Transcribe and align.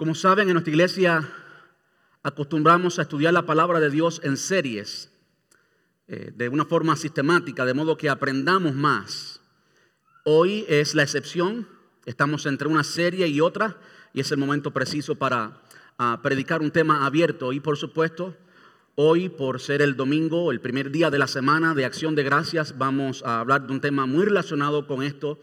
Como 0.00 0.14
saben, 0.14 0.48
en 0.48 0.54
nuestra 0.54 0.70
iglesia 0.70 1.28
acostumbramos 2.22 2.98
a 2.98 3.02
estudiar 3.02 3.34
la 3.34 3.44
palabra 3.44 3.80
de 3.80 3.90
Dios 3.90 4.22
en 4.24 4.38
series, 4.38 5.10
eh, 6.08 6.32
de 6.34 6.48
una 6.48 6.64
forma 6.64 6.96
sistemática, 6.96 7.66
de 7.66 7.74
modo 7.74 7.98
que 7.98 8.08
aprendamos 8.08 8.74
más. 8.74 9.42
Hoy 10.24 10.64
es 10.68 10.94
la 10.94 11.02
excepción, 11.02 11.68
estamos 12.06 12.46
entre 12.46 12.66
una 12.66 12.82
serie 12.82 13.28
y 13.28 13.42
otra, 13.42 13.76
y 14.14 14.20
es 14.20 14.32
el 14.32 14.38
momento 14.38 14.70
preciso 14.70 15.16
para 15.16 15.60
ah, 15.98 16.20
predicar 16.22 16.62
un 16.62 16.70
tema 16.70 17.04
abierto. 17.04 17.52
Y 17.52 17.60
por 17.60 17.76
supuesto, 17.76 18.34
hoy, 18.94 19.28
por 19.28 19.60
ser 19.60 19.82
el 19.82 19.96
domingo, 19.96 20.50
el 20.50 20.62
primer 20.62 20.90
día 20.90 21.10
de 21.10 21.18
la 21.18 21.26
semana 21.26 21.74
de 21.74 21.84
acción 21.84 22.14
de 22.14 22.22
gracias, 22.22 22.78
vamos 22.78 23.22
a 23.22 23.40
hablar 23.40 23.66
de 23.66 23.74
un 23.74 23.82
tema 23.82 24.06
muy 24.06 24.24
relacionado 24.24 24.86
con 24.86 25.02
esto, 25.02 25.38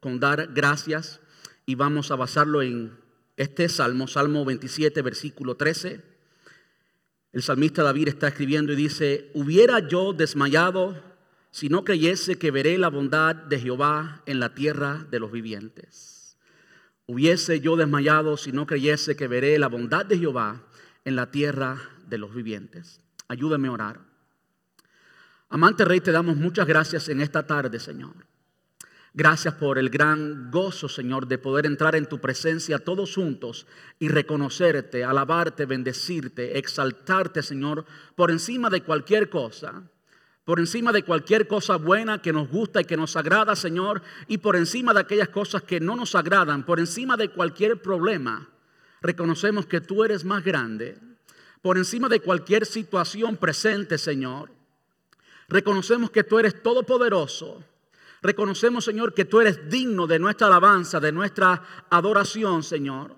con 0.00 0.20
dar 0.20 0.48
gracias, 0.52 1.22
y 1.64 1.76
vamos 1.76 2.10
a 2.10 2.16
basarlo 2.16 2.60
en 2.60 3.00
este 3.42 3.68
salmo, 3.68 4.06
Salmo 4.06 4.44
27, 4.44 5.02
versículo 5.02 5.56
13. 5.56 6.00
El 7.32 7.42
salmista 7.42 7.82
David 7.82 8.08
está 8.08 8.28
escribiendo 8.28 8.72
y 8.72 8.76
dice, 8.76 9.30
hubiera 9.34 9.86
yo 9.86 10.12
desmayado 10.12 11.02
si 11.50 11.68
no 11.68 11.84
creyese 11.84 12.38
que 12.38 12.50
veré 12.50 12.78
la 12.78 12.88
bondad 12.88 13.34
de 13.34 13.58
Jehová 13.58 14.22
en 14.26 14.40
la 14.40 14.54
tierra 14.54 15.06
de 15.10 15.20
los 15.20 15.32
vivientes. 15.32 16.36
Hubiese 17.06 17.60
yo 17.60 17.76
desmayado 17.76 18.36
si 18.36 18.52
no 18.52 18.66
creyese 18.66 19.16
que 19.16 19.28
veré 19.28 19.58
la 19.58 19.68
bondad 19.68 20.06
de 20.06 20.18
Jehová 20.18 20.62
en 21.04 21.16
la 21.16 21.30
tierra 21.30 21.78
de 22.06 22.18
los 22.18 22.34
vivientes. 22.34 23.00
Ayúdame 23.28 23.68
a 23.68 23.72
orar. 23.72 24.00
Amante 25.48 25.84
Rey, 25.84 26.00
te 26.00 26.12
damos 26.12 26.36
muchas 26.36 26.66
gracias 26.66 27.08
en 27.08 27.20
esta 27.20 27.46
tarde, 27.46 27.78
Señor. 27.78 28.31
Gracias 29.14 29.54
por 29.54 29.78
el 29.78 29.90
gran 29.90 30.50
gozo, 30.50 30.88
Señor, 30.88 31.26
de 31.26 31.36
poder 31.36 31.66
entrar 31.66 31.94
en 31.94 32.06
tu 32.06 32.18
presencia 32.18 32.78
todos 32.78 33.14
juntos 33.14 33.66
y 33.98 34.08
reconocerte, 34.08 35.04
alabarte, 35.04 35.66
bendecirte, 35.66 36.58
exaltarte, 36.58 37.42
Señor, 37.42 37.84
por 38.14 38.30
encima 38.30 38.70
de 38.70 38.82
cualquier 38.82 39.28
cosa. 39.28 39.82
Por 40.44 40.60
encima 40.60 40.92
de 40.92 41.02
cualquier 41.02 41.46
cosa 41.46 41.76
buena 41.76 42.22
que 42.22 42.32
nos 42.32 42.48
gusta 42.48 42.80
y 42.80 42.84
que 42.84 42.96
nos 42.96 43.14
agrada, 43.14 43.54
Señor, 43.54 44.02
y 44.28 44.38
por 44.38 44.56
encima 44.56 44.94
de 44.94 45.00
aquellas 45.00 45.28
cosas 45.28 45.62
que 45.62 45.78
no 45.78 45.94
nos 45.94 46.14
agradan, 46.14 46.64
por 46.64 46.80
encima 46.80 47.18
de 47.18 47.28
cualquier 47.28 47.82
problema, 47.82 48.48
reconocemos 49.02 49.66
que 49.66 49.82
tú 49.82 50.04
eres 50.04 50.24
más 50.24 50.42
grande. 50.42 50.98
Por 51.60 51.76
encima 51.76 52.08
de 52.08 52.20
cualquier 52.20 52.64
situación 52.64 53.36
presente, 53.36 53.98
Señor, 53.98 54.50
reconocemos 55.48 56.10
que 56.10 56.24
tú 56.24 56.38
eres 56.38 56.62
todopoderoso 56.62 57.62
Reconocemos, 58.22 58.84
Señor, 58.84 59.14
que 59.14 59.24
tú 59.24 59.40
eres 59.40 59.68
digno 59.68 60.06
de 60.06 60.20
nuestra 60.20 60.46
alabanza, 60.46 61.00
de 61.00 61.10
nuestra 61.10 61.62
adoración, 61.90 62.62
Señor. 62.62 63.16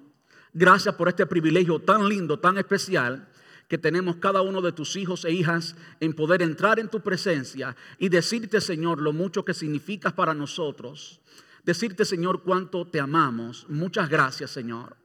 Gracias 0.55 0.94
por 0.94 1.08
este 1.08 1.27
privilegio 1.27 1.78
tan 1.78 2.08
lindo, 2.08 2.38
tan 2.38 2.56
especial 2.56 3.28
que 3.69 3.77
tenemos 3.77 4.16
cada 4.16 4.41
uno 4.41 4.62
de 4.62 4.72
tus 4.72 4.96
hijos 4.96 5.24
e 5.24 5.33
hijas 5.33 5.77
en 6.00 6.14
poder 6.14 6.41
entrar 6.42 6.78
en 6.78 6.88
tu 6.88 7.00
presencia 7.00 7.77
y 7.98 8.08
decirte, 8.08 8.61
Señor, 8.61 9.00
lo 9.00 9.12
mucho 9.12 9.44
que 9.44 9.52
significas 9.52 10.12
para 10.14 10.33
nosotros. 10.33 11.20
Decirte, 11.64 12.05
Señor, 12.05 12.42
cuánto 12.42 12.86
te 12.86 13.00
amamos. 13.00 13.66
Muchas 13.68 14.08
gracias, 14.08 14.50
Señor. 14.50 14.96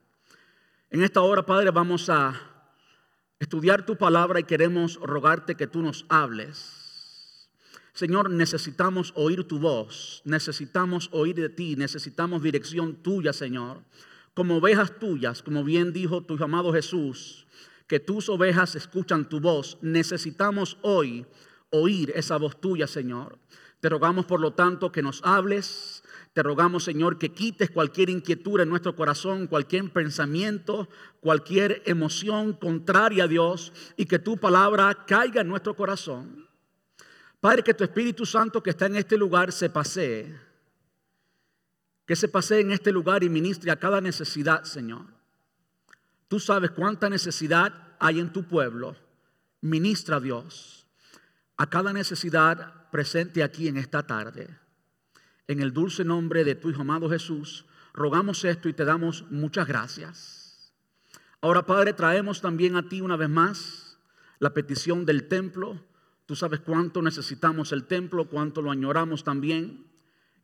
En 0.89 1.03
esta 1.03 1.22
hora, 1.22 1.45
Padre, 1.45 1.72
vamos 1.72 2.09
a 2.09 2.39
estudiar 3.39 3.86
tu 3.86 3.97
palabra 3.97 4.39
y 4.39 4.44
queremos 4.44 4.95
rogarte 4.95 5.56
que 5.56 5.67
tú 5.67 5.81
nos 5.81 6.06
hables. 6.09 6.78
Señor, 7.94 8.30
necesitamos 8.30 9.12
oír 9.16 9.44
tu 9.45 9.59
voz, 9.59 10.22
necesitamos 10.26 11.09
oír 11.12 11.36
de 11.36 11.50
ti, 11.50 11.76
necesitamos 11.76 12.42
dirección 12.42 12.96
tuya, 12.96 13.34
Señor. 13.34 13.84
Como 14.34 14.58
ovejas 14.58 15.00
tuyas, 15.00 15.44
como 15.44 15.64
bien 15.64 15.92
dijo 15.92 16.23
tu 16.23 16.42
amado 16.44 16.72
Jesús, 16.72 17.46
que 17.88 18.00
tus 18.00 18.30
ovejas 18.30 18.76
escuchan 18.76 19.28
tu 19.28 19.40
voz, 19.40 19.78
necesitamos 19.81 20.78
hoy 20.81 21.26
oír 21.72 22.12
esa 22.16 22.38
voz 22.38 22.59
tuya, 22.62 22.88
Señor. 22.88 23.40
Te 23.80 23.90
rogamos, 23.90 24.25
por 24.25 24.40
lo 24.40 24.53
tanto, 24.53 24.92
que 24.92 25.02
nos 25.02 25.22
hables. 25.24 26.03
Te 26.34 26.44
rogamos, 26.44 26.84
Señor, 26.84 27.18
que 27.18 27.30
quites 27.30 27.72
cualquier 27.72 28.09
inquietud 28.09 28.59
en 28.59 28.69
nuestro 28.69 28.96
corazón, 28.96 29.47
cualquier 29.47 29.92
pensamiento, 29.92 30.90
cualquier 31.22 31.81
emoción 31.86 32.53
contraria 32.53 33.24
a 33.24 33.28
Dios 33.28 33.72
y 33.96 34.06
que 34.06 34.19
tu 34.19 34.38
palabra 34.38 35.06
caiga 35.08 35.42
en 35.42 35.47
nuestro 35.47 35.75
corazón. 35.75 36.49
Padre, 37.39 37.63
que 37.63 37.73
tu 37.73 37.83
Espíritu 37.83 38.25
Santo 38.25 38.61
que 38.61 38.72
está 38.72 38.85
en 38.88 38.97
este 38.97 39.17
lugar 39.17 39.51
se 39.51 39.69
pasee. 39.69 40.39
Que 42.05 42.16
se 42.16 42.27
pasee 42.27 42.61
en 42.61 42.72
este 42.72 42.91
lugar 42.91 43.23
y 43.23 43.29
ministre 43.29 43.72
a 43.72 43.79
cada 43.79 44.01
necesidad, 44.01 44.63
Señor. 44.63 45.05
Tú 46.27 46.39
sabes 46.39 46.72
cuánta 46.72 47.09
necesidad 47.09 47.73
hay 48.00 48.19
en 48.19 48.33
tu 48.33 48.44
pueblo. 48.44 48.95
Ministra 49.61 50.19
Dios 50.19 50.79
a 51.59 51.69
cada 51.69 51.91
necesidad 51.91 52.89
presente 52.89 53.44
aquí 53.44 53.67
en 53.67 53.75
esta 53.75 54.07
tarde. 54.07 54.47
En 55.45 55.59
el 55.59 55.73
dulce 55.73 56.06
nombre 56.06 56.45
de 56.45 56.56
tu 56.56 56.69
Hijo 56.69 56.81
amado 56.81 57.09
Jesús, 57.09 57.66
rogamos 57.91 58.45
esto 58.45 58.69
y 58.69 58.73
te 58.73 58.85
damos 58.85 59.25
muchas 59.29 59.67
gracias. 59.67 60.73
Ahora, 61.41 61.66
Padre, 61.66 61.91
traemos 61.91 62.39
también 62.39 62.77
a 62.77 62.88
ti 62.88 63.01
una 63.01 63.17
vez 63.17 63.27
más 63.27 63.97
la 64.39 64.53
petición 64.53 65.06
del 65.06 65.27
templo 65.27 65.83
Tú 66.29 66.35
sabes 66.35 66.59
cuánto 66.59 67.01
necesitamos 67.01 67.72
el 67.72 67.85
templo, 67.85 68.29
cuánto 68.29 68.62
lo 68.62 68.69
añoramos 68.69 69.23
también. 69.23 69.88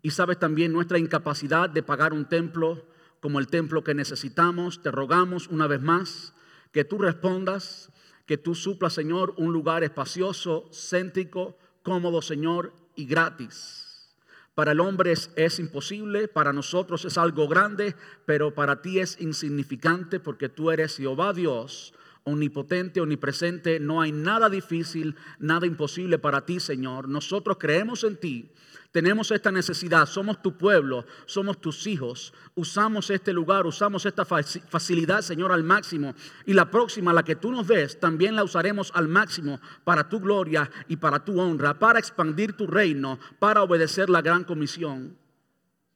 Y 0.01 0.09
sabes 0.09 0.39
también 0.39 0.73
nuestra 0.73 0.97
incapacidad 0.97 1.69
de 1.69 1.83
pagar 1.83 2.11
un 2.11 2.25
templo 2.25 2.87
como 3.19 3.37
el 3.37 3.45
templo 3.45 3.83
que 3.83 3.93
necesitamos. 3.93 4.81
Te 4.81 4.89
rogamos 4.89 5.47
una 5.47 5.67
vez 5.67 5.83
más 5.83 6.33
que 6.71 6.85
tú 6.85 6.97
respondas, 6.97 7.91
que 8.25 8.39
tú 8.39 8.55
suplas, 8.55 8.93
Señor, 8.93 9.35
un 9.37 9.53
lugar 9.53 9.83
espacioso, 9.83 10.67
céntrico, 10.73 11.55
cómodo, 11.83 12.23
Señor, 12.23 12.73
y 12.95 13.05
gratis. 13.05 14.09
Para 14.55 14.71
el 14.71 14.79
hombre 14.79 15.11
es, 15.11 15.29
es, 15.35 15.59
imposible, 15.59 16.27
para 16.27 16.51
nosotros 16.51 17.05
es 17.05 17.15
algo 17.19 17.47
grande, 17.47 17.95
pero 18.25 18.55
para 18.55 18.81
ti 18.81 18.97
es 18.97 19.21
insignificante 19.21 20.19
porque 20.19 20.49
tú 20.49 20.71
eres 20.71 20.97
Jehová 20.97 21.31
Dios, 21.31 21.93
omnipotente, 22.25 23.01
omnipresente, 23.01 23.79
no 23.79 24.01
hay 24.01 24.11
nada 24.11 24.49
difícil, 24.49 25.15
nada 25.39 25.67
imposible 25.67 26.17
para 26.17 26.45
ti, 26.45 26.59
Señor. 26.59 27.07
Nosotros 27.07 27.57
creemos 27.59 28.03
en 28.03 28.17
ti, 28.17 28.51
tenemos 28.91 29.29
esta 29.31 29.51
necesidad, 29.51 30.07
somos 30.07 30.41
tu 30.41 30.57
pueblo, 30.57 31.05
somos 31.25 31.61
tus 31.61 31.85
hijos, 31.85 32.33
usamos 32.55 33.11
este 33.11 33.31
lugar, 33.31 33.67
usamos 33.67 34.05
esta 34.05 34.25
facilidad, 34.25 35.21
Señor, 35.21 35.51
al 35.51 35.63
máximo. 35.63 36.15
Y 36.45 36.53
la 36.53 36.71
próxima, 36.71 37.13
la 37.13 37.23
que 37.23 37.35
tú 37.35 37.51
nos 37.51 37.67
des, 37.67 37.99
también 37.99 38.35
la 38.35 38.43
usaremos 38.43 38.91
al 38.95 39.07
máximo 39.07 39.59
para 39.83 40.09
tu 40.09 40.19
gloria 40.19 40.71
y 40.87 40.95
para 40.95 41.23
tu 41.23 41.39
honra, 41.39 41.77
para 41.77 41.99
expandir 41.99 42.53
tu 42.53 42.65
reino, 42.65 43.19
para 43.37 43.61
obedecer 43.61 44.09
la 44.09 44.21
gran 44.21 44.43
comisión. 44.43 45.15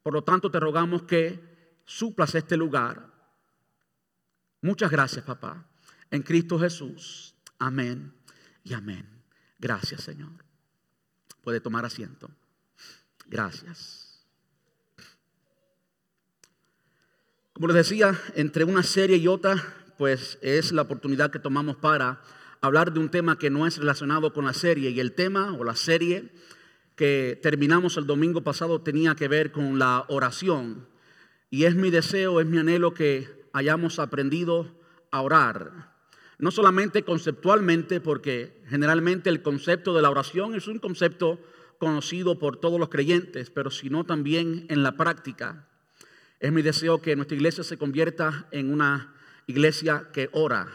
Por 0.02 0.12
lo 0.12 0.22
tanto, 0.22 0.50
te 0.50 0.60
rogamos 0.60 1.02
que 1.02 1.40
suplas 1.86 2.34
este 2.36 2.56
lugar. 2.56 3.08
Muchas 4.60 4.90
gracias, 4.90 5.24
papá 5.24 5.69
en 6.10 6.22
Cristo 6.22 6.58
Jesús. 6.58 7.34
Amén 7.58 8.12
y 8.64 8.74
amén. 8.74 9.06
Gracias, 9.58 10.02
Señor. 10.02 10.32
Puede 11.42 11.60
tomar 11.60 11.84
asiento. 11.84 12.30
Gracias. 13.26 14.24
Como 17.52 17.68
les 17.68 17.76
decía, 17.76 18.18
entre 18.34 18.64
una 18.64 18.82
serie 18.82 19.16
y 19.18 19.28
otra, 19.28 19.62
pues 19.98 20.38
es 20.40 20.72
la 20.72 20.82
oportunidad 20.82 21.30
que 21.30 21.38
tomamos 21.38 21.76
para 21.76 22.22
hablar 22.62 22.92
de 22.92 23.00
un 23.00 23.10
tema 23.10 23.38
que 23.38 23.50
no 23.50 23.66
es 23.66 23.76
relacionado 23.76 24.32
con 24.32 24.46
la 24.46 24.54
serie. 24.54 24.90
Y 24.90 25.00
el 25.00 25.12
tema 25.12 25.52
o 25.52 25.64
la 25.64 25.76
serie 25.76 26.32
que 26.96 27.38
terminamos 27.42 27.96
el 27.96 28.06
domingo 28.06 28.42
pasado 28.42 28.80
tenía 28.80 29.14
que 29.14 29.28
ver 29.28 29.52
con 29.52 29.78
la 29.78 30.06
oración. 30.08 30.88
Y 31.50 31.64
es 31.64 31.74
mi 31.74 31.90
deseo, 31.90 32.40
es 32.40 32.46
mi 32.46 32.58
anhelo 32.58 32.94
que 32.94 33.28
hayamos 33.52 33.98
aprendido 33.98 34.74
a 35.10 35.20
orar 35.20 35.89
no 36.40 36.50
solamente 36.50 37.02
conceptualmente, 37.02 38.00
porque 38.00 38.62
generalmente 38.68 39.30
el 39.30 39.42
concepto 39.42 39.94
de 39.94 40.02
la 40.02 40.10
oración 40.10 40.54
es 40.54 40.66
un 40.68 40.78
concepto 40.78 41.38
conocido 41.78 42.38
por 42.38 42.56
todos 42.56 42.80
los 42.80 42.88
creyentes, 42.88 43.50
pero 43.50 43.70
sino 43.70 44.04
también 44.04 44.66
en 44.68 44.82
la 44.82 44.96
práctica. 44.96 45.68
Es 46.40 46.52
mi 46.52 46.62
deseo 46.62 47.02
que 47.02 47.16
nuestra 47.16 47.36
iglesia 47.36 47.62
se 47.62 47.76
convierta 47.76 48.48
en 48.50 48.72
una 48.72 49.14
iglesia 49.46 50.08
que 50.12 50.30
ora. 50.32 50.68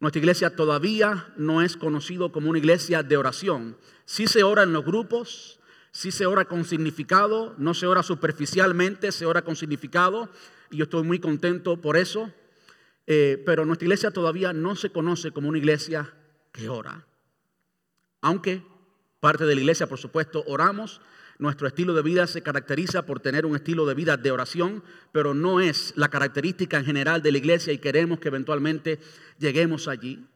Nuestra 0.00 0.20
iglesia 0.20 0.54
todavía 0.54 1.32
no 1.36 1.60
es 1.60 1.76
conocido 1.76 2.30
como 2.30 2.50
una 2.50 2.58
iglesia 2.60 3.02
de 3.02 3.16
oración. 3.16 3.76
Sí 4.04 4.28
se 4.28 4.44
ora 4.44 4.62
en 4.62 4.72
los 4.72 4.84
grupos, 4.84 5.58
sí 5.90 6.12
se 6.12 6.26
ora 6.26 6.44
con 6.44 6.64
significado, 6.64 7.56
no 7.58 7.74
se 7.74 7.88
ora 7.88 8.04
superficialmente, 8.04 9.10
se 9.10 9.26
ora 9.26 9.42
con 9.42 9.56
significado. 9.56 10.28
Y 10.70 10.76
yo 10.76 10.84
estoy 10.84 11.02
muy 11.02 11.18
contento 11.18 11.80
por 11.80 11.96
eso. 11.96 12.32
Eh, 13.10 13.42
pero 13.46 13.64
nuestra 13.64 13.86
iglesia 13.86 14.10
todavía 14.10 14.52
no 14.52 14.76
se 14.76 14.90
conoce 14.90 15.30
como 15.30 15.48
una 15.48 15.56
iglesia 15.56 16.14
que 16.52 16.68
ora. 16.68 17.06
Aunque 18.20 18.62
parte 19.18 19.46
de 19.46 19.54
la 19.54 19.62
iglesia, 19.62 19.86
por 19.86 19.98
supuesto, 19.98 20.44
oramos, 20.46 21.00
Nuestro 21.38 21.68
estilo 21.68 21.94
de 21.94 22.02
vida 22.02 22.26
se 22.26 22.42
caracteriza 22.42 23.06
por 23.06 23.20
tener 23.20 23.46
un 23.46 23.54
estilo 23.54 23.86
de 23.86 23.94
vida 23.94 24.16
de 24.16 24.32
oración, 24.32 24.82
pero 25.12 25.34
no 25.34 25.60
es 25.60 25.92
la 25.94 26.08
característica 26.08 26.78
en 26.78 26.84
general 26.84 27.22
de 27.22 27.30
la 27.30 27.38
iglesia 27.38 27.72
y 27.72 27.78
queremos 27.78 28.18
que 28.18 28.26
eventualmente 28.26 28.98
lleguemos 29.38 29.86
allí. 29.86 30.26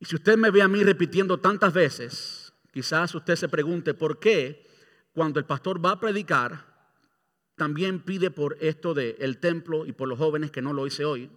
Y 0.00 0.04
si 0.04 0.16
usted 0.16 0.36
me 0.36 0.50
ve 0.50 0.62
a 0.62 0.68
mí 0.68 0.82
repitiendo 0.82 1.38
tantas 1.38 1.72
veces, 1.72 2.52
quizás 2.72 3.14
usted 3.14 3.36
se 3.36 3.48
pregunte 3.48 3.94
por 3.94 4.18
qué 4.18 4.66
cuando 5.12 5.38
el 5.38 5.46
pastor 5.46 5.84
va 5.84 5.92
a 5.92 6.00
predicar, 6.00 6.74
también 7.54 8.00
pide 8.00 8.32
por 8.32 8.56
esto 8.60 8.94
del 8.94 9.38
templo 9.38 9.86
y 9.86 9.92
por 9.92 10.08
los 10.08 10.18
jóvenes 10.18 10.50
que 10.50 10.60
no 10.60 10.72
lo 10.72 10.88
hice 10.88 11.04
hoy. 11.04 11.30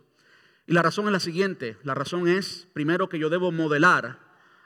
Y 0.67 0.73
la 0.73 0.81
razón 0.81 1.05
es 1.05 1.13
la 1.13 1.21
siguiente, 1.21 1.77
la 1.83 1.93
razón 1.93 2.27
es 2.27 2.67
primero 2.73 3.07
que 3.07 3.17
yo 3.17 3.29
debo 3.29 3.53
modelar 3.53 4.19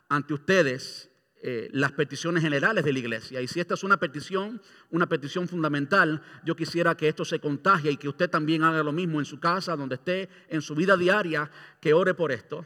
ante 0.09 0.33
ustedes 0.33 1.11
eh, 1.43 1.69
las 1.73 1.91
peticiones 1.91 2.43
generales 2.43 2.83
de 2.83 2.91
la 2.91 2.99
iglesia. 2.99 3.39
Y 3.39 3.47
si 3.47 3.59
esta 3.59 3.75
es 3.75 3.83
una 3.83 3.97
petición, 3.97 4.59
una 4.89 5.07
petición 5.07 5.47
fundamental, 5.47 6.23
yo 6.43 6.55
quisiera 6.55 6.97
que 6.97 7.07
esto 7.07 7.23
se 7.23 7.39
contagie 7.39 7.91
y 7.91 7.97
que 7.97 8.09
usted 8.09 8.31
también 8.31 8.63
haga 8.63 8.81
lo 8.81 8.91
mismo 8.91 9.19
en 9.19 9.25
su 9.25 9.39
casa, 9.39 9.75
donde 9.75 9.95
esté, 9.95 10.27
en 10.49 10.63
su 10.63 10.73
vida 10.73 10.97
diaria, 10.97 11.51
que 11.79 11.93
ore 11.93 12.15
por 12.15 12.31
esto. 12.31 12.65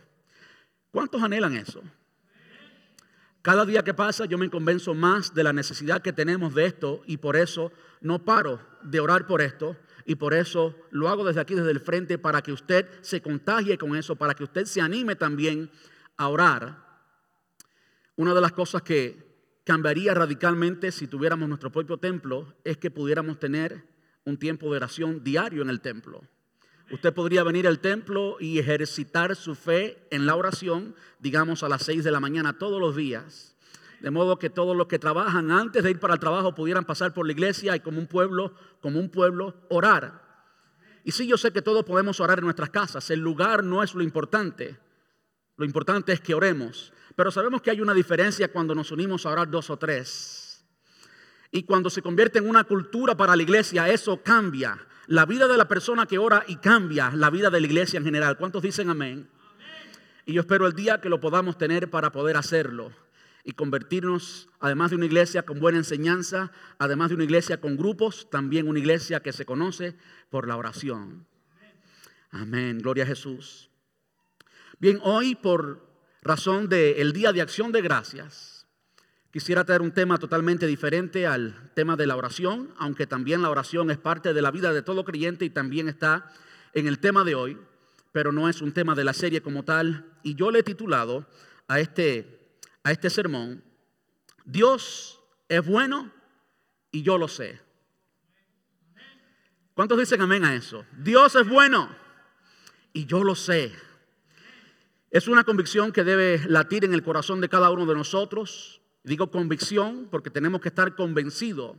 ¿Cuántos 0.91 1.21
anhelan 1.21 1.57
eso? 1.57 1.83
Cada 3.41 3.65
día 3.65 3.83
que 3.83 3.93
pasa 3.93 4.25
yo 4.25 4.37
me 4.37 4.49
convenzo 4.49 4.93
más 4.93 5.33
de 5.33 5.43
la 5.43 5.51
necesidad 5.51 6.01
que 6.01 6.13
tenemos 6.13 6.55
de 6.55 6.65
esto 6.67 7.03
y 7.05 7.17
por 7.17 7.35
eso 7.35 7.71
no 7.99 8.23
paro 8.23 8.59
de 8.81 9.01
orar 9.01 9.27
por 9.27 9.41
esto 9.41 9.75
y 10.05 10.15
por 10.15 10.33
eso 10.33 10.75
lo 10.91 11.09
hago 11.09 11.25
desde 11.25 11.41
aquí, 11.41 11.55
desde 11.55 11.71
el 11.71 11.79
frente, 11.79 12.17
para 12.17 12.41
que 12.41 12.51
usted 12.51 12.87
se 13.01 13.21
contagie 13.21 13.77
con 13.77 13.95
eso, 13.95 14.15
para 14.15 14.33
que 14.35 14.43
usted 14.43 14.65
se 14.65 14.79
anime 14.79 15.15
también 15.15 15.69
a 16.15 16.29
orar 16.29 16.85
una 18.17 18.33
de 18.33 18.41
las 18.41 18.53
cosas 18.53 18.81
que 18.81 19.25
cambiaría 19.65 20.13
radicalmente 20.13 20.91
si 20.91 21.07
tuviéramos 21.07 21.49
nuestro 21.49 21.71
propio 21.71 21.97
templo 21.97 22.55
es 22.63 22.77
que 22.77 22.91
pudiéramos 22.91 23.39
tener 23.39 23.85
un 24.23 24.37
tiempo 24.37 24.69
de 24.69 24.77
oración 24.77 25.23
diario 25.23 25.61
en 25.61 25.69
el 25.69 25.81
templo. 25.81 26.21
Usted 26.91 27.13
podría 27.13 27.43
venir 27.43 27.67
al 27.67 27.79
templo 27.79 28.37
y 28.39 28.59
ejercitar 28.59 29.35
su 29.35 29.55
fe 29.55 30.07
en 30.11 30.25
la 30.25 30.35
oración, 30.35 30.95
digamos 31.19 31.63
a 31.63 31.69
las 31.69 31.83
6 31.83 32.03
de 32.03 32.11
la 32.11 32.19
mañana 32.19 32.57
todos 32.57 32.79
los 32.79 32.95
días. 32.95 33.54
De 34.05 34.11
modo 34.11 34.37
que 34.37 34.51
todos 34.51 34.77
los 34.77 34.85
que 34.85 34.99
trabajan 34.99 35.49
antes 35.49 35.83
de 35.83 35.89
ir 35.89 35.99
para 35.99 36.13
el 36.13 36.19
trabajo 36.19 36.53
pudieran 36.53 36.85
pasar 36.85 37.11
por 37.11 37.25
la 37.25 37.31
iglesia 37.31 37.75
y 37.75 37.79
como 37.79 37.97
un 37.97 38.05
pueblo, 38.05 38.53
como 38.79 38.99
un 38.99 39.09
pueblo, 39.09 39.55
orar. 39.67 40.21
Y 41.03 41.11
sí, 41.11 41.25
yo 41.25 41.37
sé 41.37 41.51
que 41.51 41.63
todos 41.63 41.83
podemos 41.85 42.19
orar 42.19 42.37
en 42.37 42.43
nuestras 42.43 42.69
casas. 42.69 43.09
El 43.09 43.21
lugar 43.21 43.63
no 43.63 43.81
es 43.81 43.95
lo 43.95 44.03
importante. 44.03 44.77
Lo 45.57 45.65
importante 45.65 46.13
es 46.13 46.21
que 46.21 46.35
oremos. 46.35 46.93
Pero 47.15 47.31
sabemos 47.31 47.63
que 47.63 47.71
hay 47.71 47.81
una 47.81 47.95
diferencia 47.95 48.51
cuando 48.51 48.75
nos 48.75 48.91
unimos 48.91 49.25
a 49.25 49.31
orar 49.31 49.49
dos 49.49 49.71
o 49.71 49.77
tres. 49.77 50.63
Y 51.49 51.63
cuando 51.63 51.89
se 51.89 52.03
convierte 52.03 52.37
en 52.37 52.47
una 52.47 52.63
cultura 52.63 53.17
para 53.17 53.35
la 53.35 53.41
iglesia, 53.41 53.89
eso 53.89 54.21
cambia 54.21 54.77
la 55.07 55.25
vida 55.25 55.47
de 55.47 55.57
la 55.57 55.67
persona 55.67 56.05
que 56.05 56.19
ora 56.19 56.43
y 56.47 56.57
cambia 56.57 57.09
la 57.09 57.31
vida 57.31 57.49
de 57.49 57.59
la 57.59 57.65
iglesia 57.65 57.97
en 57.97 58.05
general. 58.05 58.37
¿Cuántos 58.37 58.61
dicen 58.61 58.87
amén? 58.91 59.27
Y 60.27 60.33
yo 60.33 60.41
espero 60.41 60.67
el 60.67 60.73
día 60.73 61.01
que 61.01 61.09
lo 61.09 61.19
podamos 61.19 61.57
tener 61.57 61.89
para 61.89 62.11
poder 62.11 62.37
hacerlo 62.37 62.91
y 63.45 63.53
convertirnos, 63.53 64.49
además 64.59 64.89
de 64.89 64.97
una 64.97 65.05
iglesia 65.05 65.43
con 65.43 65.59
buena 65.59 65.77
enseñanza, 65.77 66.51
además 66.79 67.09
de 67.09 67.15
una 67.15 67.23
iglesia 67.23 67.61
con 67.61 67.77
grupos, 67.77 68.27
también 68.31 68.67
una 68.67 68.79
iglesia 68.79 69.21
que 69.21 69.31
se 69.31 69.45
conoce 69.45 69.95
por 70.31 70.47
la 70.47 70.57
oración. 70.57 71.27
Amén, 72.31 72.79
gloria 72.79 73.03
a 73.03 73.07
Jesús. 73.07 73.69
Bien, 74.79 74.99
hoy 75.03 75.35
por 75.35 75.87
razón 76.23 76.67
del 76.67 77.13
Día 77.13 77.31
de 77.31 77.41
Acción 77.41 77.71
de 77.71 77.83
Gracias, 77.83 78.65
quisiera 79.31 79.63
traer 79.63 79.83
un 79.83 79.91
tema 79.91 80.17
totalmente 80.17 80.65
diferente 80.65 81.27
al 81.27 81.71
tema 81.75 81.95
de 81.95 82.07
la 82.07 82.15
oración, 82.15 82.73
aunque 82.77 83.05
también 83.05 83.43
la 83.43 83.51
oración 83.51 83.91
es 83.91 83.99
parte 83.99 84.33
de 84.33 84.41
la 84.41 84.49
vida 84.49 84.73
de 84.73 84.81
todo 84.81 85.05
creyente 85.05 85.45
y 85.45 85.51
también 85.51 85.87
está 85.87 86.31
en 86.73 86.87
el 86.87 86.97
tema 86.97 87.23
de 87.23 87.35
hoy, 87.35 87.59
pero 88.11 88.31
no 88.31 88.49
es 88.49 88.61
un 88.61 88.71
tema 88.71 88.95
de 88.95 89.03
la 89.03 89.13
serie 89.13 89.41
como 89.41 89.63
tal. 89.63 90.05
Y 90.23 90.33
yo 90.33 90.49
le 90.49 90.59
he 90.59 90.63
titulado 90.63 91.27
a 91.67 91.79
este, 91.79 92.44
a 92.85 92.91
este 92.91 93.09
sermón, 93.09 93.63
Dios 94.45 95.19
es 95.49 95.65
bueno 95.65 96.11
y 96.91 97.01
yo 97.01 97.17
lo 97.17 97.27
sé. 97.27 97.59
¿Cuántos 99.73 99.97
dicen 99.97 100.21
amén 100.21 100.45
a 100.45 100.53
eso? 100.53 100.85
Dios 100.95 101.35
es 101.35 101.49
bueno 101.49 101.89
y 102.93 103.07
yo 103.07 103.23
lo 103.23 103.33
sé. 103.33 103.73
Es 105.09 105.27
una 105.27 105.43
convicción 105.43 105.91
que 105.91 106.03
debe 106.03 106.47
latir 106.47 106.85
en 106.85 106.93
el 106.93 107.01
corazón 107.01 107.41
de 107.41 107.49
cada 107.49 107.71
uno 107.71 107.87
de 107.87 107.95
nosotros. 107.95 108.81
Digo 109.03 109.31
convicción 109.31 110.07
porque 110.11 110.29
tenemos 110.29 110.61
que 110.61 110.69
estar 110.69 110.95
convencidos 110.95 111.77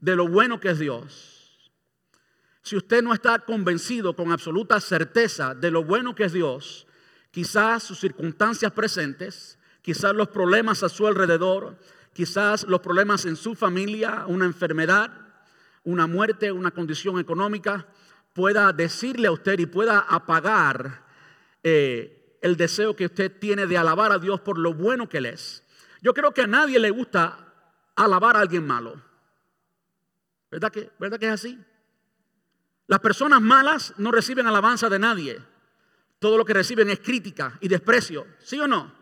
de 0.00 0.16
lo 0.16 0.28
bueno 0.28 0.60
que 0.60 0.68
es 0.68 0.78
Dios. 0.78 1.72
Si 2.60 2.76
usted 2.76 3.02
no 3.02 3.14
está 3.14 3.38
convencido 3.38 4.14
con 4.14 4.30
absoluta 4.30 4.78
certeza 4.80 5.54
de 5.54 5.70
lo 5.70 5.82
bueno 5.82 6.14
que 6.14 6.24
es 6.24 6.32
Dios, 6.34 6.86
quizás 7.30 7.84
sus 7.84 7.98
circunstancias 7.98 8.70
presentes, 8.72 9.58
quizás 9.82 10.14
los 10.14 10.28
problemas 10.28 10.82
a 10.82 10.88
su 10.88 11.06
alrededor, 11.06 11.76
quizás 12.12 12.64
los 12.64 12.80
problemas 12.80 13.24
en 13.24 13.36
su 13.36 13.54
familia, 13.54 14.24
una 14.26 14.44
enfermedad, 14.44 15.10
una 15.84 16.06
muerte, 16.06 16.52
una 16.52 16.70
condición 16.70 17.18
económica, 17.18 17.86
pueda 18.32 18.72
decirle 18.72 19.28
a 19.28 19.32
usted 19.32 19.58
y 19.58 19.66
pueda 19.66 19.98
apagar 19.98 21.04
eh, 21.62 22.38
el 22.40 22.56
deseo 22.56 22.96
que 22.96 23.06
usted 23.06 23.38
tiene 23.38 23.66
de 23.66 23.76
alabar 23.76 24.12
a 24.12 24.18
Dios 24.18 24.40
por 24.40 24.58
lo 24.58 24.72
bueno 24.74 25.08
que 25.08 25.18
Él 25.18 25.26
es. 25.26 25.64
Yo 26.00 26.14
creo 26.14 26.32
que 26.32 26.42
a 26.42 26.46
nadie 26.46 26.78
le 26.78 26.90
gusta 26.90 27.52
alabar 27.94 28.36
a 28.36 28.40
alguien 28.40 28.66
malo. 28.66 29.00
¿Verdad 30.50 30.72
que, 30.72 30.90
¿verdad 30.98 31.18
que 31.18 31.26
es 31.26 31.32
así? 31.32 31.58
Las 32.86 33.00
personas 33.00 33.40
malas 33.40 33.94
no 33.96 34.10
reciben 34.10 34.46
alabanza 34.46 34.88
de 34.88 34.98
nadie. 34.98 35.40
Todo 36.18 36.36
lo 36.36 36.44
que 36.44 36.52
reciben 36.52 36.90
es 36.90 37.00
crítica 37.00 37.56
y 37.60 37.68
desprecio. 37.68 38.26
¿Sí 38.38 38.58
o 38.60 38.66
no? 38.68 39.01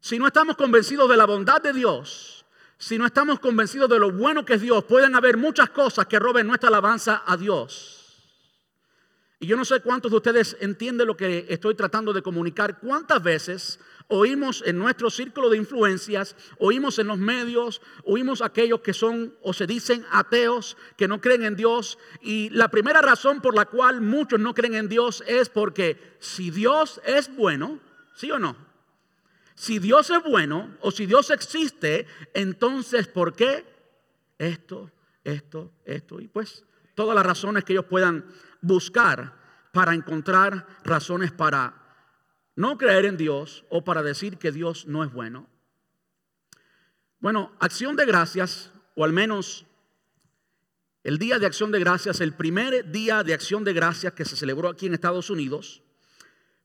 Si 0.00 0.18
no 0.18 0.26
estamos 0.26 0.56
convencidos 0.56 1.08
de 1.08 1.16
la 1.16 1.26
bondad 1.26 1.60
de 1.60 1.72
Dios, 1.72 2.44
si 2.78 2.96
no 2.96 3.06
estamos 3.06 3.40
convencidos 3.40 3.88
de 3.88 3.98
lo 3.98 4.12
bueno 4.12 4.44
que 4.44 4.54
es 4.54 4.60
Dios, 4.60 4.84
pueden 4.84 5.16
haber 5.16 5.36
muchas 5.36 5.70
cosas 5.70 6.06
que 6.06 6.18
roben 6.18 6.46
nuestra 6.46 6.68
alabanza 6.68 7.22
a 7.26 7.36
Dios. 7.36 7.98
Y 9.40 9.46
yo 9.46 9.56
no 9.56 9.64
sé 9.64 9.80
cuántos 9.80 10.10
de 10.10 10.16
ustedes 10.16 10.56
entienden 10.60 11.06
lo 11.06 11.16
que 11.16 11.46
estoy 11.48 11.74
tratando 11.74 12.12
de 12.12 12.22
comunicar. 12.22 12.80
¿Cuántas 12.80 13.22
veces 13.22 13.78
oímos 14.08 14.64
en 14.66 14.78
nuestro 14.78 15.10
círculo 15.10 15.48
de 15.48 15.56
influencias, 15.56 16.34
oímos 16.58 16.98
en 16.98 17.06
los 17.06 17.18
medios, 17.18 17.80
oímos 18.04 18.42
aquellos 18.42 18.80
que 18.80 18.92
son 18.92 19.34
o 19.42 19.52
se 19.52 19.66
dicen 19.66 20.04
ateos, 20.10 20.76
que 20.96 21.06
no 21.06 21.20
creen 21.20 21.44
en 21.44 21.54
Dios? 21.54 21.98
Y 22.20 22.50
la 22.50 22.68
primera 22.68 23.00
razón 23.00 23.40
por 23.40 23.54
la 23.54 23.66
cual 23.66 24.00
muchos 24.00 24.40
no 24.40 24.54
creen 24.54 24.74
en 24.74 24.88
Dios 24.88 25.22
es 25.26 25.48
porque 25.48 26.16
si 26.18 26.50
Dios 26.50 27.00
es 27.04 27.34
bueno, 27.36 27.78
¿sí 28.16 28.32
o 28.32 28.40
no? 28.40 28.67
Si 29.58 29.80
Dios 29.80 30.08
es 30.10 30.22
bueno 30.22 30.76
o 30.82 30.92
si 30.92 31.04
Dios 31.04 31.30
existe, 31.30 32.06
entonces 32.32 33.08
¿por 33.08 33.34
qué? 33.34 33.64
Esto, 34.38 34.92
esto, 35.24 35.72
esto. 35.84 36.20
Y 36.20 36.28
pues 36.28 36.64
todas 36.94 37.16
las 37.16 37.26
razones 37.26 37.64
que 37.64 37.72
ellos 37.72 37.86
puedan 37.86 38.24
buscar 38.60 39.34
para 39.72 39.94
encontrar 39.94 40.64
razones 40.84 41.32
para 41.32 41.74
no 42.54 42.78
creer 42.78 43.06
en 43.06 43.16
Dios 43.16 43.64
o 43.68 43.82
para 43.82 44.04
decir 44.04 44.38
que 44.38 44.52
Dios 44.52 44.86
no 44.86 45.02
es 45.02 45.12
bueno. 45.12 45.48
Bueno, 47.18 47.50
acción 47.58 47.96
de 47.96 48.06
gracias, 48.06 48.70
o 48.94 49.04
al 49.04 49.12
menos 49.12 49.66
el 51.02 51.18
día 51.18 51.40
de 51.40 51.46
acción 51.46 51.72
de 51.72 51.80
gracias, 51.80 52.20
el 52.20 52.32
primer 52.32 52.92
día 52.92 53.24
de 53.24 53.34
acción 53.34 53.64
de 53.64 53.72
gracias 53.72 54.12
que 54.12 54.24
se 54.24 54.36
celebró 54.36 54.68
aquí 54.68 54.86
en 54.86 54.94
Estados 54.94 55.30
Unidos, 55.30 55.82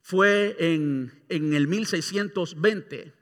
fue 0.04 0.54
en, 0.58 1.24
en 1.30 1.54
el 1.54 1.66
1620, 1.66 3.14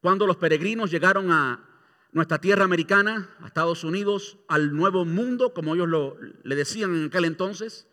cuando 0.00 0.26
los 0.26 0.36
peregrinos 0.36 0.90
llegaron 0.90 1.30
a 1.30 1.64
nuestra 2.10 2.40
tierra 2.40 2.64
americana, 2.64 3.30
a 3.40 3.46
Estados 3.46 3.84
Unidos, 3.84 4.36
al 4.48 4.74
nuevo 4.74 5.04
mundo, 5.04 5.54
como 5.54 5.76
ellos 5.76 5.86
lo, 5.86 6.16
le 6.42 6.56
decían 6.56 6.96
en 6.96 7.04
aquel 7.04 7.26
entonces. 7.26 7.86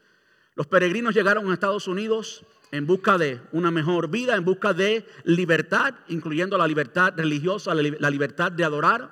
Los 0.55 0.65
peregrinos 0.65 1.13
llegaron 1.13 1.47
a 1.51 1.53
Estados 1.53 1.87
Unidos 1.87 2.43
en 2.71 2.87
busca 2.87 3.19
de 3.19 3.39
una 3.51 3.69
mejor 3.69 4.09
vida, 4.09 4.35
en 4.35 4.45
busca 4.45 4.73
de 4.73 5.05
libertad, 5.25 5.93
incluyendo 6.07 6.57
la 6.57 6.67
libertad 6.67 7.13
religiosa, 7.15 7.75
la 7.75 8.09
libertad 8.09 8.51
de 8.51 8.63
adorar. 8.63 9.11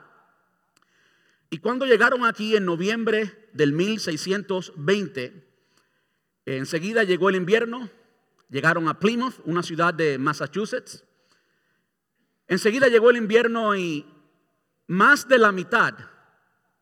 Y 1.52 1.60
cuando 1.60 1.86
llegaron 1.86 2.26
aquí 2.26 2.56
en 2.56 2.66
noviembre 2.66 3.50
del 3.54 3.72
1620, 3.74 5.48
enseguida 6.48 7.04
llegó 7.04 7.30
el 7.30 7.36
invierno, 7.36 7.88
llegaron 8.52 8.88
a 8.88 9.00
Plymouth, 9.00 9.40
una 9.46 9.64
ciudad 9.64 9.94
de 9.94 10.20
Massachusetts. 10.20 11.04
Enseguida 12.48 12.90
llegó 12.90 13.10
el 13.10 13.18
invierno 13.18 13.76
y 13.76 14.06
más 14.88 15.28
de 15.28 15.40
la 15.40 15.52
mitad 15.52 15.96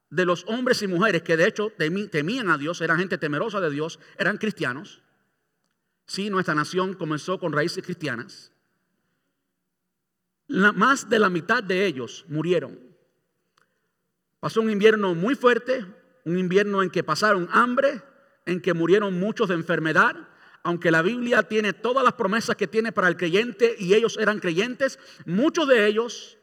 de 0.09 0.25
los 0.25 0.43
hombres 0.47 0.81
y 0.81 0.87
mujeres 0.87 1.21
que 1.21 1.37
de 1.37 1.47
hecho 1.47 1.71
temían 2.11 2.49
a 2.49 2.57
Dios, 2.57 2.81
eran 2.81 2.97
gente 2.97 3.19
temerosa 3.19 3.61
de 3.61 3.69
Dios, 3.69 3.99
eran 4.17 4.37
cristianos. 4.37 5.03
Sí, 6.07 6.31
nuestra 6.31 6.55
nación 6.55 6.95
comenzó 6.95 7.39
con 7.39 7.53
raíces 7.53 7.83
cristianas. 7.83 8.51
más 10.47 11.07
de 11.07 11.19
la 11.19 11.29
mitad 11.29 11.63
de 11.63 11.85
ellos 11.85 12.25
murieron. 12.27 12.79
Pasó 14.39 14.61
un 14.61 14.71
invierno 14.71 15.13
muy 15.13 15.35
fuerte, 15.35 15.85
un 16.25 16.39
invierno 16.39 16.81
en 16.81 16.89
que 16.89 17.03
pasaron 17.03 17.47
hambre, 17.51 18.01
en 18.47 18.59
que 18.59 18.73
murieron 18.73 19.19
muchos 19.19 19.49
de 19.49 19.53
enfermedad, 19.53 20.28
aunque 20.63 20.91
la 20.91 21.01
Biblia 21.01 21.43
tiene 21.43 21.73
todas 21.73 22.03
las 22.03 22.13
promesas 22.13 22.55
que 22.55 22.67
tiene 22.67 22.91
para 22.91 23.07
el 23.07 23.17
creyente 23.17 23.75
y 23.77 23.93
ellos 23.93 24.17
eran 24.17 24.39
creyentes, 24.39 24.99
muchos 25.25 25.67
de 25.67 25.87
ellos 25.87 26.37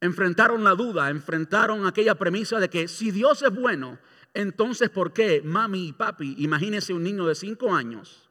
enfrentaron 0.00 0.64
la 0.64 0.74
duda, 0.74 1.10
enfrentaron 1.10 1.86
aquella 1.86 2.14
premisa 2.14 2.58
de 2.58 2.68
que 2.68 2.88
si 2.88 3.10
Dios 3.10 3.42
es 3.42 3.54
bueno, 3.54 3.98
entonces 4.34 4.90
¿por 4.90 5.12
qué 5.12 5.42
mami 5.44 5.88
y 5.88 5.92
papi? 5.92 6.36
Imagínese 6.38 6.92
un 6.92 7.02
niño 7.02 7.26
de 7.26 7.34
5 7.34 7.74
años, 7.74 8.30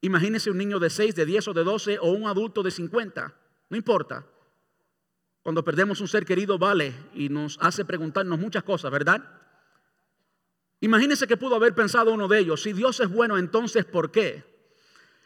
imagínese 0.00 0.50
un 0.50 0.58
niño 0.58 0.78
de 0.78 0.90
6, 0.90 1.14
de 1.14 1.26
10 1.26 1.48
o 1.48 1.52
de 1.52 1.64
12 1.64 1.98
o 2.00 2.12
un 2.12 2.26
adulto 2.26 2.62
de 2.62 2.70
50, 2.70 3.34
no 3.70 3.76
importa. 3.76 4.26
Cuando 5.42 5.64
perdemos 5.64 6.00
un 6.00 6.06
ser 6.06 6.24
querido 6.24 6.56
vale 6.56 6.94
y 7.14 7.28
nos 7.28 7.58
hace 7.60 7.84
preguntarnos 7.84 8.38
muchas 8.38 8.62
cosas, 8.62 8.92
¿verdad? 8.92 9.41
Imagínese 10.82 11.28
que 11.28 11.36
pudo 11.36 11.54
haber 11.54 11.76
pensado 11.76 12.12
uno 12.12 12.26
de 12.26 12.40
ellos, 12.40 12.60
si 12.60 12.72
Dios 12.72 12.98
es 12.98 13.08
bueno, 13.08 13.38
entonces 13.38 13.84
¿por 13.84 14.10
qué? 14.10 14.44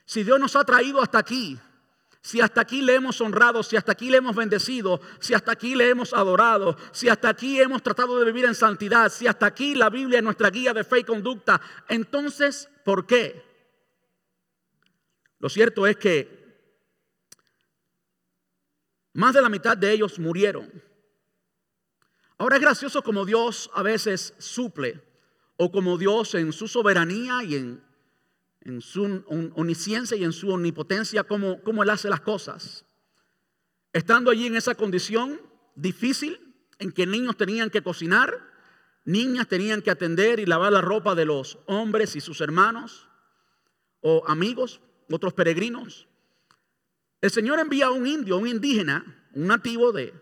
Si 0.05 0.23
Dios 0.23 0.39
nos 0.39 0.55
ha 0.55 0.65
traído 0.65 1.01
hasta 1.01 1.19
aquí, 1.19 1.59
si 2.21 2.43
hasta 2.43 2.61
aquí 2.61 2.83
le 2.83 2.97
hemos 2.97 3.23
honrado, 3.23 3.63
si 3.63 3.75
hasta 3.75 3.93
aquí 3.93 4.11
le 4.11 4.19
hemos 4.19 4.37
bendecido, 4.37 5.01
si 5.19 5.33
hasta 5.33 5.53
aquí 5.53 5.75
le 5.75 5.89
hemos 5.89 6.13
adorado, 6.13 6.77
si 6.93 7.09
hasta 7.09 7.31
aquí 7.31 7.59
hemos 7.59 7.83
tratado 7.83 8.19
de 8.19 8.27
vivir 8.27 8.45
en 8.45 8.55
santidad, 8.55 9.11
si 9.11 9.27
hasta 9.27 9.47
aquí 9.47 9.75
la 9.75 9.89
Biblia 9.89 10.19
es 10.19 10.25
nuestra 10.25 10.51
guía 10.51 10.75
de 10.75 10.85
fe 10.85 10.99
y 10.99 11.05
conducta, 11.05 11.59
entonces 11.89 12.69
¿por 12.85 13.07
qué? 13.07 13.43
Lo 15.39 15.49
cierto 15.49 15.87
es 15.87 15.97
que 15.97 16.37
más 19.15 19.33
de 19.33 19.41
la 19.41 19.49
mitad 19.49 19.75
de 19.75 19.91
ellos 19.91 20.19
murieron. 20.19 20.71
Ahora 22.37 22.57
es 22.57 22.63
gracioso 22.63 23.03
como 23.03 23.25
Dios 23.25 23.71
a 23.73 23.83
veces 23.83 24.35
suple 24.37 25.06
o 25.57 25.71
como 25.71 25.99
Dios 25.99 26.35
en 26.35 26.53
su 26.53 26.69
soberanía 26.69 27.43
y 27.43 27.55
en, 27.55 28.81
su 28.81 29.25
omnisciencia 29.55 30.17
y 30.17 30.25
en 30.25 30.33
su 30.33 30.51
omnipotencia, 30.51 31.25
como 31.25 31.83
Él 31.83 31.91
hace 31.91 32.09
las 32.09 32.21
cosas. 32.21 32.85
Estando 33.93 34.31
allí 34.31 34.47
en 34.47 34.57
esa 34.57 34.75
condición 34.75 35.41
difícil 35.75 36.55
en 36.79 36.93
que 36.93 37.07
niños 37.07 37.37
tenían 37.37 37.71
que 37.71 37.83
cocinar, 37.83 38.35
niñas 39.07 39.49
tenían 39.49 39.81
que 39.81 39.91
atender 39.91 40.41
y 40.41 40.45
lavar 40.45 40.73
la 40.73 40.83
ropa 40.83 41.15
de 41.15 41.25
los 41.25 41.59
hombres 41.67 42.17
y 42.17 42.21
sus 42.21 42.43
hermanos 42.43 43.09
o 44.01 44.23
amigos, 44.29 44.81
otros 45.11 45.33
peregrinos. 45.33 46.07
El 47.21 47.31
Señor 47.31 47.59
envía 47.59 47.87
a 47.87 47.91
un 47.91 48.07
indio, 48.07 48.37
un 48.37 48.47
indígena, 48.47 49.27
un 49.33 49.47
nativo 49.47 49.93
de, 49.93 50.13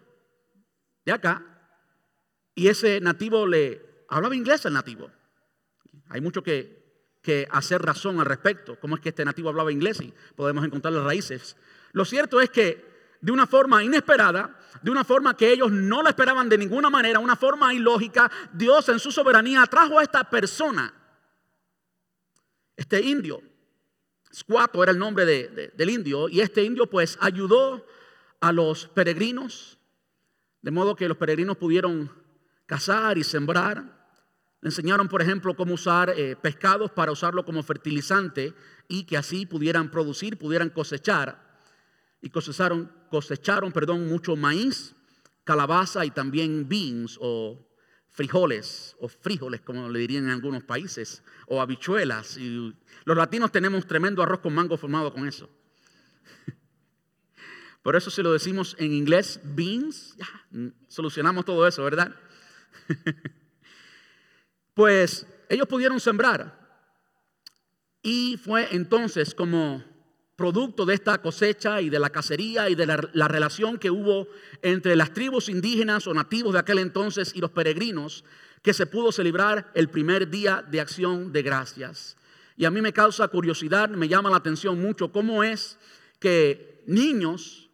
de 1.04 1.12
acá, 1.12 1.44
y 2.54 2.68
ese 2.68 3.00
nativo 3.00 3.46
le 3.46 4.06
hablaba 4.08 4.36
inglés 4.36 4.64
al 4.66 4.74
nativo. 4.74 5.10
Hay 6.14 6.20
mucho 6.20 6.44
que, 6.44 6.84
hacer 7.50 7.82
razón 7.82 8.20
al 8.20 8.26
respecto, 8.26 8.78
cómo 8.78 8.94
es 8.94 9.00
que 9.00 9.08
este 9.08 9.24
nativo 9.24 9.48
hablaba 9.48 9.72
inglés 9.72 10.00
y 10.00 10.14
podemos 10.36 10.64
encontrar 10.64 10.94
las 10.94 11.02
raíces. 11.02 11.56
Lo 11.90 12.04
cierto 12.04 12.40
es 12.40 12.50
que 12.50 12.84
de 13.20 13.32
una 13.32 13.48
forma 13.48 13.82
inesperada, 13.82 14.56
de 14.80 14.92
una 14.92 15.02
forma 15.02 15.36
que 15.36 15.50
ellos 15.50 15.72
no 15.72 16.04
la 16.04 16.10
esperaban 16.10 16.48
de 16.48 16.56
ninguna 16.56 16.88
manera, 16.88 17.18
una 17.18 17.34
forma 17.34 17.74
ilógica, 17.74 18.30
Dios 18.52 18.88
en 18.90 19.00
su 19.00 19.10
soberanía 19.10 19.66
trajo 19.66 19.98
a 19.98 20.04
esta 20.04 20.30
persona, 20.30 20.94
este 22.76 23.00
indio, 23.00 23.42
Squato 24.32 24.84
era 24.84 24.92
el 24.92 24.98
nombre 24.98 25.26
del 25.26 25.90
indio, 25.90 26.28
y 26.28 26.42
este 26.42 26.62
indio 26.62 26.88
pues 26.88 27.18
ayudó 27.20 27.84
a 28.38 28.52
los 28.52 28.86
peregrinos, 28.86 29.78
de 30.62 30.70
modo 30.70 30.94
que 30.94 31.08
los 31.08 31.16
peregrinos 31.16 31.56
pudieron 31.56 32.08
cazar 32.66 33.18
y 33.18 33.24
sembrar. 33.24 34.03
Enseñaron, 34.64 35.08
por 35.08 35.20
ejemplo, 35.20 35.54
cómo 35.54 35.74
usar 35.74 36.08
eh, 36.16 36.36
pescados 36.36 36.90
para 36.90 37.12
usarlo 37.12 37.44
como 37.44 37.62
fertilizante 37.62 38.54
y 38.88 39.04
que 39.04 39.18
así 39.18 39.44
pudieran 39.44 39.90
producir, 39.90 40.38
pudieran 40.38 40.70
cosechar. 40.70 41.60
Y 42.22 42.30
cosecharon, 42.30 42.90
cosecharon 43.10 43.72
perdón, 43.72 44.08
mucho 44.08 44.36
maíz, 44.36 44.96
calabaza 45.44 46.06
y 46.06 46.10
también 46.10 46.66
beans 46.66 47.18
o 47.20 47.68
frijoles 48.08 48.96
o 49.00 49.08
frijoles, 49.08 49.60
como 49.60 49.90
le 49.90 49.98
dirían 49.98 50.24
en 50.24 50.30
algunos 50.30 50.64
países, 50.64 51.22
o 51.46 51.60
habichuelas. 51.60 52.38
Y 52.38 52.74
los 53.04 53.16
latinos 53.18 53.52
tenemos 53.52 53.86
tremendo 53.86 54.22
arroz 54.22 54.40
con 54.40 54.54
mango 54.54 54.78
formado 54.78 55.12
con 55.12 55.28
eso. 55.28 55.50
Por 57.82 57.96
eso 57.96 58.10
si 58.10 58.22
lo 58.22 58.32
decimos 58.32 58.76
en 58.78 58.94
inglés, 58.94 59.40
beans, 59.44 60.16
ya, 60.16 60.70
solucionamos 60.88 61.44
todo 61.44 61.68
eso, 61.68 61.84
¿verdad? 61.84 62.16
pues 64.74 65.26
ellos 65.48 65.66
pudieron 65.66 66.00
sembrar. 66.00 66.62
Y 68.02 68.36
fue 68.36 68.68
entonces 68.72 69.34
como 69.34 69.82
producto 70.36 70.84
de 70.84 70.94
esta 70.94 71.18
cosecha 71.18 71.80
y 71.80 71.88
de 71.88 71.98
la 71.98 72.10
cacería 72.10 72.68
y 72.68 72.74
de 72.74 72.86
la, 72.86 73.08
la, 73.12 73.28
relación 73.28 73.78
que 73.78 73.90
hubo 73.90 74.28
entre 74.62 74.96
las 74.96 75.14
tribus 75.14 75.48
indígenas 75.48 76.06
o 76.06 76.12
nativos 76.12 76.52
de 76.52 76.58
aquel 76.58 76.80
entonces 76.80 77.32
y 77.34 77.40
los 77.40 77.52
peregrinos, 77.52 78.24
que 78.62 78.74
se 78.74 78.86
pudo 78.86 79.12
celebrar 79.12 79.70
el 79.74 79.90
primer 79.90 80.28
día 80.28 80.64
de 80.68 80.80
acción 80.80 81.32
de 81.32 81.42
gracias. 81.42 82.16
Y 82.56 82.64
a 82.64 82.70
mí 82.70 82.80
me 82.80 82.92
causa 82.92 83.28
curiosidad, 83.28 83.88
me 83.90 84.08
llama 84.08 84.30
la 84.30 84.38
atención 84.38 84.80
mucho 84.80 85.12
cómo 85.12 85.44
es 85.44 85.78
que 86.18 86.82
niños, 86.86 87.70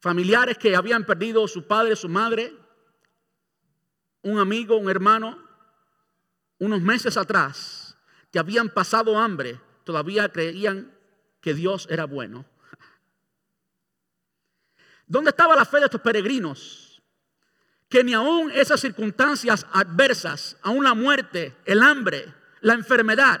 familiares 0.00 0.58
que 0.58 0.74
habían 0.74 1.04
perdido 1.06 1.46
su 1.46 1.66
padre, 1.66 1.94
su 1.94 2.08
madre, 2.08 2.52
un 4.22 4.38
amigo, 4.38 4.76
un 4.76 4.88
hermano, 4.88 5.38
unos 6.58 6.80
meses 6.80 7.16
atrás, 7.16 7.96
que 8.30 8.38
habían 8.38 8.68
pasado 8.68 9.18
hambre, 9.18 9.60
todavía 9.84 10.28
creían 10.30 10.92
que 11.40 11.54
Dios 11.54 11.86
era 11.90 12.04
bueno. 12.04 12.44
¿Dónde 15.06 15.30
estaba 15.30 15.56
la 15.56 15.64
fe 15.64 15.78
de 15.78 15.84
estos 15.86 16.00
peregrinos? 16.00 17.02
Que 17.88 18.02
ni 18.02 18.14
aún 18.14 18.50
esas 18.52 18.80
circunstancias 18.80 19.66
adversas, 19.72 20.56
aún 20.62 20.84
la 20.84 20.94
muerte, 20.94 21.54
el 21.66 21.82
hambre, 21.82 22.32
la 22.60 22.74
enfermedad, 22.74 23.40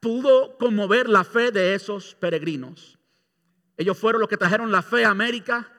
pudo 0.00 0.56
conmover 0.56 1.08
la 1.08 1.24
fe 1.24 1.50
de 1.50 1.74
esos 1.74 2.14
peregrinos. 2.14 2.98
Ellos 3.76 3.98
fueron 3.98 4.20
los 4.20 4.30
que 4.30 4.36
trajeron 4.36 4.72
la 4.72 4.82
fe 4.82 5.04
a 5.04 5.10
América 5.10 5.70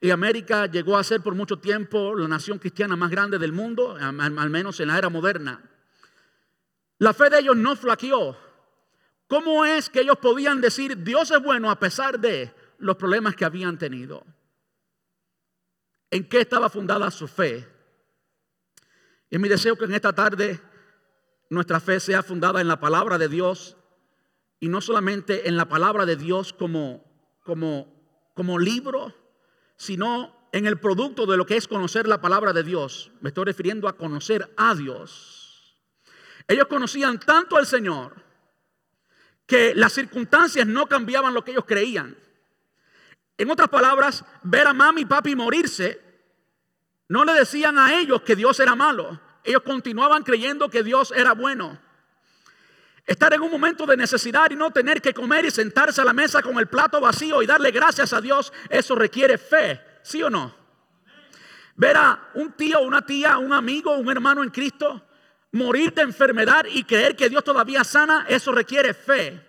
y 0.00 0.10
América 0.10 0.66
llegó 0.66 0.96
a 0.96 1.04
ser 1.04 1.20
por 1.20 1.34
mucho 1.34 1.58
tiempo 1.58 2.14
la 2.14 2.28
nación 2.28 2.58
cristiana 2.58 2.96
más 2.96 3.10
grande 3.10 3.38
del 3.38 3.52
mundo, 3.52 3.96
al 4.00 4.50
menos 4.50 4.80
en 4.80 4.88
la 4.88 4.98
era 4.98 5.08
moderna. 5.08 5.62
La 6.98 7.12
fe 7.12 7.30
de 7.30 7.40
ellos 7.40 7.56
no 7.56 7.76
flaqueó, 7.76 8.36
¿Cómo 9.30 9.64
es 9.64 9.88
que 9.88 10.00
ellos 10.00 10.18
podían 10.18 10.60
decir 10.60 11.04
Dios 11.04 11.30
es 11.30 11.40
bueno 11.40 11.70
a 11.70 11.78
pesar 11.78 12.18
de 12.18 12.52
los 12.78 12.96
problemas 12.96 13.36
que 13.36 13.44
habían 13.44 13.78
tenido? 13.78 14.26
¿En 16.10 16.28
qué 16.28 16.40
estaba 16.40 16.68
fundada 16.68 17.08
su 17.12 17.28
fe? 17.28 17.64
Y 19.30 19.38
mi 19.38 19.48
deseo 19.48 19.76
que 19.76 19.84
en 19.84 19.94
esta 19.94 20.12
tarde 20.12 20.60
nuestra 21.48 21.78
fe 21.78 22.00
sea 22.00 22.24
fundada 22.24 22.60
en 22.60 22.66
la 22.66 22.80
palabra 22.80 23.18
de 23.18 23.28
Dios 23.28 23.76
y 24.58 24.66
no 24.66 24.80
solamente 24.80 25.46
en 25.46 25.56
la 25.56 25.68
palabra 25.68 26.06
de 26.06 26.16
Dios 26.16 26.52
como, 26.52 27.04
como, 27.44 28.32
como 28.34 28.58
libro, 28.58 29.14
sino 29.80 30.36
en 30.52 30.66
el 30.66 30.78
producto 30.78 31.24
de 31.24 31.38
lo 31.38 31.46
que 31.46 31.56
es 31.56 31.66
conocer 31.66 32.06
la 32.06 32.20
palabra 32.20 32.52
de 32.52 32.62
Dios. 32.62 33.12
Me 33.22 33.30
estoy 33.30 33.46
refiriendo 33.46 33.88
a 33.88 33.96
conocer 33.96 34.52
a 34.58 34.74
Dios. 34.74 35.74
Ellos 36.46 36.66
conocían 36.66 37.18
tanto 37.18 37.56
al 37.56 37.64
Señor 37.64 38.12
que 39.46 39.74
las 39.74 39.94
circunstancias 39.94 40.66
no 40.66 40.86
cambiaban 40.86 41.32
lo 41.32 41.42
que 41.42 41.52
ellos 41.52 41.64
creían. 41.66 42.14
En 43.38 43.50
otras 43.50 43.70
palabras, 43.70 44.22
ver 44.42 44.66
a 44.66 44.74
mami 44.74 45.00
y 45.00 45.06
papi 45.06 45.34
morirse, 45.34 45.98
no 47.08 47.24
le 47.24 47.32
decían 47.32 47.78
a 47.78 47.98
ellos 47.98 48.20
que 48.20 48.36
Dios 48.36 48.60
era 48.60 48.74
malo. 48.74 49.18
Ellos 49.44 49.62
continuaban 49.62 50.24
creyendo 50.24 50.68
que 50.68 50.82
Dios 50.82 51.10
era 51.16 51.32
bueno. 51.32 51.80
Estar 53.10 53.34
en 53.34 53.40
un 53.40 53.50
momento 53.50 53.86
de 53.86 53.96
necesidad 53.96 54.52
y 54.52 54.54
no 54.54 54.70
tener 54.70 55.02
que 55.02 55.12
comer 55.12 55.44
y 55.44 55.50
sentarse 55.50 56.00
a 56.00 56.04
la 56.04 56.12
mesa 56.12 56.42
con 56.42 56.56
el 56.60 56.68
plato 56.68 57.00
vacío 57.00 57.42
y 57.42 57.46
darle 57.46 57.72
gracias 57.72 58.12
a 58.12 58.20
Dios, 58.20 58.52
eso 58.68 58.94
requiere 58.94 59.36
fe, 59.36 59.80
¿sí 60.04 60.22
o 60.22 60.30
no? 60.30 60.54
Ver 61.74 61.96
a 61.96 62.30
un 62.34 62.52
tío, 62.52 62.82
una 62.82 63.04
tía, 63.04 63.38
un 63.38 63.52
amigo, 63.52 63.96
un 63.96 64.08
hermano 64.12 64.44
en 64.44 64.50
Cristo 64.50 65.02
morir 65.50 65.92
de 65.92 66.02
enfermedad 66.02 66.66
y 66.72 66.84
creer 66.84 67.16
que 67.16 67.28
Dios 67.28 67.42
todavía 67.42 67.82
sana, 67.82 68.26
eso 68.28 68.52
requiere 68.52 68.94
fe. 68.94 69.44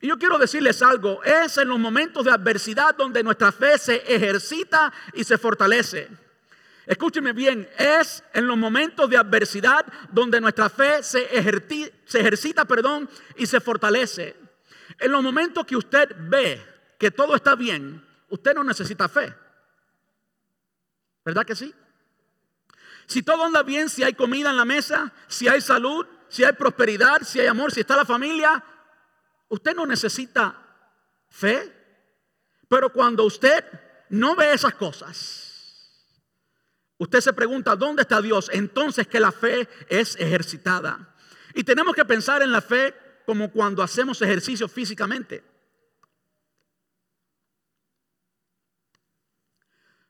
Y 0.00 0.06
yo 0.06 0.16
quiero 0.16 0.38
decirles 0.38 0.80
algo, 0.80 1.24
es 1.24 1.58
en 1.58 1.66
los 1.66 1.80
momentos 1.80 2.24
de 2.24 2.30
adversidad 2.30 2.94
donde 2.94 3.24
nuestra 3.24 3.50
fe 3.50 3.78
se 3.78 3.96
ejercita 4.14 4.92
y 5.12 5.24
se 5.24 5.38
fortalece. 5.38 6.08
Escúcheme 6.86 7.32
bien, 7.32 7.68
es 7.78 8.22
en 8.32 8.46
los 8.46 8.56
momentos 8.56 9.10
de 9.10 9.16
adversidad 9.16 9.84
donde 10.12 10.40
nuestra 10.40 10.70
fe 10.70 11.02
se, 11.02 11.24
ejercita 11.36 12.64
perdón, 12.64 13.10
y 13.36 13.46
se 13.46 13.60
fortalece. 13.60 14.36
En 15.00 15.10
los 15.10 15.22
momentos 15.22 15.66
que 15.66 15.76
usted 15.76 16.14
ve 16.16 16.64
que 16.96 17.10
todo 17.10 17.34
está 17.34 17.56
bien, 17.56 18.06
usted 18.28 18.54
no 18.54 18.62
necesita 18.62 19.08
fe. 19.08 19.34
¿Verdad 21.24 21.44
que 21.44 21.56
sí? 21.56 21.74
Si 23.06 23.22
todo 23.24 23.44
anda 23.44 23.64
bien, 23.64 23.88
si 23.88 24.04
hay 24.04 24.14
comida 24.14 24.50
en 24.50 24.56
la 24.56 24.64
mesa, 24.64 25.12
si 25.26 25.48
hay 25.48 25.60
salud, 25.60 26.06
si 26.28 26.44
hay 26.44 26.52
prosperidad, 26.52 27.22
si 27.22 27.40
hay 27.40 27.48
amor, 27.48 27.72
si 27.72 27.80
está 27.80 27.96
la 27.96 28.04
familia, 28.04 28.62
usted 29.48 29.74
no 29.74 29.86
necesita 29.86 30.56
fe. 31.28 31.72
Pero 32.68 32.92
cuando 32.92 33.24
usted 33.24 33.64
no 34.08 34.36
ve 34.36 34.52
esas 34.52 34.74
cosas, 34.74 35.45
usted 36.98 37.20
se 37.20 37.32
pregunta, 37.32 37.76
¿dónde 37.76 38.02
está 38.02 38.20
Dios? 38.20 38.50
Entonces 38.52 39.06
que 39.06 39.20
la 39.20 39.32
fe 39.32 39.68
es 39.88 40.16
ejercitada. 40.16 41.14
Y 41.54 41.64
tenemos 41.64 41.94
que 41.94 42.04
pensar 42.04 42.42
en 42.42 42.52
la 42.52 42.60
fe 42.60 42.94
como 43.24 43.50
cuando 43.50 43.82
hacemos 43.82 44.20
ejercicio 44.22 44.68
físicamente. 44.68 45.42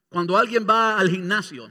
Cuando 0.09 0.37
alguien 0.37 0.67
va 0.69 0.99
al 0.99 1.11
gimnasio, 1.11 1.71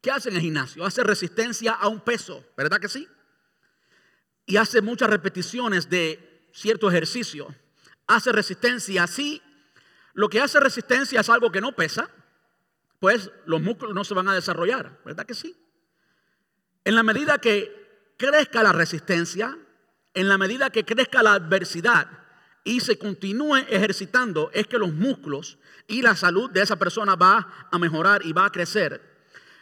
¿qué 0.00 0.10
hace 0.10 0.30
en 0.30 0.36
el 0.36 0.42
gimnasio? 0.42 0.84
Hace 0.84 1.02
resistencia 1.02 1.72
a 1.72 1.88
un 1.88 2.00
peso, 2.00 2.44
¿verdad 2.56 2.80
que 2.80 2.88
sí? 2.88 3.08
Y 4.46 4.56
hace 4.56 4.80
muchas 4.80 5.10
repeticiones 5.10 5.90
de 5.90 6.48
cierto 6.52 6.88
ejercicio. 6.88 7.54
Hace 8.06 8.32
resistencia 8.32 9.02
así. 9.04 9.42
Lo 10.14 10.28
que 10.28 10.40
hace 10.40 10.60
resistencia 10.60 11.20
es 11.20 11.28
algo 11.28 11.52
que 11.52 11.60
no 11.60 11.74
pesa, 11.76 12.08
pues 13.00 13.30
los 13.46 13.60
músculos 13.60 13.94
no 13.94 14.04
se 14.04 14.14
van 14.14 14.28
a 14.28 14.34
desarrollar, 14.34 15.00
¿verdad 15.04 15.26
que 15.26 15.34
sí? 15.34 15.56
En 16.84 16.94
la 16.94 17.02
medida 17.02 17.38
que 17.38 18.14
crezca 18.16 18.62
la 18.62 18.72
resistencia, 18.72 19.56
en 20.14 20.28
la 20.28 20.38
medida 20.38 20.70
que 20.70 20.84
crezca 20.84 21.22
la 21.22 21.34
adversidad 21.34 22.08
y 22.64 22.80
se 22.80 22.98
continúe 22.98 23.56
ejercitando, 23.68 24.50
es 24.52 24.66
que 24.66 24.78
los 24.78 24.92
músculos 24.92 25.58
y 25.86 26.02
la 26.02 26.16
salud 26.16 26.50
de 26.50 26.62
esa 26.62 26.76
persona 26.76 27.14
va 27.14 27.68
a 27.70 27.78
mejorar 27.78 28.24
y 28.24 28.32
va 28.32 28.46
a 28.46 28.52
crecer. 28.52 29.00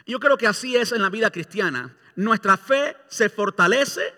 Yo 0.07 0.21
creo 0.21 0.37
que 0.37 0.47
así 0.47 0.77
es 0.77 0.93
en 0.93 1.03
la 1.03 1.11
vida 1.11 1.31
cristiana. 1.31 1.97
Nuestra 2.17 2.57
fe 2.57 2.97
se 3.09 3.29
fortalece, 3.29 4.15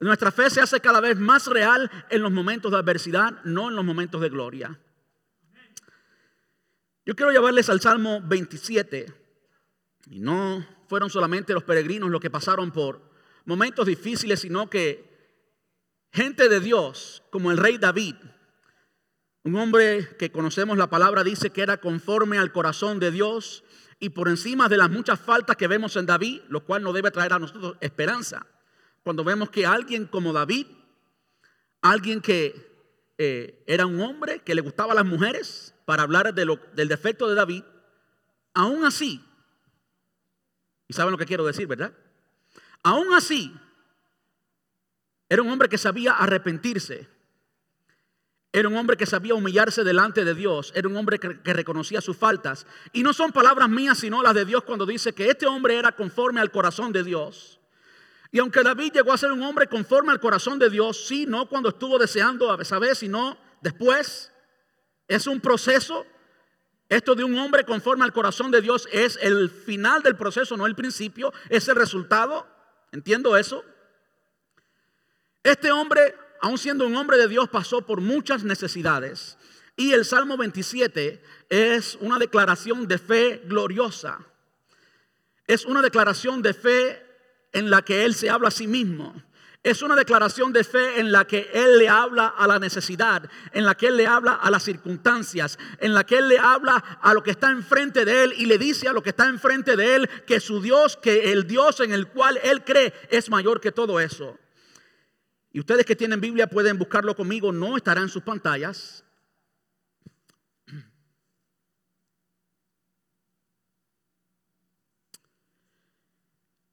nuestra 0.00 0.30
fe 0.30 0.50
se 0.50 0.60
hace 0.60 0.80
cada 0.80 1.00
vez 1.00 1.18
más 1.18 1.46
real 1.46 1.90
en 2.10 2.22
los 2.22 2.32
momentos 2.32 2.72
de 2.72 2.78
adversidad, 2.78 3.42
no 3.44 3.68
en 3.68 3.76
los 3.76 3.84
momentos 3.84 4.20
de 4.20 4.28
gloria. 4.28 4.78
Yo 7.06 7.14
quiero 7.14 7.30
llevarles 7.30 7.70
al 7.70 7.80
Salmo 7.80 8.20
27. 8.20 9.06
Y 10.10 10.18
no 10.18 10.66
fueron 10.88 11.08
solamente 11.08 11.52
los 11.52 11.62
peregrinos 11.62 12.10
los 12.10 12.20
que 12.20 12.30
pasaron 12.30 12.72
por 12.72 13.00
momentos 13.44 13.86
difíciles, 13.86 14.40
sino 14.40 14.68
que 14.68 15.06
gente 16.12 16.48
de 16.48 16.58
Dios, 16.58 17.22
como 17.30 17.52
el 17.52 17.58
rey 17.58 17.78
David, 17.78 18.16
un 19.44 19.54
hombre 19.54 20.16
que 20.18 20.32
conocemos 20.32 20.76
la 20.76 20.90
palabra, 20.90 21.22
dice 21.22 21.50
que 21.50 21.62
era 21.62 21.76
conforme 21.76 22.38
al 22.38 22.50
corazón 22.50 22.98
de 22.98 23.12
Dios 23.12 23.62
y 24.00 24.08
por 24.08 24.28
encima 24.28 24.68
de 24.68 24.76
las 24.76 24.90
muchas 24.90 25.20
faltas 25.20 25.56
que 25.56 25.68
vemos 25.68 25.94
en 25.94 26.06
David, 26.06 26.42
lo 26.48 26.64
cual 26.64 26.82
nos 26.82 26.92
debe 26.92 27.12
traer 27.12 27.32
a 27.32 27.38
nosotros 27.38 27.76
esperanza. 27.80 28.44
Cuando 29.04 29.22
vemos 29.22 29.50
que 29.50 29.64
alguien 29.64 30.06
como 30.06 30.32
David, 30.32 30.66
alguien 31.82 32.20
que 32.20 33.14
eh, 33.16 33.62
era 33.68 33.86
un 33.86 34.00
hombre 34.00 34.40
que 34.40 34.56
le 34.56 34.60
gustaba 34.60 34.92
a 34.92 34.96
las 34.96 35.06
mujeres, 35.06 35.75
para 35.86 36.02
hablar 36.02 36.34
del 36.34 36.88
defecto 36.88 37.26
de 37.28 37.34
David, 37.34 37.64
aún 38.52 38.84
así, 38.84 39.24
y 40.88 40.92
saben 40.92 41.12
lo 41.12 41.18
que 41.18 41.26
quiero 41.26 41.46
decir, 41.46 41.66
¿verdad? 41.66 41.92
Aún 42.82 43.14
así, 43.14 43.52
era 45.28 45.42
un 45.42 45.50
hombre 45.50 45.68
que 45.68 45.78
sabía 45.78 46.12
arrepentirse. 46.12 47.08
Era 48.52 48.68
un 48.68 48.76
hombre 48.76 48.96
que 48.96 49.06
sabía 49.06 49.34
humillarse 49.34 49.84
delante 49.84 50.24
de 50.24 50.34
Dios. 50.34 50.72
Era 50.74 50.88
un 50.88 50.96
hombre 50.96 51.18
que, 51.18 51.52
reconocía 51.52 52.00
sus 52.00 52.16
faltas. 52.16 52.66
Y 52.92 53.02
no 53.02 53.12
son 53.12 53.32
palabras 53.32 53.68
mías, 53.68 53.98
sino 53.98 54.22
las 54.22 54.34
de 54.34 54.44
Dios 54.44 54.62
cuando 54.62 54.86
dice 54.86 55.12
que 55.12 55.28
este 55.28 55.46
hombre 55.46 55.76
era 55.76 55.92
conforme 55.92 56.40
al 56.40 56.50
corazón 56.50 56.92
de 56.92 57.02
Dios. 57.02 57.60
Y 58.30 58.38
aunque 58.38 58.62
David 58.62 58.92
llegó 58.94 59.12
a 59.12 59.18
ser 59.18 59.32
un 59.32 59.42
hombre 59.42 59.66
conforme 59.66 60.12
al 60.12 60.20
corazón 60.20 60.58
de 60.58 60.70
Dios, 60.70 61.06
sí, 61.06 61.26
no 61.26 61.48
cuando 61.48 61.70
estuvo 61.70 61.98
deseando 61.98 62.52
a 62.52 62.64
saber, 62.64 62.94
sino 62.96 63.36
después, 63.60 64.32
es 65.08 65.26
un 65.26 65.40
proceso. 65.40 66.06
Esto 66.88 67.14
de 67.14 67.24
un 67.24 67.38
hombre 67.38 67.64
conforme 67.64 68.04
al 68.04 68.12
corazón 68.12 68.50
de 68.50 68.60
Dios 68.60 68.88
es 68.92 69.18
el 69.20 69.50
final 69.50 70.02
del 70.02 70.16
proceso, 70.16 70.56
no 70.56 70.66
el 70.66 70.76
principio, 70.76 71.32
es 71.48 71.66
el 71.68 71.76
resultado. 71.76 72.46
Entiendo 72.92 73.36
eso. 73.36 73.64
Este 75.42 75.72
hombre, 75.72 76.14
aun 76.40 76.58
siendo 76.58 76.86
un 76.86 76.96
hombre 76.96 77.16
de 77.16 77.28
Dios, 77.28 77.48
pasó 77.48 77.82
por 77.82 78.00
muchas 78.00 78.44
necesidades. 78.44 79.36
Y 79.76 79.92
el 79.92 80.04
Salmo 80.04 80.36
27 80.36 81.22
es 81.50 81.96
una 82.00 82.18
declaración 82.18 82.88
de 82.88 82.98
fe 82.98 83.42
gloriosa. 83.44 84.20
Es 85.46 85.64
una 85.64 85.82
declaración 85.82 86.42
de 86.42 86.54
fe 86.54 87.06
en 87.52 87.70
la 87.70 87.82
que 87.82 88.04
él 88.04 88.14
se 88.14 88.30
habla 88.30 88.48
a 88.48 88.52
sí 88.52 88.66
mismo. 88.66 89.14
Es 89.62 89.82
una 89.82 89.96
declaración 89.96 90.52
de 90.52 90.62
fe 90.62 91.00
en 91.00 91.10
la 91.10 91.26
que 91.26 91.50
Él 91.52 91.78
le 91.78 91.88
habla 91.88 92.28
a 92.28 92.46
la 92.46 92.58
necesidad, 92.58 93.28
en 93.52 93.64
la 93.64 93.74
que 93.74 93.88
Él 93.88 93.96
le 93.96 94.06
habla 94.06 94.34
a 94.34 94.50
las 94.50 94.62
circunstancias, 94.62 95.58
en 95.80 95.94
la 95.94 96.04
que 96.04 96.18
Él 96.18 96.28
le 96.28 96.38
habla 96.38 96.76
a 97.00 97.14
lo 97.14 97.22
que 97.22 97.32
está 97.32 97.50
enfrente 97.50 98.04
de 98.04 98.24
Él 98.24 98.34
y 98.36 98.46
le 98.46 98.58
dice 98.58 98.88
a 98.88 98.92
lo 98.92 99.02
que 99.02 99.10
está 99.10 99.28
enfrente 99.28 99.76
de 99.76 99.96
Él 99.96 100.10
que 100.26 100.40
su 100.40 100.60
Dios, 100.60 100.96
que 100.96 101.32
el 101.32 101.46
Dios 101.46 101.80
en 101.80 101.92
el 101.92 102.08
cual 102.08 102.38
Él 102.42 102.64
cree 102.64 102.92
es 103.10 103.30
mayor 103.30 103.60
que 103.60 103.72
todo 103.72 103.98
eso. 103.98 104.38
Y 105.50 105.60
ustedes 105.60 105.86
que 105.86 105.96
tienen 105.96 106.20
Biblia 106.20 106.46
pueden 106.48 106.78
buscarlo 106.78 107.16
conmigo, 107.16 107.50
no 107.50 107.78
estará 107.78 108.02
en 108.02 108.10
sus 108.10 108.22
pantallas. 108.22 109.05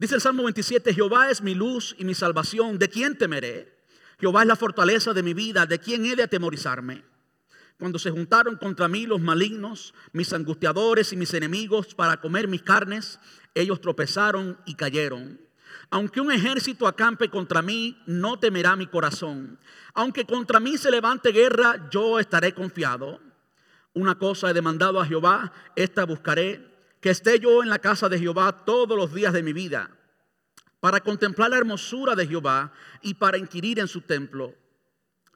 Dice 0.03 0.15
el 0.15 0.21
Salmo 0.21 0.43
27, 0.43 0.93
Jehová 0.93 1.29
es 1.29 1.41
mi 1.41 1.55
luz 1.55 1.95
y 1.97 2.03
mi 2.03 2.13
salvación, 2.13 2.77
¿de 2.77 2.89
quién 2.89 3.17
temeré? 3.17 3.73
Jehová 4.19 4.41
es 4.41 4.47
la 4.49 4.57
fortaleza 4.57 5.13
de 5.13 5.23
mi 5.23 5.33
vida, 5.33 5.65
¿de 5.65 5.79
quién 5.79 6.05
he 6.05 6.13
de 6.13 6.23
atemorizarme? 6.23 7.05
Cuando 7.79 7.97
se 7.97 8.11
juntaron 8.11 8.57
contra 8.57 8.89
mí 8.89 9.05
los 9.05 9.21
malignos, 9.21 9.93
mis 10.11 10.33
angustiadores 10.33 11.13
y 11.13 11.15
mis 11.15 11.33
enemigos 11.33 11.95
para 11.95 12.19
comer 12.19 12.49
mis 12.49 12.63
carnes, 12.63 13.17
ellos 13.55 13.79
tropezaron 13.79 14.57
y 14.65 14.75
cayeron. 14.75 15.39
Aunque 15.89 16.19
un 16.19 16.33
ejército 16.33 16.85
acampe 16.85 17.29
contra 17.29 17.61
mí, 17.61 17.97
no 18.05 18.37
temerá 18.37 18.75
mi 18.75 18.87
corazón. 18.87 19.57
Aunque 19.93 20.25
contra 20.25 20.59
mí 20.59 20.77
se 20.77 20.91
levante 20.91 21.31
guerra, 21.31 21.87
yo 21.89 22.19
estaré 22.19 22.53
confiado. 22.53 23.21
Una 23.93 24.15
cosa 24.15 24.49
he 24.49 24.53
demandado 24.53 24.99
a 24.99 25.05
Jehová, 25.05 25.53
esta 25.77 26.05
buscaré 26.05 26.72
que 27.03 27.09
esté 27.09 27.37
yo 27.37 27.61
en 27.61 27.69
la 27.69 27.79
casa 27.79 28.07
de 28.07 28.17
Jehová 28.17 28.63
todos 28.63 28.97
los 28.97 29.13
días 29.13 29.33
de 29.33 29.43
mi 29.43 29.51
vida, 29.51 29.91
para 30.79 31.01
contemplar 31.01 31.49
la 31.49 31.57
hermosura 31.57 32.15
de 32.15 32.25
Jehová 32.25 32.71
y 33.01 33.15
para 33.15 33.37
inquirir 33.37 33.77
en 33.79 33.89
su 33.89 33.99
templo. 33.99 34.55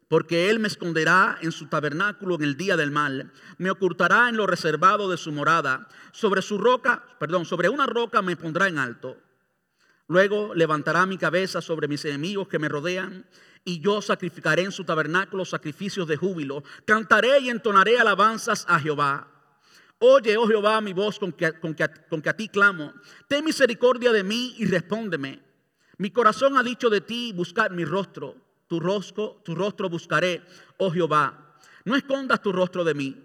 Porque 0.07 0.49
Él 0.49 0.59
me 0.59 0.69
esconderá 0.69 1.37
en 1.41 1.51
su 1.51 1.67
tabernáculo 1.67 2.35
en 2.35 2.43
el 2.43 2.55
día 2.55 2.77
del 2.77 2.91
mal, 2.91 3.33
me 3.57 3.69
ocultará 3.69 4.29
en 4.29 4.37
lo 4.37 4.47
reservado 4.47 5.09
de 5.09 5.17
su 5.17 5.33
morada, 5.33 5.89
sobre 6.13 6.41
su 6.41 6.57
roca, 6.57 7.03
perdón, 7.19 7.43
sobre 7.43 7.67
una 7.67 7.85
roca 7.85 8.21
me 8.21 8.37
pondrá 8.37 8.69
en 8.69 8.79
alto. 8.79 9.17
Luego 10.07 10.55
levantará 10.55 11.05
mi 11.05 11.17
cabeza 11.17 11.61
sobre 11.61 11.89
mis 11.89 12.05
enemigos 12.05 12.47
que 12.47 12.59
me 12.59 12.69
rodean, 12.69 13.25
y 13.65 13.81
yo 13.81 14.01
sacrificaré 14.01 14.63
en 14.63 14.71
su 14.71 14.85
tabernáculo 14.85 15.43
sacrificios 15.43 16.07
de 16.07 16.15
júbilo. 16.15 16.63
Cantaré 16.85 17.39
y 17.39 17.49
entonaré 17.49 17.99
alabanzas 17.99 18.63
a 18.69 18.79
Jehová. 18.79 19.36
Oye, 19.99 20.37
oh 20.37 20.47
Jehová, 20.47 20.79
mi 20.81 20.93
voz 20.93 21.17
con 21.17 21.31
que, 21.31 21.53
con, 21.59 21.73
que, 21.73 22.29
a 22.29 22.37
ti 22.37 22.49
clamo. 22.49 22.93
Ten 23.27 23.43
misericordia 23.43 24.11
de 24.11 24.23
mí 24.23 24.53
y 24.57 24.65
respóndeme. 24.65 25.41
Mi 25.97 26.11
corazón 26.11 26.57
ha 26.57 26.63
dicho 26.63 26.89
de 26.89 27.01
ti, 27.01 27.33
buscar 27.33 27.71
mi 27.71 27.83
rostro. 27.83 28.35
Tu 28.67 28.79
rostro, 28.79 29.41
tu 29.43 29.55
rostro 29.55 29.89
buscaré, 29.89 30.43
oh 30.77 30.91
Jehová. 30.91 31.55
No 31.85 31.95
escondas 31.95 32.41
tu 32.41 32.51
rostro 32.51 32.83
de 32.83 32.93
mí. 32.93 33.23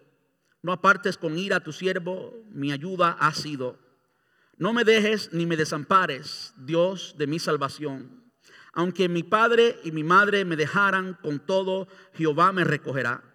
No 0.63 0.73
apartes 0.73 1.19
con 1.19 1.37
ira 1.37 1.57
a 1.57 1.65
tu 1.65 1.73
siervo. 1.73 2.33
Mi 2.51 2.73
ayuda 2.73 3.17
ha 3.21 3.35
sido. 3.35 3.79
No 4.57 4.73
me 4.73 4.85
dejes 4.85 5.33
ni 5.33 5.45
me 5.45 5.57
desampares, 5.57 6.55
Dios 6.57 7.17
de 7.19 7.27
mi 7.27 7.39
salvación. 7.39 8.23
Aunque 8.73 9.09
mi 9.09 9.23
padre 9.23 9.79
y 9.85 9.93
mi 9.93 10.05
madre 10.05 10.45
me 10.45 10.57
dejaran 10.57 11.19
con 11.21 11.41
todo, 11.41 11.89
Jehová 12.15 12.53
me 12.53 12.65
recogerá. 12.65 13.32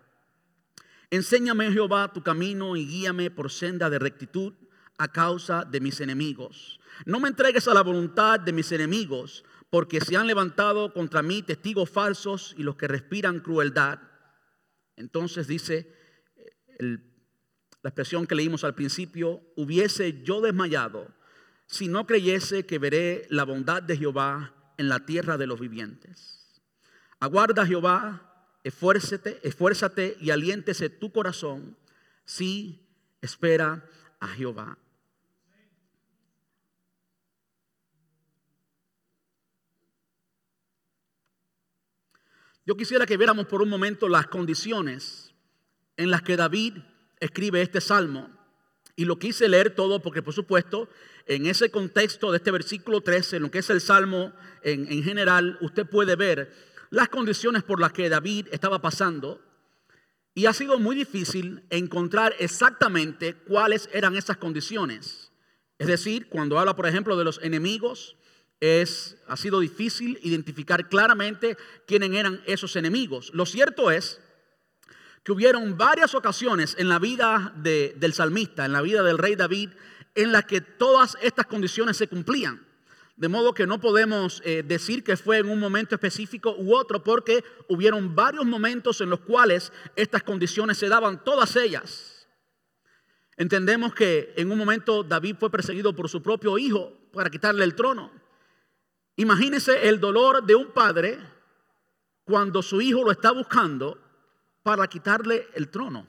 Enséñame, 1.10 1.72
Jehová, 1.72 2.12
tu 2.12 2.22
camino 2.22 2.76
y 2.76 2.86
guíame 2.86 3.32
por 3.32 3.52
senda 3.52 3.90
de 3.90 4.00
rectitud 4.00 4.54
a 4.98 5.12
causa 5.12 5.64
de 5.64 5.80
mis 5.80 6.02
enemigos. 6.02 6.80
No 7.06 7.20
me 7.20 7.30
entregues 7.30 7.68
a 7.68 7.74
la 7.74 7.84
voluntad 7.84 8.40
de 8.40 8.52
mis 8.52 8.72
enemigos, 8.72 9.46
porque 9.70 10.02
se 10.02 10.16
han 10.16 10.28
levantado 10.28 10.94
contra 10.94 11.22
mí 11.22 11.44
testigos 11.44 11.90
falsos 11.90 12.56
y 12.58 12.64
los 12.64 12.76
que 12.76 12.88
respiran 12.88 13.40
crueldad. 13.40 14.00
Entonces 14.96 15.48
dice 15.48 15.94
la 16.80 17.90
expresión 17.90 18.28
que 18.28 18.36
leímos 18.36 18.64
al 18.64 18.76
principio, 18.76 19.42
hubiese 19.56 20.24
yo 20.24 20.42
desmayado 20.42 21.14
si 21.68 21.88
no 21.88 22.08
creyese 22.08 22.66
que 22.66 22.80
veré 22.80 23.28
la 23.30 23.44
bondad 23.44 23.84
de 23.84 23.98
Jehová 23.98 24.54
en 24.78 24.90
la 24.90 25.06
tierra 25.06 25.38
de 25.38 25.48
los 25.48 25.60
vivientes. 25.60 26.62
Aguarda 27.20 27.66
Jehová 27.66 28.27
esfuérzate, 28.64 29.40
esfuérzate 29.44 30.18
y 30.20 30.32
aliéntese 30.32 30.90
tu 30.90 31.12
corazón 31.12 31.78
si 32.26 32.88
espera 33.22 33.86
a 34.20 34.28
Jehová. 34.28 34.78
Yo 42.66 42.76
quisiera 42.76 43.06
que 43.06 43.16
viéramos 43.16 43.46
por 43.46 43.62
un 43.62 43.70
momento 43.70 44.10
las 44.10 44.28
condiciones 44.28 45.34
en 45.96 46.12
las 46.12 46.22
que 46.22 46.36
David 46.36 46.74
escribe 47.22 47.62
este 47.62 47.80
salmo. 47.80 48.30
Y 48.98 49.06
lo 49.06 49.20
quise 49.20 49.48
leer 49.48 49.74
todo 49.74 50.02
porque, 50.02 50.22
por 50.22 50.34
supuesto, 50.34 50.90
en 51.28 51.46
ese 51.46 51.72
contexto 51.72 52.32
de 52.32 52.38
este 52.38 52.52
versículo 52.52 53.00
13, 53.00 53.38
en 53.38 53.44
lo 53.44 53.52
que 53.52 53.60
es 53.60 53.70
el 53.70 53.80
salmo 53.80 54.34
en, 54.64 54.92
en 54.92 55.02
general, 55.02 55.58
usted 55.62 55.86
puede 55.86 56.18
ver 56.18 56.52
las 56.90 57.10
condiciones 57.10 57.64
por 57.64 57.80
las 57.80 57.92
que 57.92 58.10
David 58.10 58.48
estaba 58.52 58.80
pasando. 58.82 59.42
Y 60.34 60.46
ha 60.46 60.54
sido 60.54 60.78
muy 60.78 60.96
difícil 60.96 61.64
encontrar 61.70 62.36
exactamente 62.40 63.34
cuáles 63.34 63.90
eran 63.92 64.16
esas 64.16 64.38
condiciones. 64.38 65.32
Es 65.80 65.88
decir, 65.88 66.28
cuando 66.30 66.60
habla, 66.60 66.76
por 66.76 66.88
ejemplo, 66.88 67.18
de 67.18 67.24
los 67.24 67.40
enemigos, 67.42 68.18
es, 68.60 69.18
ha 69.28 69.38
sido 69.38 69.60
difícil 69.60 70.20
identificar 70.24 70.90
claramente 70.90 71.58
quiénes 71.88 72.12
eran 72.12 72.42
esos 72.46 72.76
enemigos. 72.76 73.32
Lo 73.34 73.46
cierto 73.46 73.92
es 73.92 74.20
que 75.24 75.32
hubieron 75.32 75.78
varias 75.78 76.16
ocasiones 76.16 76.76
en 76.80 76.90
la 76.90 77.00
vida 77.00 77.54
del 77.56 78.14
salmista, 78.14 78.66
en 78.66 78.74
la 78.74 78.82
vida 78.82 79.04
del 79.04 79.18
rey 79.18 79.36
David, 79.36 79.72
en 80.16 80.32
las 80.32 80.46
que 80.46 80.62
todas 80.62 81.18
estas 81.22 81.46
condiciones 81.46 81.98
se 81.98 82.08
cumplían. 82.08 82.67
De 83.18 83.28
modo 83.28 83.54
que 83.54 83.66
no 83.66 83.80
podemos 83.80 84.44
eh, 84.46 84.64
decir 84.64 85.04
que 85.04 85.18
fue 85.18 85.40
en 85.40 85.50
un 85.50 85.60
momento 85.60 85.96
específico 85.96 86.56
u 86.56 86.76
otro, 86.76 87.04
porque 87.04 87.44
hubieron 87.68 88.16
varios 88.16 88.46
momentos 88.46 89.02
en 89.02 89.10
los 89.10 89.22
cuales 89.22 89.74
estas 89.96 90.22
condiciones 90.22 90.78
se 90.78 90.88
daban, 90.88 91.24
todas 91.24 91.56
ellas. 91.56 92.28
Entendemos 93.36 93.96
que 93.96 94.34
en 94.38 94.52
un 94.52 94.58
momento 94.60 95.04
David 95.04 95.36
fue 95.40 95.50
perseguido 95.50 95.96
por 95.96 96.10
su 96.10 96.22
propio 96.22 96.60
hijo 96.60 96.94
para 97.12 97.32
quitarle 97.32 97.64
el 97.64 97.74
trono. 97.74 98.12
Imagínese 99.16 99.90
el 99.90 100.00
dolor 100.00 100.46
de 100.46 100.54
un 100.54 100.72
padre 100.72 101.18
cuando 102.24 102.62
su 102.62 102.82
hijo 102.82 103.04
lo 103.04 103.12
está 103.12 103.32
buscando 103.32 104.00
para 104.62 104.86
quitarle 104.88 105.48
el 105.56 105.70
trono. 105.70 106.06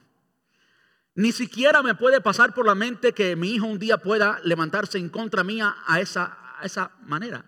Ni 1.14 1.32
siquiera 1.32 1.82
me 1.82 1.94
puede 1.94 2.20
pasar 2.20 2.52
por 2.52 2.66
la 2.66 2.74
mente 2.74 3.12
que 3.14 3.34
mi 3.34 3.54
hijo 3.54 3.66
un 3.66 3.78
día 3.78 3.96
pueda 3.98 4.40
levantarse 4.44 4.98
en 4.98 5.08
contra 5.08 5.42
mía 5.42 5.74
a 5.86 6.00
esa, 6.00 6.47
a 6.60 6.66
esa 6.66 6.92
manera. 7.02 7.44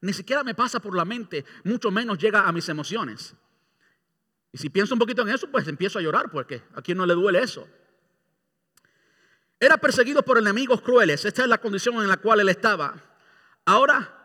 Ni 0.00 0.12
siquiera 0.12 0.42
me 0.42 0.54
pasa 0.54 0.80
por 0.80 0.96
la 0.96 1.04
mente, 1.04 1.44
mucho 1.64 1.90
menos 1.90 2.18
llega 2.18 2.46
a 2.46 2.52
mis 2.52 2.68
emociones. 2.68 3.34
Y 4.52 4.58
si 4.58 4.68
pienso 4.70 4.94
un 4.94 4.98
poquito 4.98 5.22
en 5.22 5.30
eso, 5.30 5.50
pues 5.50 5.66
empiezo 5.68 5.98
a 5.98 6.02
llorar, 6.02 6.30
porque 6.30 6.62
a 6.74 6.82
quien 6.82 6.98
no 6.98 7.06
le 7.06 7.14
duele 7.14 7.40
eso. 7.40 7.66
Era 9.58 9.76
perseguido 9.76 10.22
por 10.22 10.38
enemigos 10.38 10.82
crueles, 10.82 11.24
esta 11.24 11.42
es 11.42 11.48
la 11.48 11.58
condición 11.58 11.96
en 11.96 12.08
la 12.08 12.16
cual 12.16 12.40
él 12.40 12.48
estaba. 12.48 12.94
Ahora 13.64 14.22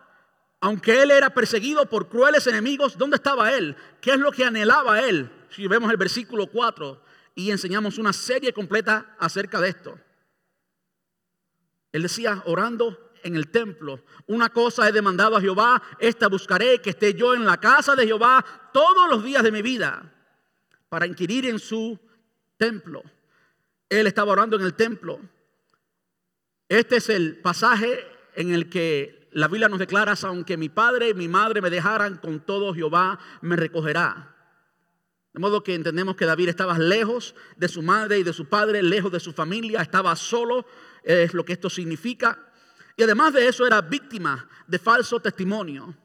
aunque 0.59 1.03
él 1.03 1.11
era 1.11 1.29
perseguido 1.29 1.87
por 1.87 2.09
crueles 2.09 2.47
enemigos, 2.47 2.97
¿dónde 2.97 3.17
estaba 3.17 3.53
él? 3.53 3.75
¿Qué 4.01 4.11
es 4.11 4.17
lo 4.17 4.31
que 4.31 4.43
anhelaba 4.43 5.01
él? 5.01 5.31
Si 5.49 5.67
vemos 5.67 5.91
el 5.91 5.97
versículo 5.97 6.47
4 6.47 7.01
y 7.35 7.51
enseñamos 7.51 7.97
una 7.97 8.11
serie 8.11 8.53
completa 8.53 9.15
acerca 9.19 9.61
de 9.61 9.69
esto. 9.69 9.99
Él 11.91 12.01
decía, 12.01 12.41
orando 12.45 13.06
en 13.23 13.35
el 13.35 13.49
templo, 13.49 14.03
una 14.27 14.49
cosa 14.49 14.87
he 14.87 14.91
demandado 14.91 15.35
a 15.35 15.41
Jehová, 15.41 15.81
esta 15.99 16.27
buscaré, 16.27 16.81
que 16.81 16.91
esté 16.91 17.13
yo 17.13 17.33
en 17.33 17.45
la 17.45 17.57
casa 17.57 17.95
de 17.95 18.05
Jehová 18.05 18.43
todos 18.73 19.09
los 19.09 19.23
días 19.23 19.43
de 19.43 19.51
mi 19.51 19.61
vida, 19.61 20.13
para 20.89 21.05
inquirir 21.05 21.45
en 21.45 21.59
su 21.59 21.99
templo. 22.57 23.03
Él 23.89 24.07
estaba 24.07 24.31
orando 24.31 24.57
en 24.57 24.63
el 24.63 24.73
templo. 24.73 25.19
Este 26.69 26.97
es 26.97 27.09
el 27.09 27.37
pasaje 27.37 28.05
en 28.35 28.53
el 28.53 28.69
que 28.69 29.29
la 29.31 29.47
Biblia 29.47 29.69
nos 29.69 29.79
declara, 29.79 30.15
aunque 30.23 30.57
mi 30.57 30.69
padre 30.69 31.09
y 31.09 31.13
mi 31.13 31.27
madre 31.27 31.61
me 31.61 31.69
dejaran, 31.69 32.17
con 32.17 32.39
todo 32.39 32.73
Jehová 32.73 33.19
me 33.41 33.55
recogerá. 33.55 34.35
De 35.33 35.39
modo 35.39 35.63
que 35.63 35.75
entendemos 35.75 36.15
que 36.15 36.25
David 36.25 36.49
estaba 36.49 36.79
lejos 36.79 37.35
de 37.57 37.67
su 37.67 37.83
madre 37.83 38.17
y 38.17 38.23
de 38.23 38.33
su 38.33 38.45
padre, 38.45 38.81
lejos 38.81 39.11
de 39.11 39.19
su 39.19 39.33
familia, 39.33 39.81
estaba 39.81 40.15
solo, 40.15 40.65
es 41.03 41.35
lo 41.35 41.45
que 41.45 41.53
esto 41.53 41.69
significa. 41.69 42.46
Y 42.97 43.03
además 43.03 43.31
de 43.33 43.47
eso 43.47 43.65
era 43.65 43.79
víctima 43.81 44.49
de 44.65 44.79
falso 44.79 45.19
testimonio. 45.19 45.95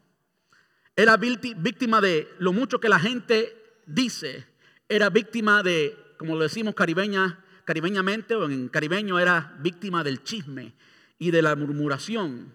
Era 0.95 1.17
víctima 1.17 2.03
de 2.03 2.29
lo 2.39 2.53
mucho 2.53 2.79
que 2.79 2.91
la 2.91 3.01
gente 3.01 3.81
dice. 3.87 4.47
Era 4.89 5.09
víctima 5.09 5.63
de, 5.63 5.97
como 6.19 6.37
lo 6.37 6.43
decimos 6.43 6.75
caribeña, 6.75 7.43
caribeñamente 7.65 8.35
o 8.35 8.45
en 8.45 8.69
caribeño, 8.69 9.19
era 9.19 9.57
víctima 9.61 10.05
del 10.05 10.23
chisme 10.23 10.75
y 11.19 11.31
de 11.31 11.41
la 11.41 11.57
murmuración. 11.57 12.55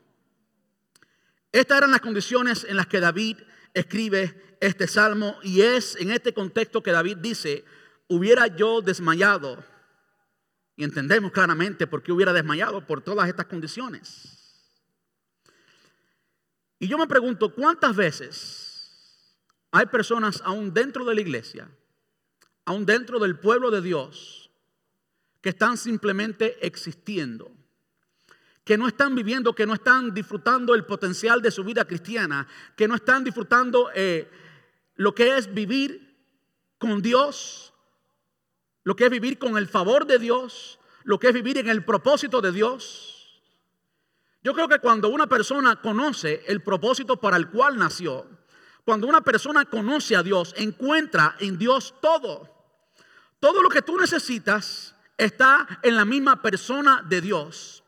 Estas 1.52 1.80
eran 1.80 1.92
las 1.92 2.02
condiciones 2.02 2.64
en 2.64 2.78
las 2.78 2.86
que 2.86 3.00
David 3.00 3.38
escribe 3.74 4.58
este 4.62 4.88
salmo 4.88 5.38
y 5.42 5.62
es 5.62 5.96
en 5.96 6.12
este 6.12 6.34
contexto 6.34 6.84
que 6.84 6.92
David 6.92 7.18
dice, 7.18 7.66
hubiera 8.08 8.46
yo 8.48 8.82
desmayado. 8.82 9.64
Y 10.78 10.86
entendemos 10.86 11.32
claramente 11.32 11.88
por 11.88 12.02
qué 12.02 12.14
hubiera 12.14 12.32
desmayado 12.32 12.86
por 12.86 13.02
todas 13.02 13.28
estas 13.28 13.48
condiciones. 13.48 14.64
Y 16.80 16.88
yo 16.88 16.98
me 16.98 17.08
pregunto, 17.08 17.54
¿cuántas 17.54 17.96
veces 17.96 19.36
hay 19.72 19.88
personas 19.88 20.42
aún 20.46 20.74
dentro 20.74 21.04
de 21.04 21.16
la 21.16 21.22
iglesia, 21.22 21.70
aún 22.64 22.86
dentro 22.86 23.20
del 23.20 23.38
pueblo 23.40 23.72
de 23.72 23.82
Dios, 23.82 24.50
que 25.42 25.50
están 25.50 25.78
simplemente 25.78 26.66
existiendo? 26.66 27.52
que 28.68 28.78
no 28.78 28.86
están 28.86 29.16
viviendo, 29.16 29.56
que 29.56 29.66
no 29.66 29.76
están 29.76 30.14
disfrutando 30.14 30.76
el 30.76 30.84
potencial 30.84 31.42
de 31.42 31.52
su 31.52 31.64
vida 31.64 31.86
cristiana, 31.86 32.46
que 32.76 32.86
no 32.86 32.96
están 32.96 33.24
disfrutando 33.24 33.90
eh, 33.96 34.30
lo 34.96 35.16
que 35.16 35.38
es 35.38 35.54
vivir 35.54 36.18
con 36.78 37.02
Dios, 37.02 37.74
lo 38.88 38.96
que 38.96 39.04
es 39.04 39.12
vivir 39.12 39.38
con 39.38 39.58
el 39.58 39.68
favor 39.68 40.08
de 40.08 40.18
Dios, 40.18 40.80
lo 41.04 41.20
que 41.20 41.28
es 41.28 41.34
vivir 41.34 41.58
en 41.58 41.68
el 41.68 41.84
propósito 41.84 42.40
de 42.40 42.54
Dios. 42.54 43.44
Yo 44.42 44.54
creo 44.54 44.70
que 44.70 44.80
cuando 44.80 45.10
una 45.10 45.28
persona 45.28 45.82
conoce 45.82 46.46
el 46.48 46.64
propósito 46.64 47.20
para 47.20 47.36
el 47.36 47.50
cual 47.50 47.78
nació, 47.78 48.26
cuando 48.86 49.06
una 49.06 49.20
persona 49.20 49.66
conoce 49.66 50.16
a 50.16 50.24
Dios, 50.24 50.54
encuentra 50.56 51.36
en 51.42 51.58
Dios 51.58 51.96
todo. 52.02 52.50
Todo 53.42 53.62
lo 53.62 53.68
que 53.68 53.82
tú 53.82 53.98
necesitas 53.98 54.96
está 55.18 55.68
en 55.84 55.98
la 55.98 56.06
misma 56.06 56.42
persona 56.42 57.04
de 57.10 57.20
Dios. 57.20 57.84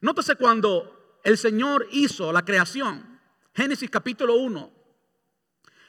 Nótese 0.00 0.36
cuando 0.36 1.20
el 1.24 1.36
Señor 1.36 1.86
hizo 1.90 2.32
la 2.32 2.46
creación, 2.46 3.20
Génesis 3.54 3.90
capítulo 3.90 4.36
1. 4.36 4.72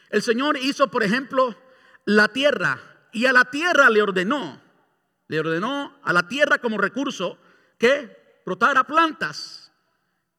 El 0.10 0.22
Señor 0.22 0.58
hizo, 0.58 0.92
por 0.92 1.04
ejemplo, 1.04 1.56
la 2.04 2.28
tierra 2.28 2.89
y 3.12 3.26
a 3.26 3.34
la 3.34 3.46
tierra 3.46 3.90
le 3.90 4.02
ordenó, 4.02 4.62
le 5.28 5.40
ordenó 5.40 6.00
a 6.04 6.14
la 6.14 6.28
tierra 6.28 6.60
como 6.60 6.78
recurso 6.78 7.38
que 7.78 8.42
brotara 8.46 8.84
plantas. 8.84 9.72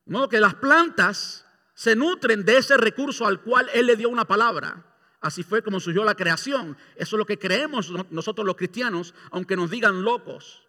De 0.04 0.12
modo 0.12 0.28
que 0.28 0.40
las 0.40 0.54
plantas 0.54 1.46
se 1.74 1.96
nutren 1.96 2.44
de 2.44 2.58
ese 2.58 2.76
recurso 2.76 3.26
al 3.26 3.40
cual 3.40 3.68
Él 3.72 3.86
le 3.86 3.96
dio 3.96 4.08
una 4.08 4.24
palabra. 4.24 4.84
Así 5.20 5.42
fue 5.42 5.62
como 5.62 5.80
surgió 5.80 6.04
la 6.04 6.14
creación. 6.14 6.76
Eso 6.96 7.16
es 7.16 7.18
lo 7.18 7.26
que 7.26 7.38
creemos 7.38 7.90
nosotros 8.10 8.46
los 8.46 8.56
cristianos, 8.56 9.14
aunque 9.30 9.56
nos 9.56 9.70
digan 9.70 10.02
locos. 10.02 10.66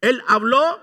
Él 0.00 0.22
habló 0.28 0.80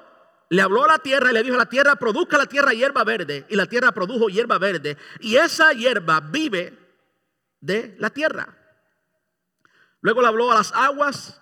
le 0.49 0.61
habló 0.61 0.85
a 0.85 0.87
la 0.87 0.99
tierra 0.99 1.31
y 1.31 1.33
le 1.33 1.43
dijo 1.43 1.55
a 1.55 1.59
la 1.59 1.69
tierra, 1.69 1.97
produzca 1.97 2.37
la 2.37 2.45
tierra 2.45 2.71
hierba 2.71 3.03
verde. 3.03 3.45
Y 3.49 3.55
la 3.55 3.65
tierra 3.65 3.91
produjo 3.91 4.29
hierba 4.29 4.57
verde. 4.57 4.97
Y 5.19 5.35
esa 5.35 5.73
hierba 5.73 6.21
vive 6.21 6.77
de 7.59 7.95
la 7.99 8.09
tierra. 8.09 8.55
Luego 10.01 10.21
le 10.21 10.27
habló 10.27 10.51
a 10.51 10.55
las 10.55 10.71
aguas, 10.73 11.41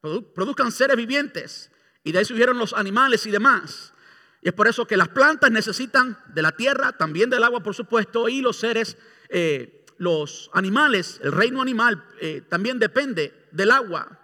produzcan 0.00 0.72
seres 0.72 0.96
vivientes. 0.96 1.70
Y 2.04 2.12
de 2.12 2.18
ahí 2.18 2.24
surgieron 2.24 2.58
los 2.58 2.72
animales 2.72 3.26
y 3.26 3.30
demás. 3.30 3.92
Y 4.40 4.48
es 4.48 4.54
por 4.54 4.66
eso 4.66 4.86
que 4.86 4.96
las 4.96 5.08
plantas 5.08 5.50
necesitan 5.50 6.18
de 6.34 6.42
la 6.42 6.52
tierra, 6.52 6.92
también 6.92 7.30
del 7.30 7.44
agua, 7.44 7.62
por 7.62 7.74
supuesto, 7.74 8.28
y 8.28 8.40
los 8.40 8.56
seres, 8.56 8.96
eh, 9.28 9.84
los 9.98 10.50
animales, 10.52 11.20
el 11.22 11.30
reino 11.30 11.62
animal 11.62 12.04
eh, 12.20 12.42
también 12.48 12.80
depende 12.80 13.48
del 13.52 13.70
agua. 13.70 14.20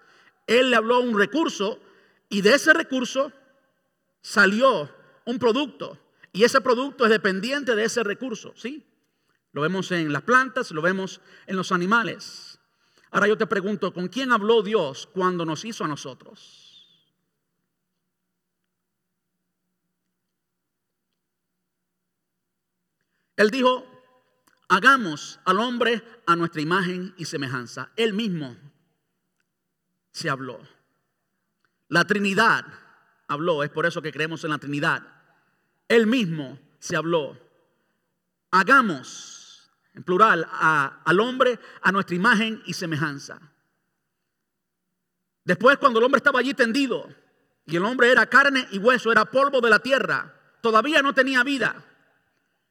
Él 0.46 0.70
le 0.70 0.76
habló 0.76 1.00
un 1.00 1.16
recurso 1.16 1.78
y 2.28 2.40
de 2.40 2.54
ese 2.54 2.72
recurso 2.72 3.32
salió 4.20 4.90
un 5.24 5.38
producto 5.38 5.98
y 6.32 6.44
ese 6.44 6.60
producto 6.60 7.04
es 7.04 7.10
dependiente 7.10 7.76
de 7.76 7.84
ese 7.84 8.02
recurso, 8.02 8.52
¿sí? 8.56 8.84
Lo 9.52 9.62
vemos 9.62 9.92
en 9.92 10.12
las 10.12 10.22
plantas, 10.22 10.70
lo 10.72 10.82
vemos 10.82 11.20
en 11.46 11.56
los 11.56 11.70
animales. 11.70 12.47
Ahora 13.10 13.28
yo 13.28 13.38
te 13.38 13.46
pregunto, 13.46 13.92
¿con 13.92 14.08
quién 14.08 14.32
habló 14.32 14.62
Dios 14.62 15.08
cuando 15.12 15.44
nos 15.44 15.64
hizo 15.64 15.84
a 15.84 15.88
nosotros? 15.88 16.68
Él 23.36 23.50
dijo, 23.50 23.86
hagamos 24.68 25.38
al 25.44 25.60
hombre 25.60 26.02
a 26.26 26.34
nuestra 26.34 26.60
imagen 26.60 27.14
y 27.16 27.24
semejanza. 27.24 27.92
Él 27.96 28.12
mismo 28.12 28.56
se 30.10 30.28
habló. 30.28 30.58
La 31.86 32.04
Trinidad 32.04 32.66
habló, 33.28 33.62
es 33.62 33.70
por 33.70 33.86
eso 33.86 34.02
que 34.02 34.12
creemos 34.12 34.42
en 34.42 34.50
la 34.50 34.58
Trinidad. 34.58 35.06
Él 35.86 36.08
mismo 36.08 36.58
se 36.80 36.96
habló. 36.96 37.38
Hagamos, 38.50 39.37
en 39.98 40.04
plural, 40.04 40.48
al 40.52 41.20
hombre 41.20 41.58
a 41.82 41.90
nuestra 41.90 42.14
imagen 42.14 42.62
y 42.66 42.72
semejanza. 42.72 43.40
Después, 45.42 45.76
cuando 45.78 45.98
el 45.98 46.04
hombre 46.04 46.18
estaba 46.18 46.38
allí 46.38 46.54
tendido, 46.54 47.08
y 47.66 47.74
el 47.74 47.84
hombre 47.84 48.12
era 48.12 48.26
carne 48.26 48.68
y 48.70 48.78
hueso, 48.78 49.10
era 49.10 49.24
polvo 49.24 49.60
de 49.60 49.70
la 49.70 49.80
tierra, 49.80 50.32
todavía 50.60 51.02
no 51.02 51.14
tenía 51.14 51.42
vida. 51.42 51.84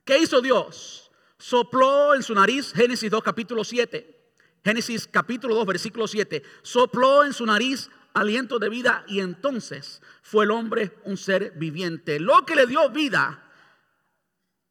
¿Qué 0.06 0.20
hizo 0.20 0.40
Dios? 0.40 1.12
Sopló 1.38 2.16
en 2.16 2.24
su 2.24 2.34
nariz, 2.34 2.72
Génesis 2.74 3.12
2, 3.12 3.22
capítulo 3.22 3.66
7. 3.66 4.32
Génesis 4.64 5.06
capítulo 5.12 5.54
2, 5.56 5.66
versículo 5.66 6.08
7. 6.08 6.42
Sopló 6.62 7.26
en 7.26 7.34
su 7.34 7.46
nariz 7.46 7.90
aliento 8.14 8.58
de 8.58 8.70
vida 8.70 9.04
y 9.10 9.20
entonces 9.20 10.02
fue 10.22 10.46
el 10.46 10.52
hombre 10.52 10.98
un 11.04 11.18
ser 11.18 11.52
viviente. 11.58 12.22
Lo 12.22 12.46
que 12.46 12.56
le 12.56 12.68
dio 12.68 12.90
vida 12.90 13.44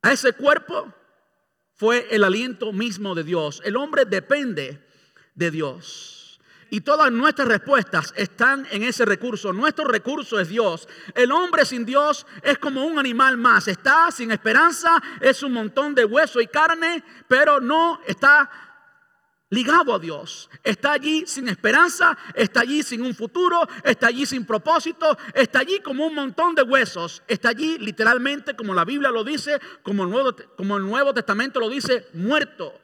a 0.01 0.13
ese 0.13 0.33
cuerpo 0.33 0.95
fue 1.77 2.09
el 2.11 2.25
aliento 2.25 2.73
mismo 2.73 3.15
de 3.15 3.23
Dios. 3.23 3.63
El 3.65 3.77
hombre 3.77 4.05
depende 4.07 4.83
de 5.35 5.51
Dios. 5.51 6.41
Y 6.69 6.81
todas 6.81 7.13
nuestras 7.13 7.47
respuestas 7.47 8.13
están 8.17 8.67
en 8.73 8.83
ese 8.83 9.05
recurso. 9.05 9.53
Nuestro 9.53 9.85
recurso 9.85 10.41
es 10.41 10.49
Dios. 10.49 10.89
El 11.15 11.31
hombre 11.31 11.65
sin 11.65 11.85
Dios 11.85 12.27
es 12.43 12.59
como 12.59 12.85
un 12.85 12.99
animal 12.99 13.37
más. 13.37 13.69
Está 13.69 14.11
sin 14.11 14.33
esperanza, 14.33 15.01
es 15.21 15.43
un 15.43 15.53
montón 15.53 15.95
de 15.95 16.05
hueso 16.05 16.41
y 16.41 16.49
carne, 16.49 17.05
pero 17.29 17.61
no 17.61 18.01
está 18.07 18.51
ligado 19.51 19.95
a 19.95 19.99
Dios. 19.99 20.51
Está 20.63 20.93
allí 20.93 21.25
sin 21.27 21.49
esperanza, 21.49 22.17
está 22.35 22.61
allí 22.61 22.83
sin 22.83 23.03
un 23.03 23.15
futuro, 23.15 23.61
está 23.85 24.09
allí 24.09 24.27
sin 24.27 24.45
propósito, 24.45 25.17
está 25.35 25.61
allí 25.61 25.81
como 25.81 26.07
un 26.07 26.15
montón 26.15 26.55
de 26.55 26.63
huesos. 26.63 27.23
Está 27.29 27.51
allí 27.51 27.79
literalmente, 27.79 28.57
como 28.57 28.75
la 28.75 28.85
Biblia 28.85 29.11
lo 29.11 29.25
dice, 29.25 29.61
como 29.83 30.05
el 30.05 30.11
Nuevo, 30.85 31.15
Testamento 31.15 31.61
lo 31.61 31.69
dice, 31.69 32.09
muerto 32.15 32.81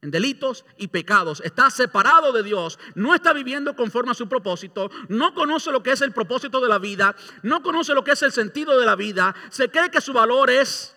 en 0.00 0.12
delitos 0.12 0.64
y 0.76 0.86
pecados, 0.86 1.42
está 1.44 1.70
separado 1.70 2.30
de 2.30 2.44
Dios, 2.44 2.78
no 2.94 3.16
está 3.16 3.32
viviendo 3.32 3.74
conforme 3.74 4.12
a 4.12 4.14
su 4.14 4.28
propósito, 4.28 4.92
no 5.08 5.34
conoce 5.34 5.72
lo 5.72 5.82
que 5.82 5.90
es 5.90 6.00
el 6.02 6.12
propósito 6.12 6.60
de 6.60 6.68
la 6.68 6.78
vida, 6.78 7.16
no 7.42 7.64
conoce 7.64 7.94
lo 7.94 8.04
que 8.04 8.12
es 8.12 8.22
el 8.22 8.30
sentido 8.30 8.78
de 8.78 8.86
la 8.86 8.94
vida, 8.94 9.34
se 9.50 9.68
cree 9.70 9.90
que 9.90 10.00
su 10.00 10.12
valor 10.12 10.50
es 10.50 10.94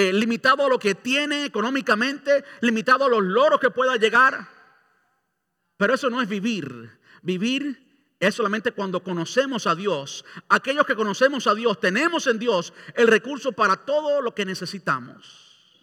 eh, 0.00 0.12
limitado 0.12 0.64
a 0.64 0.68
lo 0.68 0.78
que 0.78 0.94
tiene 0.94 1.44
económicamente, 1.44 2.44
limitado 2.60 3.06
a 3.06 3.08
los 3.08 3.20
logros 3.20 3.58
que 3.58 3.72
pueda 3.72 3.96
llegar, 3.96 4.46
pero 5.76 5.92
eso 5.92 6.08
no 6.08 6.22
es 6.22 6.28
vivir, 6.28 7.00
vivir 7.20 8.14
es 8.20 8.36
solamente 8.36 8.70
cuando 8.70 9.02
conocemos 9.02 9.66
a 9.66 9.74
Dios. 9.74 10.24
Aquellos 10.48 10.86
que 10.86 10.94
conocemos 10.94 11.48
a 11.48 11.54
Dios, 11.56 11.80
tenemos 11.80 12.28
en 12.28 12.38
Dios 12.38 12.72
el 12.94 13.08
recurso 13.08 13.50
para 13.50 13.74
todo 13.74 14.22
lo 14.22 14.36
que 14.36 14.44
necesitamos. 14.44 15.82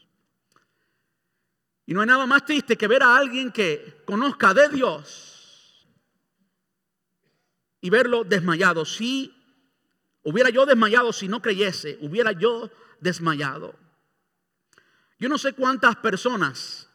Y 1.86 1.94
no 1.94 2.00
hay 2.00 2.08
nada 2.08 2.26
más 2.26 2.46
triste 2.46 2.78
que 2.78 2.88
ver 2.88 3.04
a 3.04 3.18
alguien 3.18 3.52
que 3.52 4.02
conozca 4.06 4.54
de 4.54 4.70
Dios 4.70 5.90
y 7.82 7.90
verlo 7.90 8.24
desmayado. 8.24 8.86
Si 8.86 9.36
hubiera 10.24 10.50
yo 10.52 10.66
desmayado, 10.66 11.12
si 11.12 11.28
no 11.28 11.42
creyese, 11.42 11.98
hubiera 12.00 12.32
yo 12.32 12.72
desmayado. 13.02 13.84
Yo 15.26 15.30
no 15.30 15.40
sé 15.40 15.54
cuántas 15.54 15.96
personas 15.96 16.88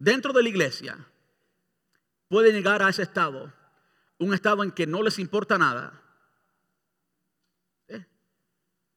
dentro 0.00 0.32
de 0.32 0.42
la 0.42 0.48
iglesia 0.48 0.98
pueden 2.26 2.56
llegar 2.56 2.82
a 2.82 2.88
ese 2.88 3.02
estado, 3.02 3.52
un 4.18 4.34
estado 4.34 4.64
en 4.64 4.72
que 4.72 4.84
no 4.84 5.00
les 5.00 5.20
importa 5.20 5.56
nada. 5.56 6.02
¿Eh? 7.86 8.04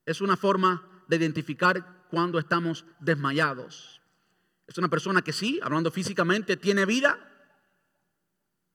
Es 0.07 0.19
una 0.19 0.35
forma 0.35 1.03
de 1.07 1.17
identificar 1.17 2.07
cuando 2.09 2.39
estamos 2.39 2.85
desmayados. 2.99 4.01
Es 4.65 4.79
una 4.79 4.89
persona 4.89 5.21
que 5.21 5.31
sí, 5.31 5.59
hablando 5.61 5.91
físicamente, 5.91 6.57
tiene 6.57 6.87
vida, 6.87 7.19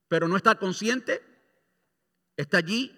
pero 0.06 0.28
no 0.28 0.36
está 0.36 0.54
consciente, 0.54 1.20
está 2.36 2.58
allí 2.58 2.96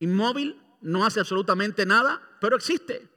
inmóvil, 0.00 0.60
no 0.80 1.06
hace 1.06 1.20
absolutamente 1.20 1.86
nada, 1.86 2.20
pero 2.40 2.56
existe. 2.56 3.12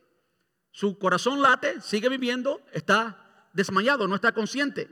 Su 0.76 1.00
corazón 1.00 1.42
late, 1.42 1.80
sigue 1.80 2.10
viviendo, 2.10 2.62
está 2.74 3.48
desmayado, 3.54 4.10
no 4.10 4.16
está 4.16 4.34
consciente. 4.34 4.90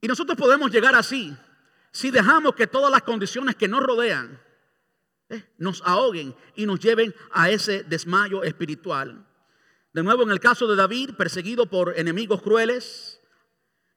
Y 0.00 0.06
nosotros 0.06 0.38
podemos 0.38 0.70
llegar 0.70 0.94
así 0.94 1.36
si 1.90 2.12
dejamos 2.12 2.54
que 2.54 2.68
todas 2.68 2.92
las 2.92 3.02
condiciones 3.02 3.56
que 3.56 3.66
nos 3.66 3.82
rodean 3.82 4.40
eh, 5.30 5.52
nos 5.58 5.82
ahoguen 5.84 6.32
y 6.54 6.64
nos 6.64 6.78
lleven 6.78 7.12
a 7.32 7.50
ese 7.50 7.82
desmayo 7.82 8.44
espiritual. 8.44 9.26
De 9.92 10.04
nuevo, 10.04 10.22
en 10.22 10.30
el 10.30 10.38
caso 10.38 10.68
de 10.68 10.76
David, 10.76 11.16
perseguido 11.18 11.66
por 11.66 11.98
enemigos 11.98 12.40
crueles, 12.40 13.20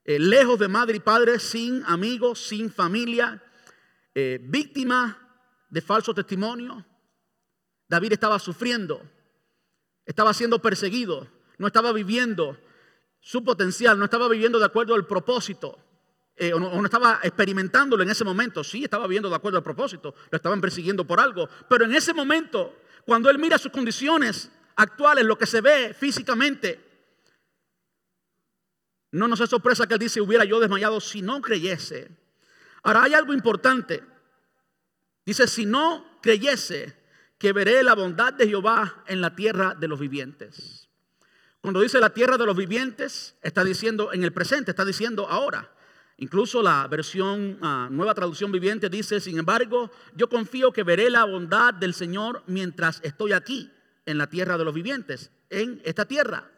eh, 0.03 0.17
lejos 0.17 0.57
de 0.57 0.67
madre 0.67 0.97
y 0.97 0.99
padre, 0.99 1.37
sin 1.37 1.83
amigos, 1.85 2.39
sin 2.39 2.71
familia, 2.71 3.39
eh, 4.15 4.39
víctima 4.41 5.45
de 5.69 5.81
falso 5.81 6.11
testimonio. 6.11 6.83
David 7.87 8.13
estaba 8.13 8.39
sufriendo, 8.39 9.11
estaba 10.05 10.33
siendo 10.33 10.59
perseguido, 10.59 11.27
no 11.57 11.67
estaba 11.67 11.91
viviendo 11.91 12.57
su 13.19 13.43
potencial, 13.43 13.97
no 13.97 14.05
estaba 14.05 14.29
viviendo 14.29 14.59
de 14.59 14.65
acuerdo 14.65 14.93
al 14.93 15.07
propósito. 15.07 15.79
Eh, 16.37 16.53
o, 16.53 16.59
no, 16.59 16.83
estaba 16.83 17.19
experimentándolo 17.23 18.03
en 18.03 18.09
ese 18.09 18.23
momento. 18.23 18.63
Sí, 18.63 18.83
estaba 18.83 19.07
viviendo 19.07 19.29
de 19.29 19.35
acuerdo 19.35 19.57
al 19.57 19.63
propósito. 19.63 20.13
Lo 20.29 20.35
estaban 20.35 20.61
persiguiendo 20.61 21.05
por 21.05 21.19
algo. 21.19 21.49
Pero 21.69 21.85
en 21.85 21.95
ese 21.95 22.13
momento, 22.13 22.77
cuando 23.05 23.29
él 23.29 23.39
mira 23.39 23.57
sus 23.57 23.71
condiciones 23.71 24.51
actuales, 24.75 25.25
lo 25.25 25.37
que 25.37 25.45
se 25.45 25.61
ve 25.61 25.93
físicamente. 25.93 26.83
No 29.11 29.27
nos 29.27 29.39
es 29.39 29.49
sorpresa 29.49 29.87
que 29.87 29.93
él 29.93 29.99
dice, 29.99 30.19
hubiera 30.19 30.43
yo 30.43 30.59
desmayado 30.59 30.99
si 30.99 31.21
no 31.21 31.41
creyese. 31.41 32.11
Ahora 32.83 33.03
hay 33.03 33.13
algo 33.13 33.33
importante. 33.33 34.03
Dice, 35.25 35.47
si 35.47 35.65
no 35.65 36.19
creyese 36.21 36.95
que 37.45 37.53
veré 37.53 37.83
la 37.83 37.93
bondad 37.93 38.33
de 38.33 38.47
Jehová 38.47 39.03
en 39.05 39.21
la 39.21 39.35
tierra 39.35 39.75
de 39.79 39.87
los 39.87 39.99
vivientes. 39.99 40.89
Cuando 41.61 41.79
dice 41.79 41.99
la 41.99 42.09
tierra 42.09 42.39
de 42.39 42.45
los 42.47 42.57
vivientes, 42.57 43.35
está 43.43 43.63
diciendo 43.63 44.11
en 44.11 44.23
el 44.23 44.33
presente, 44.33 44.71
está 44.71 44.83
diciendo 44.83 45.27
ahora. 45.29 45.71
Incluso 46.17 46.63
la 46.63 46.87
versión 46.87 47.63
uh, 47.63 47.87
nueva 47.91 48.15
traducción 48.15 48.51
viviente 48.51 48.89
dice, 48.89 49.19
sin 49.19 49.37
embargo, 49.37 49.91
yo 50.15 50.27
confío 50.27 50.73
que 50.73 50.81
veré 50.81 51.11
la 51.11 51.23
bondad 51.23 51.75
del 51.75 51.93
Señor 51.93 52.41
mientras 52.47 52.99
estoy 53.03 53.33
aquí 53.33 53.71
en 54.07 54.17
la 54.17 54.27
tierra 54.27 54.57
de 54.57 54.65
los 54.65 54.73
vivientes, 54.73 55.29
en 55.51 55.83
esta 55.85 56.05
tierra. 56.05 56.49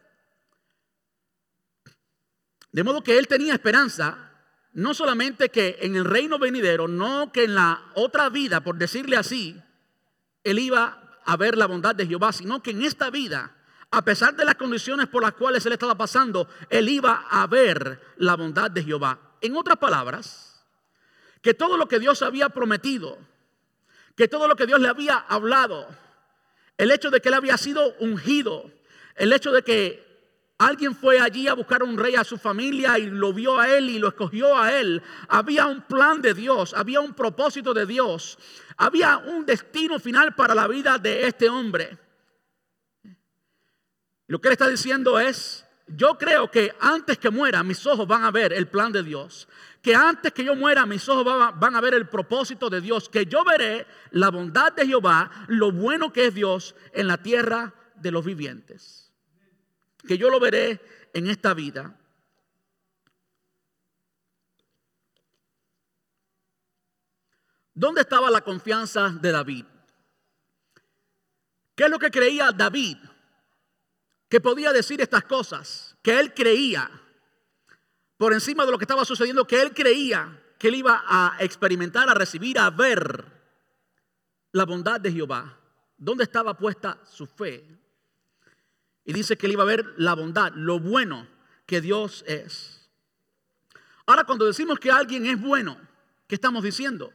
De 2.71 2.85
modo 2.85 3.03
que 3.03 3.17
él 3.17 3.27
tenía 3.27 3.55
esperanza, 3.55 4.31
no 4.71 4.93
solamente 4.93 5.49
que 5.49 5.79
en 5.81 5.97
el 5.97 6.05
reino 6.05 6.39
venidero, 6.39 6.87
no 6.87 7.33
que 7.33 7.43
en 7.43 7.55
la 7.55 7.91
otra 7.95 8.29
vida, 8.29 8.63
por 8.63 8.77
decirle 8.77 9.17
así, 9.17 9.61
él 10.49 10.59
iba 10.59 11.19
a 11.25 11.37
ver 11.37 11.57
la 11.57 11.65
bondad 11.65 11.93
de 11.93 12.07
Jehová, 12.07 12.31
sino 12.31 12.63
que 12.63 12.71
en 12.71 12.83
esta 12.83 13.09
vida, 13.09 13.53
a 13.91 14.03
pesar 14.03 14.35
de 14.35 14.45
las 14.45 14.55
condiciones 14.55 15.07
por 15.07 15.21
las 15.21 15.33
cuales 15.33 15.65
él 15.65 15.73
estaba 15.73 15.95
pasando, 15.95 16.47
él 16.69 16.87
iba 16.89 17.25
a 17.29 17.45
ver 17.47 18.01
la 18.17 18.35
bondad 18.35 18.71
de 18.71 18.83
Jehová. 18.83 19.19
En 19.41 19.55
otras 19.55 19.77
palabras, 19.77 20.65
que 21.41 21.53
todo 21.53 21.77
lo 21.77 21.87
que 21.87 21.99
Dios 21.99 22.21
había 22.21 22.49
prometido, 22.49 23.17
que 24.15 24.27
todo 24.27 24.47
lo 24.47 24.55
que 24.55 24.65
Dios 24.65 24.79
le 24.79 24.87
había 24.87 25.17
hablado, 25.17 25.87
el 26.77 26.91
hecho 26.91 27.11
de 27.11 27.21
que 27.21 27.29
él 27.29 27.35
había 27.35 27.57
sido 27.57 27.93
ungido, 27.99 28.71
el 29.15 29.33
hecho 29.33 29.51
de 29.51 29.63
que 29.63 30.06
alguien 30.57 30.95
fue 30.95 31.19
allí 31.19 31.47
a 31.47 31.53
buscar 31.53 31.83
un 31.83 31.97
rey 31.97 32.15
a 32.15 32.23
su 32.23 32.37
familia 32.37 32.97
y 32.97 33.09
lo 33.09 33.33
vio 33.33 33.59
a 33.59 33.69
él 33.75 33.89
y 33.89 33.99
lo 33.99 34.07
escogió 34.07 34.57
a 34.57 34.73
él, 34.79 35.01
había 35.27 35.67
un 35.67 35.81
plan 35.81 36.21
de 36.21 36.33
Dios, 36.33 36.73
había 36.73 36.99
un 36.99 37.13
propósito 37.13 37.73
de 37.73 37.85
Dios, 37.85 38.37
había 38.77 39.17
un 39.17 39.45
destino 39.45 39.99
final 39.99 40.35
para 40.35 40.55
la 40.55 40.67
vida 40.67 40.97
de 40.97 41.27
este 41.27 41.49
hombre. 41.49 41.97
Lo 44.27 44.41
que 44.41 44.49
él 44.49 44.53
está 44.53 44.67
diciendo 44.67 45.19
es, 45.19 45.65
yo 45.87 46.17
creo 46.17 46.51
que 46.51 46.75
antes 46.81 47.17
que 47.17 47.29
muera 47.29 47.63
mis 47.63 47.85
ojos 47.85 48.07
van 48.07 48.25
a 48.25 48.31
ver 48.31 48.51
el 48.51 48.67
plan 48.67 48.91
de 48.91 49.03
Dios 49.03 49.47
que 49.87 49.95
antes 49.95 50.33
que 50.33 50.43
yo 50.43 50.53
muera 50.53 50.85
mis 50.85 51.07
ojos 51.07 51.25
van 51.57 51.75
a 51.77 51.79
ver 51.79 51.93
el 51.93 52.09
propósito 52.09 52.69
de 52.69 52.81
Dios, 52.81 53.07
que 53.07 53.25
yo 53.25 53.45
veré 53.45 53.87
la 54.11 54.29
bondad 54.29 54.73
de 54.73 54.85
Jehová, 54.85 55.31
lo 55.47 55.71
bueno 55.71 56.11
que 56.11 56.25
es 56.25 56.33
Dios 56.33 56.75
en 56.91 57.07
la 57.07 57.15
tierra 57.15 57.73
de 57.95 58.11
los 58.11 58.25
vivientes. 58.25 59.06
Que 60.07 60.17
yo 60.17 60.29
lo 60.29 60.39
veré 60.39 60.79
en 61.13 61.27
esta 61.27 61.53
vida. 61.53 61.95
¿Dónde 67.73 68.01
estaba 68.01 68.31
la 68.31 68.41
confianza 68.41 69.09
de 69.09 69.31
David? 69.31 69.65
¿Qué 71.75 71.83
es 71.83 71.89
lo 71.89 71.99
que 71.99 72.09
creía 72.09 72.51
David 72.51 72.97
que 74.29 74.41
podía 74.41 74.73
decir 74.73 74.99
estas 74.99 75.23
cosas, 75.23 75.95
que 76.01 76.19
él 76.19 76.33
creía, 76.33 76.89
por 78.17 78.33
encima 78.33 78.65
de 78.65 78.71
lo 78.71 78.77
que 78.77 78.83
estaba 78.83 79.05
sucediendo, 79.05 79.45
que 79.45 79.61
él 79.61 79.73
creía 79.73 80.43
que 80.57 80.69
él 80.69 80.75
iba 80.75 81.03
a 81.07 81.37
experimentar, 81.39 82.09
a 82.09 82.13
recibir, 82.13 82.57
a 82.57 82.69
ver 82.69 83.25
la 84.51 84.65
bondad 84.65 84.99
de 84.99 85.11
Jehová. 85.11 85.59
¿Dónde 85.97 86.23
estaba 86.23 86.57
puesta 86.57 86.99
su 87.05 87.27
fe? 87.27 87.63
Y 89.07 89.13
dice 89.13 89.37
que 89.37 89.45
él 89.45 89.53
iba 89.53 89.63
a 89.63 89.65
ver 89.65 89.93
la 89.95 90.15
bondad, 90.15 90.51
lo 90.53 90.81
bueno 90.81 91.25
que 91.65 91.79
Dios 91.79 92.25
es. 92.27 92.89
Ahora, 94.05 94.25
cuando 94.25 94.45
decimos 94.45 94.79
que 94.79 94.91
alguien 94.91 95.25
es 95.25 95.41
bueno, 95.41 95.77
¿qué 96.27 96.35
estamos 96.35 96.61
diciendo? 96.61 97.13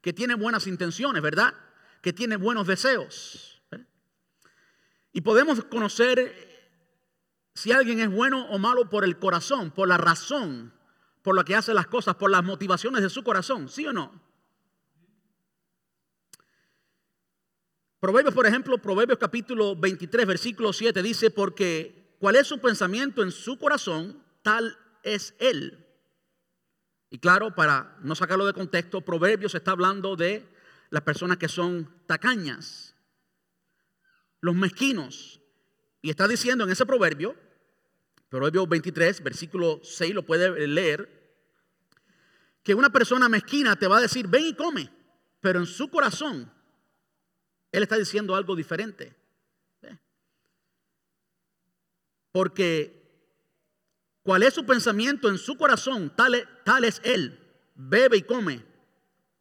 Que 0.00 0.14
tiene 0.14 0.34
buenas 0.34 0.66
intenciones, 0.66 1.22
¿verdad? 1.22 1.52
Que 2.00 2.14
tiene 2.14 2.36
buenos 2.36 2.66
deseos. 2.66 3.60
¿eh? 3.70 3.84
Y 5.12 5.20
podemos 5.20 5.62
conocer 5.64 6.34
si 7.52 7.70
alguien 7.70 8.00
es 8.00 8.10
bueno 8.10 8.46
o 8.46 8.58
malo 8.58 8.88
por 8.88 9.04
el 9.04 9.18
corazón, 9.18 9.70
por 9.70 9.88
la 9.88 9.98
razón 9.98 10.72
por 11.20 11.36
la 11.36 11.44
que 11.44 11.54
hace 11.54 11.74
las 11.74 11.86
cosas, 11.86 12.14
por 12.14 12.30
las 12.30 12.44
motivaciones 12.44 13.02
de 13.02 13.10
su 13.10 13.22
corazón, 13.22 13.68
¿sí 13.68 13.86
o 13.86 13.92
no? 13.92 14.22
Proverbios, 18.00 18.34
por 18.34 18.46
ejemplo, 18.46 18.76
Proverbios 18.78 19.18
capítulo 19.18 19.74
23, 19.74 20.26
versículo 20.26 20.72
7 20.72 21.02
dice, 21.02 21.30
porque 21.30 22.14
cuál 22.18 22.36
es 22.36 22.46
su 22.46 22.60
pensamiento 22.60 23.22
en 23.22 23.30
su 23.30 23.58
corazón, 23.58 24.22
tal 24.42 24.78
es 25.02 25.34
él. 25.38 25.86
Y 27.08 27.18
claro, 27.18 27.54
para 27.54 27.96
no 28.02 28.14
sacarlo 28.14 28.44
de 28.44 28.52
contexto, 28.52 29.00
Proverbios 29.00 29.54
está 29.54 29.70
hablando 29.70 30.14
de 30.14 30.46
las 30.90 31.02
personas 31.02 31.38
que 31.38 31.48
son 31.48 31.90
tacañas, 32.06 32.94
los 34.40 34.54
mezquinos. 34.54 35.40
Y 36.02 36.10
está 36.10 36.28
diciendo 36.28 36.64
en 36.64 36.70
ese 36.70 36.84
proverbio, 36.84 37.34
Proverbios 38.28 38.68
23, 38.68 39.22
versículo 39.22 39.80
6, 39.82 40.14
lo 40.14 40.22
puede 40.22 40.66
leer, 40.68 41.16
que 42.62 42.74
una 42.74 42.90
persona 42.90 43.28
mezquina 43.30 43.76
te 43.76 43.86
va 43.86 43.98
a 43.98 44.02
decir, 44.02 44.28
ven 44.28 44.48
y 44.48 44.54
come, 44.54 44.90
pero 45.40 45.60
en 45.60 45.66
su 45.66 45.88
corazón 45.88 46.52
él 47.76 47.82
está 47.82 47.96
diciendo 47.98 48.34
algo 48.34 48.56
diferente. 48.56 49.14
Porque 52.32 53.02
cuál 54.22 54.42
es 54.42 54.54
su 54.54 54.64
pensamiento 54.64 55.28
en 55.28 55.36
su 55.36 55.58
corazón, 55.58 56.10
tal 56.16 56.36
es, 56.36 56.46
tal 56.64 56.84
es 56.84 57.02
él. 57.04 57.38
Bebe 57.74 58.16
y 58.16 58.22
come, 58.22 58.64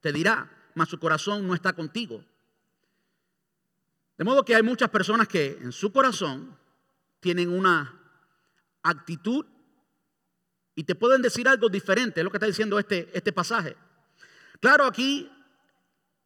te 0.01 0.11
dirá, 0.11 0.51
mas 0.73 0.89
su 0.89 0.99
corazón 0.99 1.47
no 1.47 1.55
está 1.55 1.71
contigo. 1.71 2.25
De 4.17 4.25
modo 4.25 4.43
que 4.43 4.53
hay 4.53 4.63
muchas 4.63 4.89
personas 4.89 5.29
que 5.29 5.57
en 5.61 5.71
su 5.71 5.93
corazón 5.93 6.57
tienen 7.21 7.49
una 7.49 7.97
actitud 8.83 9.45
y 10.75 10.83
te 10.83 10.95
pueden 10.95 11.21
decir 11.21 11.47
algo 11.47 11.69
diferente, 11.69 12.19
es 12.19 12.23
lo 12.25 12.31
que 12.31 12.37
está 12.37 12.47
diciendo 12.47 12.79
este, 12.79 13.09
este 13.13 13.31
pasaje. 13.31 13.77
Claro, 14.59 14.83
aquí 14.83 15.31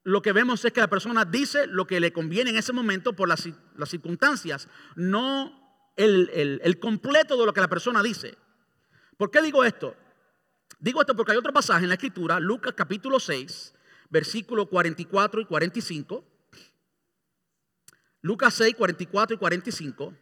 lo 0.03 0.21
que 0.21 0.31
vemos 0.31 0.63
es 0.63 0.71
que 0.71 0.81
la 0.81 0.89
persona 0.89 1.25
dice 1.25 1.67
lo 1.67 1.85
que 1.85 1.99
le 1.99 2.13
conviene 2.13 2.51
en 2.51 2.57
ese 2.57 2.73
momento 2.73 3.13
por 3.13 3.27
las, 3.27 3.47
circunstancias, 3.85 4.67
no 4.95 5.91
el, 5.95 6.59
el, 6.63 6.79
completo 6.79 7.37
de 7.37 7.45
lo 7.45 7.53
que 7.53 7.61
la 7.61 7.67
persona 7.67 8.01
dice. 8.01 8.37
¿Por 9.17 9.29
qué 9.31 9.41
digo 9.41 9.63
esto? 9.63 9.95
Digo 10.79 11.01
esto 11.01 11.15
porque 11.15 11.33
hay 11.33 11.37
otro 11.37 11.51
pasaje 11.51 11.83
en 11.83 11.89
la 11.89 11.95
escritura, 11.95 12.39
Lucas 12.39 12.73
capítulo 12.75 13.19
6, 13.19 13.73
versículos 14.09 14.67
44 14.69 15.41
y 15.41 15.45
45. 15.45 16.25
Lucas 18.21 18.53
6, 18.53 18.75
44 18.75 19.35
y 19.35 19.37
45. 19.37 20.13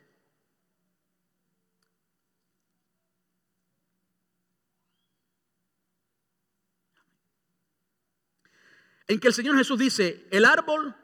En 9.08 9.20
que 9.20 9.28
el 9.28 9.34
Señor 9.34 9.58
Jesús 9.58 9.80
dice, 9.80 10.28
el 10.32 10.46
árbol 10.46 10.96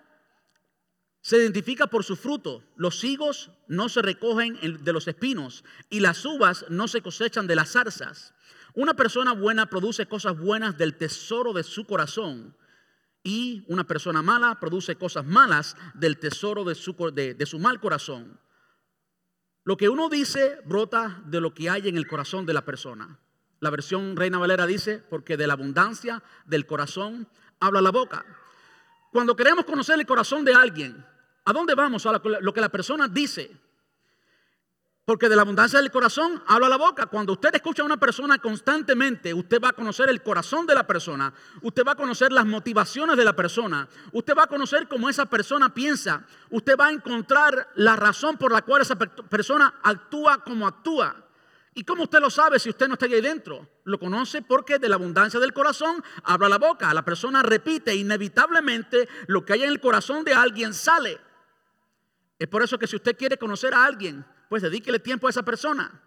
se 1.21 1.37
identifica 1.37 1.87
por 1.87 2.03
su 2.03 2.17
fruto, 2.17 2.63
los 2.75 3.03
higos 3.03 3.51
no 3.67 3.87
se 3.87 4.01
recogen 4.01 4.57
de 4.83 4.93
los 4.93 5.07
espinos 5.07 5.63
y 5.89 6.01
las 6.01 6.25
uvas 6.25 6.65
no 6.69 6.87
se 6.89 7.01
cosechan 7.01 7.47
de 7.47 7.55
las 7.55 7.71
zarzas. 7.71 8.33
Una 8.73 8.93
persona 8.93 9.33
buena 9.33 9.69
produce 9.69 10.05
cosas 10.05 10.37
buenas 10.37 10.77
del 10.77 10.97
tesoro 10.97 11.53
de 11.53 11.63
su 11.63 11.85
corazón 11.85 12.57
y 13.23 13.63
una 13.67 13.85
persona 13.85 14.21
mala 14.21 14.59
produce 14.59 14.97
cosas 14.97 15.25
malas 15.25 15.77
del 15.93 16.17
tesoro 16.17 16.65
de 16.65 16.75
su, 16.75 16.93
de 17.13 17.45
su 17.45 17.57
mal 17.59 17.79
corazón. 17.79 18.37
Lo 19.63 19.77
que 19.77 19.87
uno 19.87 20.09
dice 20.09 20.59
brota 20.65 21.23
de 21.25 21.39
lo 21.39 21.53
que 21.53 21.69
hay 21.69 21.87
en 21.87 21.95
el 21.95 22.07
corazón 22.07 22.45
de 22.45 22.53
la 22.53 22.65
persona. 22.65 23.17
La 23.61 23.69
versión 23.69 24.17
Reina 24.17 24.39
Valera 24.39 24.65
dice, 24.65 25.01
porque 25.09 25.37
de 25.37 25.47
la 25.47 25.53
abundancia 25.53 26.21
del 26.45 26.65
corazón 26.65 27.29
habla 27.63 27.81
la 27.81 27.91
boca. 27.91 28.25
Cuando 29.11 29.35
queremos 29.35 29.65
conocer 29.65 29.99
el 29.99 30.05
corazón 30.05 30.43
de 30.43 30.53
alguien, 30.53 31.05
¿a 31.45 31.53
dónde 31.53 31.75
vamos? 31.75 32.05
A 32.05 32.11
lo 32.13 32.53
que 32.53 32.61
la 32.61 32.69
persona 32.69 33.07
dice. 33.07 33.51
Porque 35.05 35.27
de 35.27 35.35
la 35.35 35.41
abundancia 35.41 35.79
del 35.79 35.91
corazón 35.91 36.41
habla 36.47 36.69
la 36.69 36.77
boca. 36.77 37.07
Cuando 37.07 37.33
usted 37.33 37.53
escucha 37.53 37.81
a 37.81 37.85
una 37.85 37.97
persona 37.97 38.37
constantemente, 38.37 39.33
usted 39.33 39.61
va 39.61 39.69
a 39.69 39.73
conocer 39.73 40.09
el 40.09 40.23
corazón 40.23 40.65
de 40.65 40.73
la 40.73 40.87
persona, 40.87 41.33
usted 41.61 41.83
va 41.85 41.91
a 41.91 41.95
conocer 41.95 42.31
las 42.31 42.45
motivaciones 42.45 43.17
de 43.17 43.25
la 43.25 43.35
persona, 43.35 43.87
usted 44.13 44.33
va 44.33 44.43
a 44.43 44.47
conocer 44.47 44.87
cómo 44.87 45.09
esa 45.09 45.25
persona 45.25 45.73
piensa, 45.73 46.25
usted 46.49 46.77
va 46.79 46.87
a 46.87 46.91
encontrar 46.91 47.69
la 47.75 47.97
razón 47.97 48.37
por 48.37 48.53
la 48.53 48.61
cual 48.61 48.81
esa 48.81 48.95
persona 48.95 49.73
actúa 49.83 50.41
como 50.43 50.65
actúa. 50.65 51.17
¿Y 51.75 51.83
cómo 51.83 52.03
usted 52.03 52.19
lo 52.19 52.29
sabe 52.29 52.59
si 52.59 52.69
usted 52.69 52.87
no 52.87 52.93
está 52.93 53.07
ahí 53.07 53.21
dentro? 53.21 53.67
Lo 53.83 53.99
conoce 53.99 54.41
porque 54.41 54.77
de 54.77 54.89
la 54.89 54.95
abundancia 54.95 55.39
del 55.39 55.53
corazón 55.53 56.03
habla 56.23 56.49
la 56.49 56.57
boca. 56.59 56.93
La 56.93 57.03
persona 57.03 57.41
repite 57.41 57.95
inevitablemente 57.95 59.09
lo 59.27 59.43
que 59.43 59.53
hay 59.53 59.63
en 59.63 59.69
el 59.69 59.79
corazón 59.79 60.23
de 60.23 60.33
alguien 60.33 60.73
sale. 60.73 61.19
Es 62.37 62.47
por 62.47 62.61
eso 62.61 62.77
que 62.77 62.87
si 62.87 62.95
usted 62.95 63.17
quiere 63.17 63.37
conocer 63.37 63.73
a 63.73 63.85
alguien, 63.85 64.25
pues 64.49 64.61
dedíquele 64.61 64.99
tiempo 64.99 65.27
a 65.27 65.31
esa 65.31 65.43
persona. 65.43 66.01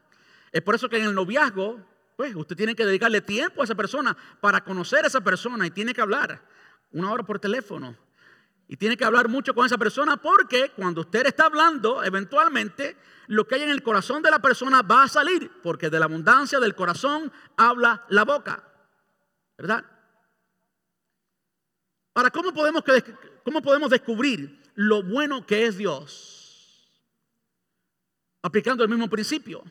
Es 0.52 0.62
por 0.62 0.74
eso 0.74 0.88
que 0.88 0.98
en 0.98 1.04
el 1.04 1.14
noviazgo, 1.14 1.84
pues 2.16 2.34
usted 2.36 2.56
tiene 2.56 2.76
que 2.76 2.86
dedicarle 2.86 3.20
tiempo 3.20 3.60
a 3.60 3.64
esa 3.64 3.74
persona 3.74 4.16
para 4.40 4.62
conocer 4.62 5.04
a 5.04 5.08
esa 5.08 5.22
persona 5.22 5.66
y 5.66 5.70
tiene 5.70 5.94
que 5.94 6.00
hablar 6.00 6.42
una 6.92 7.10
hora 7.10 7.24
por 7.24 7.38
teléfono. 7.38 7.96
Y 8.68 8.76
tiene 8.76 8.96
que 8.96 9.04
hablar 9.04 9.28
mucho 9.28 9.54
con 9.54 9.64
esa 9.64 9.78
persona 9.78 10.16
porque 10.16 10.70
cuando 10.70 11.02
usted 11.02 11.26
está 11.26 11.46
hablando, 11.46 12.02
eventualmente 12.02 12.96
lo 13.28 13.46
que 13.46 13.56
hay 13.56 13.62
en 13.62 13.70
el 13.70 13.82
corazón 13.82 14.22
de 14.22 14.30
la 14.30 14.40
persona 14.40 14.82
va 14.82 15.04
a 15.04 15.08
salir, 15.08 15.50
porque 15.62 15.90
de 15.90 15.98
la 15.98 16.06
abundancia 16.06 16.58
del 16.58 16.74
corazón 16.74 17.32
habla 17.56 18.04
la 18.08 18.24
boca. 18.24 18.64
¿Verdad? 19.56 19.84
Ahora, 22.14 22.30
¿cómo 22.30 22.52
podemos, 22.52 22.82
¿cómo 23.44 23.62
podemos 23.62 23.90
descubrir 23.90 24.62
lo 24.74 25.02
bueno 25.02 25.46
que 25.46 25.66
es 25.66 25.76
Dios? 25.76 26.90
Aplicando 28.42 28.82
el 28.82 28.90
mismo 28.90 29.08
principio. 29.08 29.62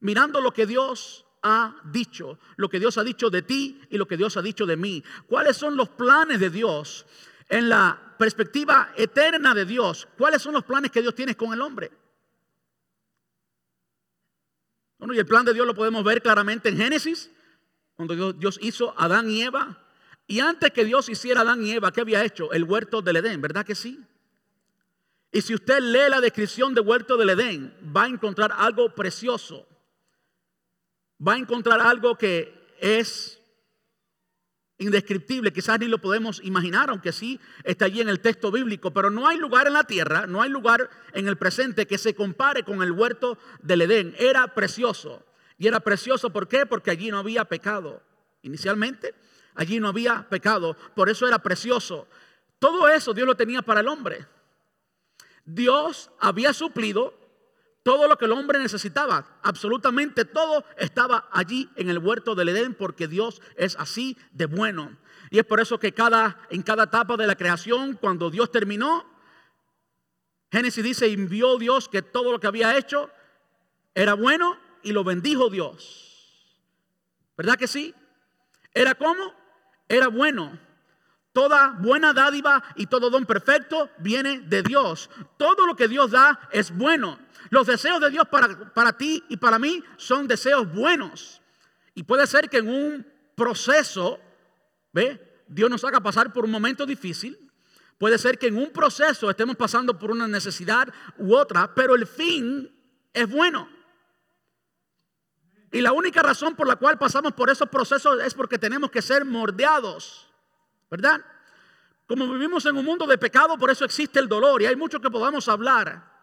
Mirando 0.00 0.40
lo 0.40 0.52
que 0.52 0.66
Dios 0.66 1.26
ha 1.42 1.80
dicho, 1.84 2.38
lo 2.56 2.68
que 2.68 2.78
Dios 2.78 2.98
ha 2.98 3.04
dicho 3.04 3.30
de 3.30 3.42
ti 3.42 3.80
y 3.90 3.98
lo 3.98 4.06
que 4.06 4.16
Dios 4.16 4.36
ha 4.36 4.42
dicho 4.42 4.66
de 4.66 4.76
mí. 4.76 5.02
¿Cuáles 5.26 5.56
son 5.56 5.76
los 5.76 5.88
planes 5.90 6.40
de 6.40 6.50
Dios 6.50 7.06
en 7.48 7.68
la 7.68 8.14
perspectiva 8.18 8.92
eterna 8.96 9.54
de 9.54 9.64
Dios? 9.64 10.08
¿Cuáles 10.16 10.42
son 10.42 10.54
los 10.54 10.64
planes 10.64 10.90
que 10.90 11.02
Dios 11.02 11.14
tiene 11.14 11.36
con 11.36 11.52
el 11.52 11.60
hombre? 11.60 11.90
Bueno, 14.98 15.14
y 15.14 15.18
el 15.18 15.26
plan 15.26 15.44
de 15.44 15.52
Dios 15.52 15.66
lo 15.66 15.74
podemos 15.74 16.02
ver 16.04 16.22
claramente 16.22 16.68
en 16.68 16.78
Génesis, 16.78 17.30
cuando 17.94 18.32
Dios, 18.32 18.58
hizo 18.62 18.94
Adán 18.98 19.30
y 19.30 19.42
Eva. 19.42 19.82
Y 20.26 20.40
antes 20.40 20.70
que 20.70 20.84
Dios 20.84 21.08
hiciera 21.08 21.40
a 21.40 21.42
Adán 21.42 21.64
y 21.64 21.72
Eva, 21.72 21.92
¿qué 21.92 22.00
había 22.00 22.24
hecho? 22.24 22.52
El 22.52 22.64
huerto 22.64 23.02
del 23.02 23.16
Edén, 23.16 23.40
¿verdad 23.40 23.64
que 23.64 23.74
sí? 23.74 24.00
Y 25.32 25.42
si 25.42 25.54
usted 25.54 25.80
lee 25.80 26.08
la 26.08 26.20
descripción 26.20 26.74
del 26.74 26.86
huerto 26.86 27.16
del 27.16 27.30
Edén, 27.30 27.74
va 27.94 28.04
a 28.04 28.08
encontrar 28.08 28.52
algo 28.56 28.94
precioso. 28.94 29.66
Va 31.26 31.34
a 31.34 31.38
encontrar 31.38 31.80
algo 31.80 32.16
que 32.16 32.74
es 32.80 33.35
indescriptible, 34.78 35.52
quizás 35.52 35.80
ni 35.80 35.86
lo 35.86 35.98
podemos 35.98 36.40
imaginar, 36.44 36.90
aunque 36.90 37.12
sí 37.12 37.40
está 37.64 37.86
allí 37.86 38.00
en 38.00 38.08
el 38.08 38.20
texto 38.20 38.50
bíblico, 38.50 38.92
pero 38.92 39.10
no 39.10 39.26
hay 39.26 39.38
lugar 39.38 39.66
en 39.66 39.72
la 39.72 39.84
tierra, 39.84 40.26
no 40.26 40.42
hay 40.42 40.50
lugar 40.50 40.90
en 41.12 41.28
el 41.28 41.36
presente 41.36 41.86
que 41.86 41.98
se 41.98 42.14
compare 42.14 42.62
con 42.62 42.82
el 42.82 42.92
huerto 42.92 43.38
del 43.62 43.82
Edén. 43.82 44.14
Era 44.18 44.54
precioso. 44.54 45.24
Y 45.58 45.66
era 45.66 45.80
precioso, 45.80 46.30
¿por 46.30 46.48
qué? 46.48 46.66
Porque 46.66 46.90
allí 46.90 47.10
no 47.10 47.18
había 47.18 47.46
pecado. 47.46 48.02
Inicialmente, 48.42 49.14
allí 49.54 49.80
no 49.80 49.88
había 49.88 50.28
pecado, 50.28 50.76
por 50.94 51.08
eso 51.08 51.26
era 51.26 51.38
precioso. 51.38 52.06
Todo 52.58 52.88
eso 52.88 53.14
Dios 53.14 53.26
lo 53.26 53.34
tenía 53.34 53.62
para 53.62 53.80
el 53.80 53.88
hombre. 53.88 54.26
Dios 55.44 56.10
había 56.20 56.52
suplido 56.52 57.14
todo 57.86 58.08
lo 58.08 58.18
que 58.18 58.24
el 58.24 58.32
hombre 58.32 58.58
necesitaba, 58.58 59.38
absolutamente 59.44 60.24
todo 60.24 60.64
estaba 60.76 61.28
allí 61.30 61.70
en 61.76 61.88
el 61.88 61.98
huerto 61.98 62.34
del 62.34 62.48
Edén 62.48 62.74
porque 62.74 63.06
Dios 63.06 63.40
es 63.54 63.76
así 63.76 64.16
de 64.32 64.46
bueno. 64.46 64.98
Y 65.30 65.38
es 65.38 65.44
por 65.44 65.60
eso 65.60 65.78
que 65.78 65.92
cada, 65.92 66.36
en 66.50 66.64
cada 66.64 66.82
etapa 66.82 67.16
de 67.16 67.28
la 67.28 67.36
creación, 67.36 67.94
cuando 67.94 68.28
Dios 68.28 68.50
terminó, 68.50 69.04
Génesis 70.50 70.82
dice, 70.82 71.06
envió 71.06 71.58
Dios 71.58 71.88
que 71.88 72.02
todo 72.02 72.32
lo 72.32 72.40
que 72.40 72.48
había 72.48 72.76
hecho 72.76 73.08
era 73.94 74.14
bueno 74.14 74.58
y 74.82 74.90
lo 74.90 75.04
bendijo 75.04 75.48
Dios. 75.48 76.58
¿Verdad 77.36 77.54
que 77.54 77.68
sí? 77.68 77.94
¿Era 78.74 78.96
como? 78.96 79.32
Era 79.88 80.08
bueno. 80.08 80.58
Toda 81.32 81.76
buena 81.78 82.12
dádiva 82.12 82.64
y 82.74 82.86
todo 82.86 83.10
don 83.10 83.26
perfecto 83.26 83.90
viene 83.98 84.40
de 84.40 84.64
Dios. 84.64 85.08
Todo 85.36 85.68
lo 85.68 85.76
que 85.76 85.86
Dios 85.86 86.10
da 86.10 86.48
es 86.50 86.76
bueno. 86.76 87.24
Los 87.50 87.66
deseos 87.66 88.00
de 88.00 88.10
Dios 88.10 88.26
para, 88.28 88.72
para 88.72 88.96
ti 88.96 89.24
y 89.28 89.36
para 89.36 89.58
mí 89.58 89.82
son 89.96 90.26
deseos 90.26 90.72
buenos. 90.72 91.40
Y 91.94 92.02
puede 92.02 92.26
ser 92.26 92.48
que 92.50 92.58
en 92.58 92.68
un 92.68 93.06
proceso, 93.34 94.18
¿ve? 94.92 95.42
Dios 95.46 95.70
nos 95.70 95.84
haga 95.84 96.00
pasar 96.00 96.32
por 96.32 96.44
un 96.44 96.50
momento 96.50 96.84
difícil. 96.84 97.38
Puede 97.98 98.18
ser 98.18 98.38
que 98.38 98.48
en 98.48 98.58
un 98.58 98.70
proceso 98.70 99.30
estemos 99.30 99.56
pasando 99.56 99.98
por 99.98 100.10
una 100.10 100.28
necesidad 100.28 100.88
u 101.18 101.34
otra, 101.34 101.74
pero 101.74 101.94
el 101.94 102.06
fin 102.06 102.70
es 103.12 103.28
bueno. 103.28 103.68
Y 105.72 105.80
la 105.80 105.92
única 105.92 106.22
razón 106.22 106.54
por 106.54 106.66
la 106.66 106.76
cual 106.76 106.98
pasamos 106.98 107.32
por 107.32 107.50
esos 107.50 107.68
procesos 107.68 108.22
es 108.22 108.34
porque 108.34 108.58
tenemos 108.58 108.90
que 108.90 109.02
ser 109.02 109.24
mordeados. 109.24 110.28
¿Verdad? 110.90 111.24
Como 112.06 112.30
vivimos 112.32 112.64
en 112.66 112.76
un 112.76 112.84
mundo 112.84 113.06
de 113.06 113.18
pecado, 113.18 113.58
por 113.58 113.70
eso 113.70 113.84
existe 113.84 114.18
el 114.18 114.28
dolor. 114.28 114.62
Y 114.62 114.66
hay 114.66 114.76
mucho 114.76 115.00
que 115.00 115.10
podamos 115.10 115.48
hablar 115.48 116.15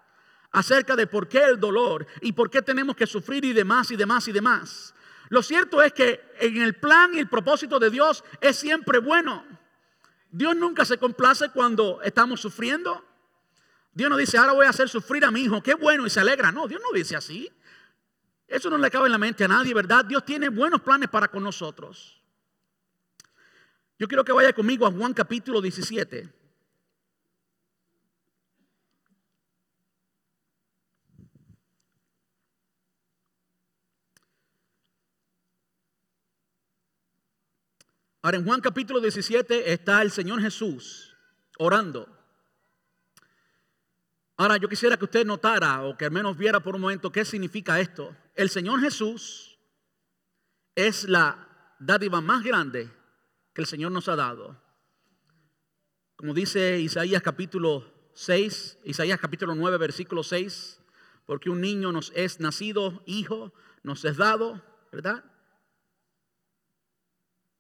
acerca 0.54 0.96
de 0.96 1.08
por 1.08 1.28
qué 1.28 1.44
el 1.44 1.60
dolor 1.60 2.08
y 2.22 2.32
por 2.32 2.50
qué 2.50 2.62
tenemos 2.62 2.96
que 2.96 3.06
sufrir 3.06 3.44
y 3.44 3.54
demás 3.54 3.92
y 3.92 3.96
demás 3.96 4.28
y 4.28 4.32
demás. 4.32 4.94
Lo 5.30 5.42
cierto 5.42 5.82
es 5.82 5.92
que 5.94 6.22
en 6.40 6.62
el 6.62 6.76
plan 6.76 7.14
y 7.16 7.20
el 7.20 7.28
propósito 7.28 7.80
de 7.80 7.90
Dios 7.90 8.24
es 8.40 8.56
siempre 8.56 9.00
bueno. 9.00 9.46
Dios 10.30 10.56
nunca 10.56 10.86
se 10.86 10.98
complace 10.98 11.50
cuando 11.50 12.02
estamos 12.04 12.40
sufriendo. 12.40 13.04
Dios 13.92 14.10
no 14.10 14.18
dice, 14.18 14.38
ahora 14.38 14.54
voy 14.54 14.66
a 14.66 14.70
hacer 14.70 14.90
sufrir 14.90 15.26
a 15.26 15.32
mi 15.32 15.42
hijo, 15.42 15.62
qué 15.62 15.74
bueno, 15.74 16.06
y 16.06 16.10
se 16.10 16.20
alegra. 16.20 16.52
No, 16.52 16.68
Dios 16.68 16.82
no 16.82 16.96
dice 16.96 17.16
así. 17.16 17.52
Eso 18.48 18.70
no 18.70 18.78
le 18.78 18.92
cabe 18.92 19.08
en 19.08 19.12
la 19.12 19.18
mente 19.18 19.44
a 19.44 19.48
nadie, 19.48 19.74
¿verdad? 19.74 20.06
Dios 20.06 20.24
tiene 20.24 20.50
buenos 20.50 20.82
planes 20.82 21.10
para 21.10 21.28
con 21.28 21.42
nosotros. 21.44 22.22
Yo 23.98 24.08
quiero 24.08 24.24
que 24.24 24.32
vaya 24.32 24.54
conmigo 24.54 24.86
a 24.86 24.92
Juan 24.92 25.14
capítulo 25.14 25.62
17. 25.62 26.43
Ahora 38.24 38.38
en 38.38 38.46
Juan 38.46 38.62
capítulo 38.62 39.02
17 39.02 39.74
está 39.74 40.02
el 40.02 40.10
Señor 40.10 40.40
Jesús 40.40 41.14
orando. 41.58 42.08
Ahora 44.38 44.56
yo 44.56 44.70
quisiera 44.70 44.96
que 44.96 45.04
usted 45.04 45.26
notara 45.26 45.84
o 45.84 45.98
que 45.98 46.06
al 46.06 46.12
menos 46.12 46.38
viera 46.38 46.62
por 46.62 46.74
un 46.74 46.80
momento 46.80 47.12
qué 47.12 47.26
significa 47.26 47.82
esto. 47.82 48.16
El 48.34 48.50
Señor 48.50 48.80
Jesús 48.80 49.60
es 50.74 51.10
la 51.10 51.76
dádiva 51.80 52.22
más 52.22 52.46
grande 52.46 52.90
que 53.54 53.60
el 53.60 53.68
Señor 53.68 53.92
nos 53.92 54.08
ha 54.08 54.16
dado. 54.16 54.58
Como 56.16 56.34
dice 56.34 56.80
Isaías 56.80 57.22
capítulo 57.22 57.92
6, 58.14 58.80
Isaías 58.86 59.20
capítulo 59.20 59.54
9, 59.54 59.78
versículo 59.78 60.24
6, 60.24 60.80
porque 61.26 61.50
un 61.50 61.60
niño 61.60 61.92
nos 61.92 62.14
es 62.16 62.40
nacido, 62.40 63.04
hijo 63.06 63.52
nos 63.84 64.06
es 64.06 64.16
dado, 64.16 64.64
¿verdad? 64.94 65.26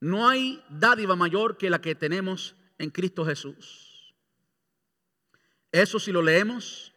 No 0.03 0.27
hay 0.27 0.61
dádiva 0.67 1.15
mayor 1.15 1.55
que 1.55 1.69
la 1.69 1.79
que 1.79 1.95
tenemos 1.95 2.57
en 2.77 2.89
Cristo 2.89 3.25
Jesús. 3.25 4.13
Eso 5.71 5.97
si 5.97 6.11
lo 6.11 6.21
leemos, 6.21 6.93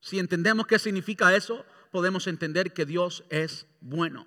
si 0.00 0.18
entendemos 0.18 0.66
qué 0.66 0.78
significa 0.78 1.36
eso, 1.36 1.66
podemos 1.90 2.26
entender 2.28 2.72
que 2.72 2.86
Dios 2.86 3.24
es 3.28 3.66
bueno. 3.82 4.26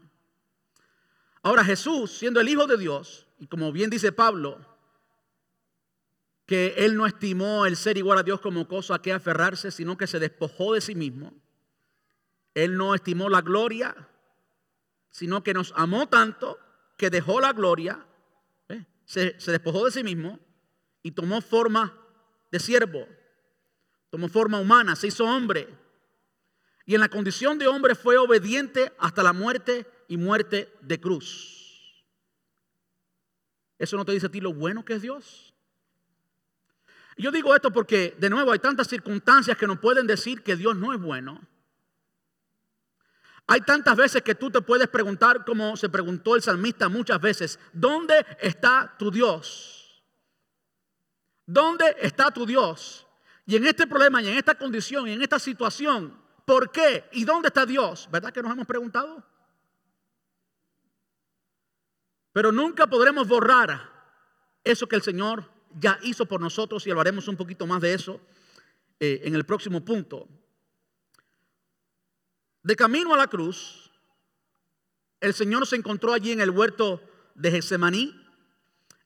Ahora 1.41 1.65
Jesús, 1.65 2.11
siendo 2.11 2.39
el 2.39 2.49
Hijo 2.49 2.67
de 2.67 2.77
Dios, 2.77 3.25
y 3.39 3.47
como 3.47 3.71
bien 3.71 3.89
dice 3.89 4.11
Pablo, 4.11 4.63
que 6.45 6.75
Él 6.77 6.95
no 6.95 7.07
estimó 7.07 7.65
el 7.65 7.77
ser 7.77 7.97
igual 7.97 8.19
a 8.19 8.23
Dios 8.23 8.41
como 8.41 8.67
cosa 8.67 8.93
a 8.93 9.01
que 9.01 9.11
aferrarse, 9.11 9.71
sino 9.71 9.97
que 9.97 10.05
se 10.05 10.19
despojó 10.19 10.75
de 10.75 10.81
sí 10.81 10.93
mismo. 10.93 11.33
Él 12.53 12.77
no 12.77 12.93
estimó 12.93 13.27
la 13.27 13.41
gloria, 13.41 14.07
sino 15.09 15.43
que 15.43 15.55
nos 15.55 15.73
amó 15.75 16.07
tanto 16.07 16.59
que 17.01 17.09
dejó 17.09 17.41
la 17.41 17.51
gloria, 17.51 18.05
¿eh? 18.69 18.85
se, 19.05 19.39
se 19.39 19.51
despojó 19.51 19.85
de 19.85 19.91
sí 19.91 20.03
mismo 20.03 20.39
y 21.01 21.09
tomó 21.09 21.41
forma 21.41 21.97
de 22.51 22.59
siervo, 22.59 23.07
tomó 24.11 24.29
forma 24.29 24.59
humana, 24.59 24.95
se 24.95 25.07
hizo 25.07 25.25
hombre. 25.25 25.67
Y 26.85 26.93
en 26.93 27.01
la 27.01 27.09
condición 27.09 27.57
de 27.57 27.65
hombre 27.65 27.95
fue 27.95 28.17
obediente 28.17 28.93
hasta 28.99 29.23
la 29.23 29.33
muerte 29.33 29.87
y 30.09 30.17
muerte 30.17 30.71
de 30.81 31.01
cruz. 31.01 32.05
¿Eso 33.79 33.97
no 33.97 34.05
te 34.05 34.11
dice 34.11 34.27
a 34.27 34.31
ti 34.31 34.39
lo 34.39 34.53
bueno 34.53 34.85
que 34.85 34.93
es 34.93 35.01
Dios? 35.01 35.55
Yo 37.17 37.31
digo 37.31 37.55
esto 37.55 37.71
porque, 37.71 38.15
de 38.19 38.29
nuevo, 38.29 38.51
hay 38.51 38.59
tantas 38.59 38.87
circunstancias 38.87 39.57
que 39.57 39.65
nos 39.65 39.79
pueden 39.79 40.05
decir 40.05 40.43
que 40.43 40.55
Dios 40.55 40.77
no 40.77 40.93
es 40.93 41.01
bueno. 41.01 41.41
Hay 43.47 43.61
tantas 43.61 43.97
veces 43.97 44.21
que 44.21 44.35
tú 44.35 44.49
te 44.49 44.61
puedes 44.61 44.87
preguntar, 44.87 45.43
como 45.45 45.75
se 45.75 45.89
preguntó 45.89 46.35
el 46.35 46.41
salmista 46.41 46.89
muchas 46.89 47.19
veces, 47.19 47.59
¿dónde 47.73 48.25
está 48.39 48.95
tu 48.97 49.11
Dios? 49.11 50.03
¿Dónde 51.45 51.95
está 51.99 52.31
tu 52.31 52.45
Dios? 52.45 53.07
Y 53.45 53.55
en 53.55 53.65
este 53.65 53.87
problema, 53.87 54.21
y 54.21 54.29
en 54.29 54.37
esta 54.37 54.55
condición, 54.55 55.07
y 55.07 55.13
en 55.13 55.21
esta 55.21 55.39
situación, 55.39 56.17
¿por 56.45 56.71
qué? 56.71 57.09
¿Y 57.11 57.25
dónde 57.25 57.49
está 57.49 57.65
Dios? 57.65 58.07
¿Verdad 58.11 58.31
que 58.31 58.41
nos 58.41 58.51
hemos 58.53 58.67
preguntado? 58.67 59.25
Pero 62.31 62.51
nunca 62.51 62.87
podremos 62.87 63.27
borrar 63.27 63.89
eso 64.63 64.87
que 64.87 64.95
el 64.95 65.01
Señor 65.01 65.51
ya 65.77 65.99
hizo 66.03 66.25
por 66.25 66.41
nosotros 66.41 66.85
y 66.87 66.91
hablaremos 66.91 67.27
un 67.27 67.35
poquito 67.35 67.67
más 67.67 67.81
de 67.81 67.93
eso 67.93 68.21
eh, 68.99 69.21
en 69.23 69.35
el 69.35 69.45
próximo 69.45 69.83
punto. 69.83 70.27
De 72.63 72.75
camino 72.75 73.13
a 73.13 73.17
la 73.17 73.27
cruz, 73.27 73.91
el 75.19 75.33
Señor 75.33 75.65
se 75.65 75.75
encontró 75.75 76.13
allí 76.13 76.31
en 76.31 76.41
el 76.41 76.49
huerto 76.49 77.01
de 77.35 77.51
Getsemaní 77.51 78.15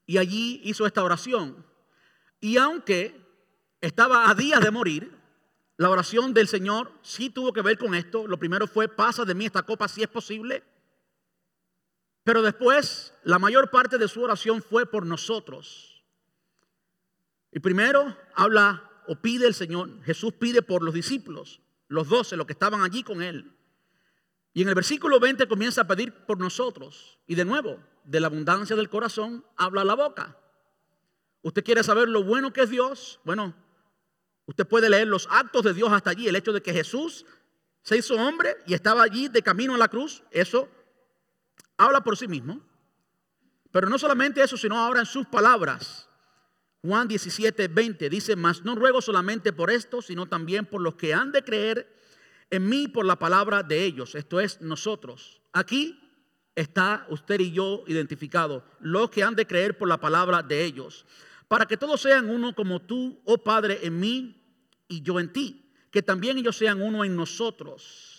y 0.05 0.17
allí 0.17 0.61
hizo 0.63 0.85
esta 0.85 1.03
oración. 1.03 1.65
Y 2.39 2.57
aunque 2.57 3.19
estaba 3.81 4.29
a 4.29 4.35
días 4.35 4.61
de 4.61 4.71
morir, 4.71 5.17
la 5.77 5.89
oración 5.89 6.33
del 6.33 6.47
Señor 6.47 6.91
sí 7.01 7.29
tuvo 7.29 7.51
que 7.51 7.61
ver 7.61 7.77
con 7.77 7.95
esto. 7.95 8.27
Lo 8.27 8.39
primero 8.39 8.67
fue, 8.67 8.87
pasa 8.87 9.25
de 9.25 9.35
mí 9.35 9.45
esta 9.45 9.63
copa 9.63 9.87
si 9.87 10.03
es 10.03 10.07
posible. 10.07 10.63
Pero 12.23 12.41
después, 12.41 13.13
la 13.23 13.39
mayor 13.39 13.69
parte 13.69 13.97
de 13.97 14.07
su 14.07 14.21
oración 14.21 14.61
fue 14.61 14.85
por 14.85 15.05
nosotros. 15.05 16.03
Y 17.51 17.59
primero 17.59 18.17
habla 18.33 18.89
o 19.07 19.15
pide 19.15 19.47
el 19.47 19.53
Señor, 19.53 20.01
Jesús 20.03 20.33
pide 20.33 20.61
por 20.61 20.81
los 20.81 20.93
discípulos, 20.93 21.61
los 21.95 22.09
doce, 22.09 22.37
los 22.37 22.45
que 22.45 22.53
estaban 22.53 22.81
allí 22.81 23.03
con 23.03 23.21
él. 23.21 23.55
Y 24.53 24.61
en 24.61 24.69
el 24.69 24.75
versículo 24.75 25.19
20 25.19 25.47
comienza 25.47 25.81
a 25.81 25.87
pedir 25.87 26.13
por 26.13 26.39
nosotros. 26.39 27.19
Y 27.27 27.35
de 27.35 27.43
nuevo, 27.43 27.79
de 28.03 28.19
la 28.19 28.27
abundancia 28.27 28.75
del 28.75 28.89
corazón 28.89 29.43
habla 29.57 29.83
la 29.83 29.95
boca. 29.95 30.37
¿Usted 31.41 31.63
quiere 31.63 31.83
saber 31.83 32.07
lo 32.07 32.23
bueno 32.23 32.53
que 32.53 32.61
es 32.61 32.69
Dios? 32.69 33.19
Bueno, 33.23 33.53
usted 34.45 34.65
puede 34.65 34.89
leer 34.89 35.07
los 35.07 35.27
actos 35.29 35.63
de 35.63 35.73
Dios 35.73 35.91
hasta 35.91 36.11
allí. 36.11 36.27
El 36.27 36.35
hecho 36.35 36.53
de 36.53 36.61
que 36.61 36.73
Jesús 36.73 37.25
se 37.81 37.97
hizo 37.97 38.15
hombre 38.15 38.55
y 38.65 38.73
estaba 38.73 39.03
allí 39.03 39.27
de 39.27 39.41
camino 39.41 39.75
a 39.75 39.77
la 39.77 39.89
cruz, 39.89 40.23
eso 40.31 40.69
habla 41.77 42.01
por 42.01 42.17
sí 42.17 42.27
mismo. 42.27 42.61
Pero 43.71 43.89
no 43.89 43.99
solamente 43.99 44.41
eso, 44.41 44.57
sino 44.57 44.77
ahora 44.77 45.01
en 45.01 45.05
sus 45.05 45.27
palabras. 45.27 46.09
Juan 46.85 47.07
17, 47.07 47.67
20 47.67 48.09
dice, 48.09 48.35
mas 48.35 48.63
no 48.63 48.75
ruego 48.75 49.01
solamente 49.01 49.53
por 49.53 49.71
esto, 49.71 50.01
sino 50.01 50.27
también 50.27 50.65
por 50.65 50.81
los 50.81 50.95
que 50.95 51.13
han 51.13 51.31
de 51.31 51.43
creer 51.43 51.91
en 52.49 52.67
mí 52.69 52.87
por 52.87 53.05
la 53.05 53.17
palabra 53.17 53.63
de 53.63 53.83
ellos. 53.83 54.15
Esto 54.15 54.39
es 54.39 54.61
nosotros. 54.61 55.41
Aquí 55.51 55.99
está 56.55 57.05
usted 57.09 57.39
y 57.39 57.51
yo 57.51 57.83
identificados, 57.87 58.63
los 58.79 59.09
que 59.09 59.23
han 59.23 59.35
de 59.35 59.47
creer 59.47 59.77
por 59.77 59.87
la 59.87 59.99
palabra 59.99 60.43
de 60.43 60.63
ellos. 60.63 61.05
Para 61.47 61.65
que 61.65 61.77
todos 61.77 62.01
sean 62.01 62.29
uno 62.29 62.55
como 62.55 62.81
tú, 62.81 63.21
oh 63.25 63.37
Padre, 63.37 63.79
en 63.83 63.99
mí 63.99 64.41
y 64.87 65.01
yo 65.01 65.19
en 65.19 65.31
ti. 65.33 65.71
Que 65.91 66.01
también 66.01 66.37
ellos 66.37 66.57
sean 66.57 66.81
uno 66.81 67.03
en 67.03 67.15
nosotros 67.15 68.15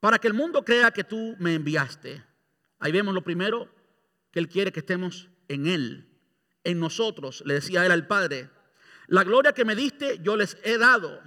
para 0.00 0.18
que 0.18 0.26
el 0.26 0.34
mundo 0.34 0.64
crea 0.64 0.90
que 0.90 1.04
tú 1.04 1.36
me 1.38 1.54
enviaste. 1.54 2.24
Ahí 2.78 2.90
vemos 2.90 3.14
lo 3.14 3.22
primero, 3.22 3.68
que 4.32 4.40
Él 4.40 4.48
quiere 4.48 4.72
que 4.72 4.80
estemos 4.80 5.28
en 5.48 5.66
Él, 5.66 6.09
en 6.64 6.78
nosotros, 6.80 7.42
le 7.46 7.54
decía 7.54 7.84
Él 7.86 7.92
al 7.92 8.06
Padre. 8.06 8.50
La 9.06 9.24
gloria 9.24 9.52
que 9.52 9.64
me 9.64 9.74
diste 9.74 10.18
yo 10.22 10.36
les 10.36 10.56
he 10.62 10.78
dado. 10.78 11.20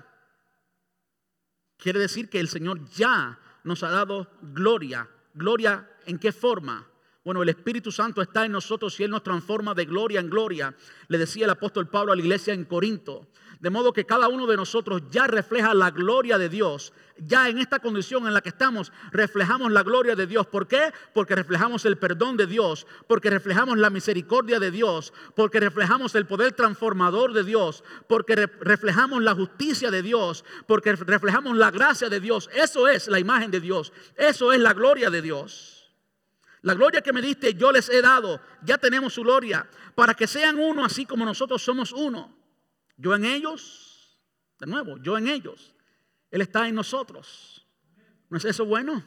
Quiere 1.77 1.99
decir 1.99 2.29
que 2.29 2.39
el 2.39 2.47
Señor 2.47 2.89
ya 2.91 3.39
nos 3.63 3.83
ha 3.83 3.89
dado 3.89 4.31
gloria. 4.41 5.09
¿Gloria 5.33 5.89
en 6.05 6.19
qué 6.19 6.31
forma? 6.31 6.87
Bueno, 7.23 7.41
el 7.41 7.47
Espíritu 7.47 7.89
Santo 7.89 8.21
está 8.21 8.43
en 8.45 8.51
nosotros 8.51 8.99
y 8.99 9.03
Él 9.03 9.11
nos 9.11 9.23
transforma 9.23 9.73
de 9.73 9.85
gloria 9.85 10.19
en 10.19 10.29
gloria, 10.29 10.75
le 11.07 11.17
decía 11.17 11.45
el 11.45 11.51
apóstol 11.51 11.87
Pablo 11.87 12.11
a 12.11 12.15
la 12.17 12.21
iglesia 12.21 12.53
en 12.53 12.65
Corinto. 12.65 13.27
De 13.61 13.69
modo 13.69 13.93
que 13.93 14.05
cada 14.05 14.27
uno 14.27 14.45
de 14.45 14.57
nosotros 14.57 15.03
ya 15.09 15.25
refleja 15.25 15.73
la 15.73 15.89
gloria 15.89 16.37
de 16.37 16.49
Dios. 16.49 16.91
Ya 17.17 17.47
en 17.47 17.59
esta 17.59 17.79
condición 17.79 18.27
en 18.27 18.33
la 18.33 18.41
que 18.41 18.49
estamos, 18.49 18.91
reflejamos 19.13 19.71
la 19.71 19.83
gloria 19.83 20.17
de 20.17 20.27
Dios. 20.27 20.47
¿Por 20.47 20.67
qué? 20.67 20.91
Porque 21.13 21.33
reflejamos 21.33 21.85
el 21.85 21.97
perdón 21.97 22.35
de 22.35 22.45
Dios, 22.45 22.85
porque 23.07 23.29
reflejamos 23.29 23.77
la 23.77 23.89
misericordia 23.89 24.59
de 24.59 24.69
Dios, 24.69 25.13
porque 25.33 25.61
reflejamos 25.61 26.13
el 26.15 26.25
poder 26.25 26.51
transformador 26.51 27.31
de 27.31 27.45
Dios, 27.45 27.85
porque 28.09 28.35
reflejamos 28.35 29.23
la 29.23 29.33
justicia 29.33 29.89
de 29.91 30.01
Dios, 30.01 30.43
porque 30.67 30.93
reflejamos 30.93 31.55
la 31.55 31.71
gracia 31.71 32.09
de 32.09 32.19
Dios. 32.19 32.49
Eso 32.53 32.89
es 32.89 33.07
la 33.07 33.19
imagen 33.19 33.49
de 33.49 33.61
Dios. 33.61 33.93
Eso 34.17 34.51
es 34.51 34.59
la 34.59 34.73
gloria 34.73 35.09
de 35.09 35.21
Dios. 35.21 35.72
La 36.63 36.73
gloria 36.73 37.01
que 37.01 37.13
me 37.13 37.21
diste 37.21 37.53
yo 37.53 37.71
les 37.71 37.89
he 37.89 38.01
dado. 38.01 38.41
Ya 38.63 38.77
tenemos 38.77 39.13
su 39.13 39.21
gloria. 39.21 39.69
Para 39.95 40.13
que 40.13 40.27
sean 40.27 40.57
uno 40.57 40.83
así 40.83 41.05
como 41.05 41.25
nosotros 41.25 41.61
somos 41.61 41.91
uno. 41.91 42.35
Yo 42.97 43.13
en 43.13 43.25
ellos, 43.25 44.17
de 44.59 44.67
nuevo, 44.67 44.97
yo 44.97 45.17
en 45.17 45.27
ellos. 45.27 45.75
Él 46.31 46.41
está 46.41 46.67
en 46.67 46.75
nosotros. 46.75 47.67
¿No 48.29 48.37
es 48.37 48.45
eso 48.45 48.65
bueno? 48.65 49.03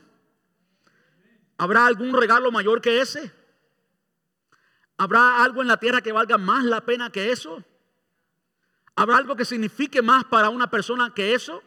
¿Habrá 1.57 1.87
algún 1.87 2.13
regalo 2.13 2.53
mayor 2.53 2.83
que 2.83 3.01
ese? 3.01 3.33
¿Habrá 4.99 5.43
algo 5.43 5.63
en 5.63 5.69
la 5.69 5.79
tierra 5.79 6.03
que 6.03 6.13
valga 6.13 6.37
más 6.37 6.65
la 6.65 6.83
pena 6.83 7.11
que 7.11 7.33
eso? 7.33 7.65
¿Habrá 8.95 9.17
algo 9.17 9.35
que 9.35 9.47
signifique 9.47 10.03
más 10.03 10.25
para 10.25 10.51
una 10.51 10.71
persona 10.71 11.13
que 11.15 11.35
eso? 11.35 11.63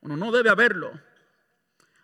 Bueno, 0.00 0.16
no 0.16 0.32
debe 0.32 0.50
haberlo. 0.50 0.90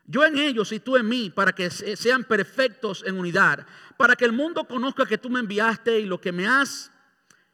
Yo 0.07 0.25
en 0.25 0.37
ellos 0.39 0.71
y 0.73 0.81
tú 0.81 0.97
en 0.97 1.09
mí, 1.09 1.31
para 1.31 1.53
que 1.53 1.71
sean 1.71 2.25
perfectos 2.25 3.03
en 3.07 3.19
unidad, 3.19 3.67
para 3.97 4.17
que 4.17 4.25
el 4.25 4.33
mundo 4.33 4.65
conozca 4.65 5.07
que 5.07 5.19
tú 5.19 5.31
me 5.31 5.41
enviaste 5.41 6.01
y 6.01 6.07
lo 6.07 6.21
que 6.21 6.33
me 6.33 6.47
has, 6.47 6.93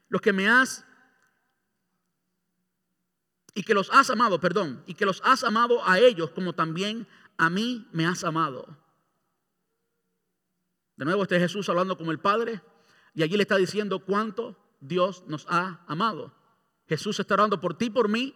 lo 0.08 0.18
que 0.18 0.32
me 0.32 0.48
has 0.48 0.84
y 3.54 3.62
que 3.62 3.74
los 3.74 3.90
has 3.90 4.10
amado, 4.10 4.40
perdón, 4.40 4.82
y 4.86 4.94
que 4.94 5.06
los 5.06 5.20
has 5.24 5.44
amado 5.44 5.86
a 5.86 5.98
ellos 5.98 6.30
como 6.30 6.52
también 6.52 7.06
a 7.36 7.50
mí 7.50 7.88
me 7.92 8.06
has 8.06 8.24
amado. 8.24 8.76
De 10.96 11.04
nuevo 11.04 11.22
este 11.22 11.38
Jesús 11.38 11.68
hablando 11.68 11.96
con 11.96 12.08
el 12.08 12.18
Padre 12.18 12.60
y 13.14 13.22
allí 13.22 13.36
le 13.36 13.42
está 13.42 13.56
diciendo 13.56 14.00
cuánto 14.00 14.56
Dios 14.80 15.24
nos 15.26 15.46
ha 15.48 15.84
amado. 15.86 16.34
Jesús 16.88 17.20
está 17.20 17.34
orando 17.34 17.60
por 17.60 17.78
ti, 17.78 17.90
por 17.90 18.08
mí, 18.08 18.34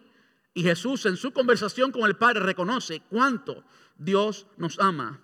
y 0.53 0.63
Jesús 0.63 1.05
en 1.05 1.17
su 1.17 1.33
conversación 1.33 1.91
con 1.91 2.05
el 2.05 2.15
Padre 2.15 2.39
reconoce 2.39 3.01
cuánto 3.09 3.65
Dios 3.95 4.47
nos 4.57 4.79
ama. 4.79 5.21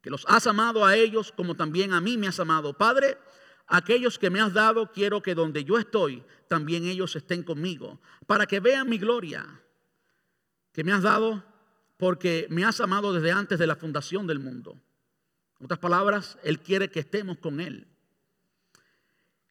Que 0.00 0.10
los 0.10 0.24
has 0.28 0.46
amado 0.46 0.84
a 0.84 0.96
ellos 0.96 1.32
como 1.32 1.56
también 1.56 1.92
a 1.92 2.00
mí 2.00 2.16
me 2.16 2.28
has 2.28 2.38
amado. 2.38 2.76
Padre, 2.76 3.18
aquellos 3.66 4.18
que 4.18 4.30
me 4.30 4.40
has 4.40 4.52
dado, 4.52 4.92
quiero 4.92 5.22
que 5.22 5.34
donde 5.34 5.64
yo 5.64 5.78
estoy, 5.78 6.24
también 6.48 6.84
ellos 6.84 7.16
estén 7.16 7.42
conmigo, 7.42 8.00
para 8.26 8.46
que 8.46 8.60
vean 8.60 8.88
mi 8.88 8.98
gloria 8.98 9.44
que 10.72 10.84
me 10.84 10.92
has 10.92 11.02
dado, 11.02 11.42
porque 11.96 12.46
me 12.50 12.64
has 12.64 12.80
amado 12.80 13.12
desde 13.12 13.32
antes 13.32 13.58
de 13.58 13.66
la 13.66 13.76
fundación 13.76 14.26
del 14.26 14.38
mundo. 14.38 14.78
En 15.58 15.64
otras 15.64 15.80
palabras, 15.80 16.38
Él 16.42 16.60
quiere 16.60 16.90
que 16.90 17.00
estemos 17.00 17.38
con 17.38 17.60
Él. 17.60 17.88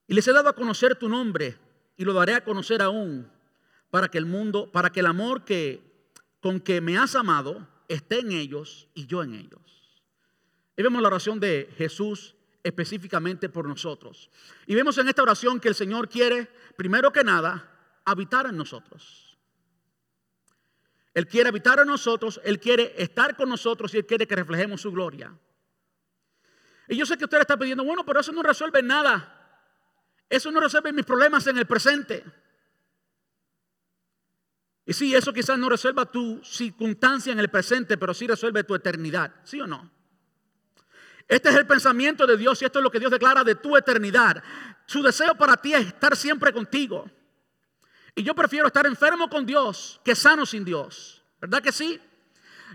Y 0.07 0.13
les 0.13 0.27
he 0.27 0.33
dado 0.33 0.49
a 0.49 0.55
conocer 0.55 0.95
tu 0.95 1.09
nombre 1.09 1.57
y 1.97 2.05
lo 2.05 2.13
daré 2.13 2.35
a 2.35 2.43
conocer 2.43 2.81
aún 2.81 3.29
para 3.89 4.09
que 4.09 4.17
el 4.17 4.25
mundo, 4.25 4.71
para 4.71 4.91
que 4.91 4.99
el 4.99 5.07
amor 5.07 5.45
que 5.45 5.81
con 6.45 6.59
que 6.59 6.79
me 6.79 6.95
has 6.95 7.15
amado 7.15 7.67
esté 7.87 8.19
en 8.19 8.31
ellos 8.31 8.87
y 8.93 9.07
yo 9.07 9.23
en 9.23 9.33
ellos. 9.33 10.03
Y 10.77 10.83
vemos 10.83 11.01
la 11.01 11.07
oración 11.07 11.39
de 11.39 11.73
Jesús 11.75 12.35
específicamente 12.61 13.49
por 13.49 13.67
nosotros. 13.67 14.29
Y 14.67 14.75
vemos 14.75 14.95
en 14.99 15.07
esta 15.07 15.23
oración 15.23 15.59
que 15.59 15.69
el 15.69 15.73
Señor 15.73 16.07
quiere, 16.07 16.47
primero 16.77 17.11
que 17.11 17.23
nada, 17.23 17.99
habitar 18.05 18.45
en 18.45 18.57
nosotros. 18.57 19.35
Él 21.15 21.25
quiere 21.25 21.49
habitar 21.49 21.79
en 21.79 21.87
nosotros, 21.87 22.39
Él 22.43 22.59
quiere 22.59 22.93
estar 22.95 23.35
con 23.35 23.49
nosotros 23.49 23.91
y 23.95 23.97
Él 23.97 24.05
quiere 24.05 24.27
que 24.27 24.35
reflejemos 24.35 24.81
su 24.81 24.91
gloria. 24.91 25.35
Y 26.87 26.95
yo 26.95 27.07
sé 27.07 27.17
que 27.17 27.23
usted 27.23 27.39
está 27.39 27.57
pidiendo, 27.57 27.83
bueno, 27.83 28.05
pero 28.05 28.19
eso 28.19 28.31
no 28.31 28.43
resuelve 28.43 28.83
nada. 28.83 29.65
Eso 30.29 30.51
no 30.51 30.59
resuelve 30.59 30.93
mis 30.93 31.05
problemas 31.05 31.47
en 31.47 31.57
el 31.57 31.65
presente. 31.65 32.23
Y 34.85 34.93
sí, 34.93 35.15
eso 35.15 35.33
quizás 35.33 35.57
no 35.57 35.67
resuelva 35.67 36.05
tu 36.05 36.41
circunstancia 36.43 37.33
en 37.33 37.39
el 37.39 37.49
presente, 37.49 37.97
pero 37.97 38.13
sí 38.13 38.27
resuelve 38.27 38.63
tu 38.63 38.75
eternidad. 38.75 39.33
¿Sí 39.43 39.59
o 39.59 39.65
no? 39.65 39.91
Este 41.27 41.49
es 41.49 41.55
el 41.55 41.65
pensamiento 41.65 42.27
de 42.27 42.37
Dios 42.37 42.61
y 42.61 42.65
esto 42.65 42.79
es 42.79 42.83
lo 42.83 42.91
que 42.91 42.99
Dios 42.99 43.11
declara 43.11 43.43
de 43.43 43.55
tu 43.55 43.75
eternidad. 43.75 44.43
Su 44.85 45.01
deseo 45.01 45.35
para 45.35 45.57
ti 45.57 45.73
es 45.73 45.87
estar 45.87 46.15
siempre 46.15 46.53
contigo. 46.53 47.09
Y 48.13 48.23
yo 48.23 48.35
prefiero 48.35 48.67
estar 48.67 48.85
enfermo 48.85 49.27
con 49.27 49.45
Dios 49.45 49.99
que 50.05 50.15
sano 50.15 50.45
sin 50.45 50.63
Dios. 50.63 51.23
¿Verdad 51.41 51.63
que 51.63 51.71
sí? 51.71 51.99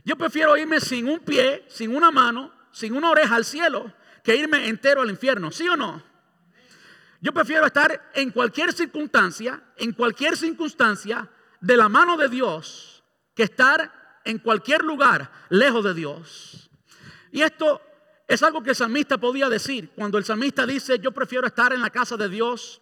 Yo 0.05 0.17
prefiero 0.17 0.57
irme 0.57 0.81
sin 0.81 1.09
un 1.09 1.21
pie, 1.21 1.65
sin 1.69 1.95
una 1.95 2.11
mano, 2.11 2.53
sin 2.73 2.95
una 2.97 3.11
oreja 3.11 3.37
al 3.37 3.45
cielo, 3.45 3.93
que 4.25 4.35
irme 4.35 4.69
entero 4.69 5.03
al 5.03 5.11
infierno. 5.11 5.53
¿Sí 5.53 5.69
o 5.69 5.77
no? 5.77 6.03
Yo 7.21 7.33
prefiero 7.33 7.67
estar 7.67 8.11
en 8.15 8.31
cualquier 8.31 8.73
circunstancia, 8.73 9.63
en 9.77 9.93
cualquier 9.93 10.37
circunstancia, 10.37 11.29
de 11.61 11.77
la 11.77 11.89
mano 11.89 12.17
de 12.17 12.29
Dios, 12.29 13.03
que 13.35 13.45
estar 13.45 14.21
en 14.25 14.39
cualquier 14.39 14.83
lugar 14.83 15.31
lejos 15.49 15.85
de 15.85 15.95
Dios. 15.95 16.71
Y 17.33 17.43
esto 17.43 17.81
es 18.27 18.43
algo 18.43 18.63
que 18.63 18.71
el 18.71 18.77
salmista 18.77 19.19
podía 19.19 19.49
decir. 19.49 19.91
Cuando 19.95 20.19
el 20.19 20.25
salmista 20.25 20.67
dice, 20.67 20.99
yo 20.99 21.13
prefiero 21.13 21.47
estar 21.47 21.73
en 21.73 21.81
la 21.81 21.91
casa 21.91 22.17
de 22.17 22.29
Dios 22.29 22.81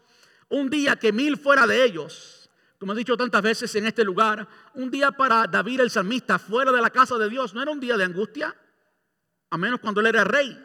un 0.49 0.71
día 0.71 0.97
que 0.97 1.13
mil 1.13 1.37
fuera 1.37 1.67
de 1.67 1.85
ellos. 1.85 2.51
Como 2.79 2.93
he 2.93 2.97
dicho 2.97 3.17
tantas 3.17 3.43
veces 3.43 3.75
en 3.75 3.87
este 3.87 4.05
lugar, 4.05 4.47
un 4.75 4.91
día 4.91 5.11
para 5.11 5.47
David 5.47 5.81
el 5.81 5.91
salmista 5.91 6.39
fuera 6.39 6.71
de 6.71 6.81
la 6.81 6.91
casa 6.91 7.19
de 7.19 7.29
Dios 7.29 7.53
no 7.53 7.63
era 7.63 7.71
un 7.71 7.81
día 7.81 7.97
de 7.97 8.05
angustia, 8.05 8.55
a 9.51 9.59
menos 9.59 9.81
cuando 9.81 10.01
él 10.01 10.07
era 10.07 10.25
rey. 10.25 10.57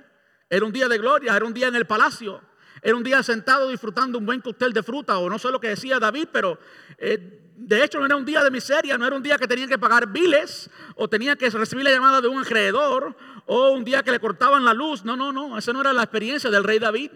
Era 0.50 0.66
un 0.66 0.72
día 0.72 0.88
de 0.88 0.98
gloria, 1.00 1.36
era 1.36 1.46
un 1.46 1.54
día 1.54 1.68
en 1.68 1.76
el 1.76 1.88
palacio. 1.88 2.42
Era 2.84 2.98
un 2.98 3.04
día 3.04 3.24
sentado 3.24 3.70
disfrutando 3.70 4.20
un 4.20 4.26
buen 4.26 4.42
cóctel 4.42 4.74
de 4.74 4.84
fruta, 4.84 5.18
o 5.18 5.30
no 5.30 5.40
sé 5.40 5.50
lo 5.50 5.60
que 5.60 5.70
decía 5.70 6.00
David, 6.00 6.28
pero 6.34 6.60
eh, 6.98 7.52
de 7.56 7.82
hecho 7.82 7.98
no 7.98 8.06
era 8.06 8.18
un 8.18 8.26
día 8.26 8.44
de 8.44 8.52
miseria, 8.52 8.98
no 8.98 9.08
era 9.08 9.16
un 9.16 9.24
día 9.24 9.38
que 9.38 9.48
tenía 9.48 9.68
que 9.68 9.78
pagar 9.78 10.12
biles, 10.12 10.70
o 10.96 11.08
tenía 11.08 11.38
que 11.38 11.50
recibir 11.50 11.86
la 11.86 11.92
llamada 11.92 12.20
de 12.20 12.28
un 12.28 12.42
acreedor, 12.42 13.16
o 13.46 13.72
un 13.72 13.86
día 13.86 14.04
que 14.04 14.12
le 14.12 14.20
cortaban 14.20 14.66
la 14.66 14.74
luz. 14.74 15.06
No, 15.06 15.16
no, 15.16 15.32
no, 15.32 15.58
esa 15.58 15.72
no 15.72 15.80
era 15.80 15.94
la 15.94 16.04
experiencia 16.04 16.50
del 16.50 16.66
rey 16.66 16.78
David. 16.78 17.12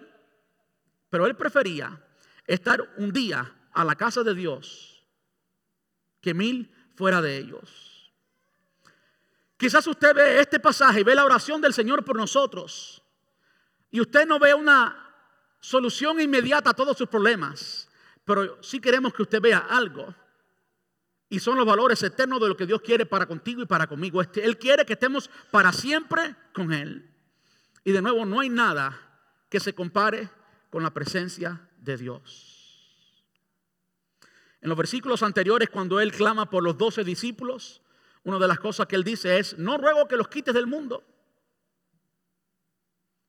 Pero 1.10 1.26
él 1.26 1.36
prefería 1.36 2.02
estar 2.46 2.82
un 2.98 3.12
día 3.12 3.54
a 3.74 3.84
la 3.84 3.96
casa 3.96 4.24
de 4.24 4.34
Dios 4.34 5.06
que 6.22 6.34
mil 6.34 6.72
fuera 6.96 7.22
de 7.22 7.38
ellos. 7.38 8.14
Quizás 9.58 9.86
usted 9.88 10.16
ve 10.16 10.40
este 10.40 10.60
pasaje 10.60 11.02
y 11.02 11.04
ve 11.04 11.14
la 11.14 11.26
oración 11.26 11.60
del 11.60 11.74
Señor 11.74 12.06
por 12.06 12.16
nosotros 12.16 13.02
y 13.90 14.00
usted 14.00 14.28
no 14.28 14.40
ve 14.40 14.54
una 14.54 15.07
solución 15.60 16.20
inmediata 16.22 16.72
a 16.72 16.74
todos 16.74 16.98
sus 16.98 17.08
problemas, 17.08 17.90
pero 18.26 18.62
sí 18.62 18.80
queremos 18.80 19.14
que 19.14 19.24
usted 19.24 19.42
vea 19.42 19.60
algo. 19.60 20.14
Y 21.30 21.40
son 21.40 21.58
los 21.58 21.66
valores 21.66 22.02
eternos 22.04 22.40
de 22.40 22.48
lo 22.48 22.56
que 22.56 22.66
Dios 22.66 22.82
quiere 22.82 23.06
para 23.06 23.26
contigo 23.26 23.62
y 23.62 23.66
para 23.66 23.88
conmigo. 23.88 24.22
Este, 24.22 24.46
él 24.46 24.58
quiere 24.58 24.86
que 24.86 24.94
estemos 24.94 25.30
para 25.52 25.74
siempre 25.74 26.36
con 26.54 26.72
Él. 26.72 27.14
Y 27.84 27.92
de 27.92 28.02
nuevo, 28.02 28.26
no 28.26 28.40
hay 28.40 28.50
nada 28.50 28.98
que 29.50 29.60
se 29.60 29.74
compare 29.74 30.30
con 30.70 30.84
la 30.84 30.94
presencia 30.94 31.70
de 31.80 31.98
Dios. 31.98 32.58
En 34.62 34.70
los 34.70 34.78
versículos 34.78 35.22
anteriores, 35.24 35.70
cuando 35.70 36.00
Él 36.00 36.12
clama 36.12 36.50
por 36.50 36.64
los 36.64 36.78
doce 36.78 37.04
discípulos, 37.04 37.82
una 38.24 38.40
de 38.40 38.48
las 38.48 38.60
cosas 38.60 38.88
que 38.88 38.96
Él 38.96 39.04
dice 39.04 39.38
es, 39.38 39.58
no 39.58 39.78
ruego 39.78 40.08
que 40.08 40.18
los 40.18 40.28
quites 40.28 40.54
del 40.54 40.68
mundo, 40.68 41.04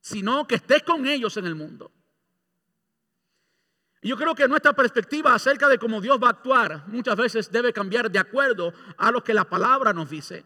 sino 0.01 0.47
que 0.47 0.57
estés 0.57 0.83
con 0.83 1.07
ellos 1.07 1.37
en 1.37 1.47
el 1.47 1.55
mundo. 1.55 1.93
Yo 4.03 4.17
creo 4.17 4.35
que 4.35 4.47
nuestra 4.47 4.73
perspectiva 4.73 5.35
acerca 5.35 5.69
de 5.69 5.79
cómo 5.79 6.01
Dios 6.01 6.19
va 6.23 6.29
a 6.29 6.31
actuar 6.31 6.87
muchas 6.87 7.17
veces 7.17 7.51
debe 7.51 7.73
cambiar 7.73 8.11
de 8.11 8.19
acuerdo 8.19 8.73
a 8.97 9.11
lo 9.11 9.25
que 9.25 9.35
la 9.35 9.45
palabra 9.45 9.93
nos 9.93 10.09
dice. 10.09 10.45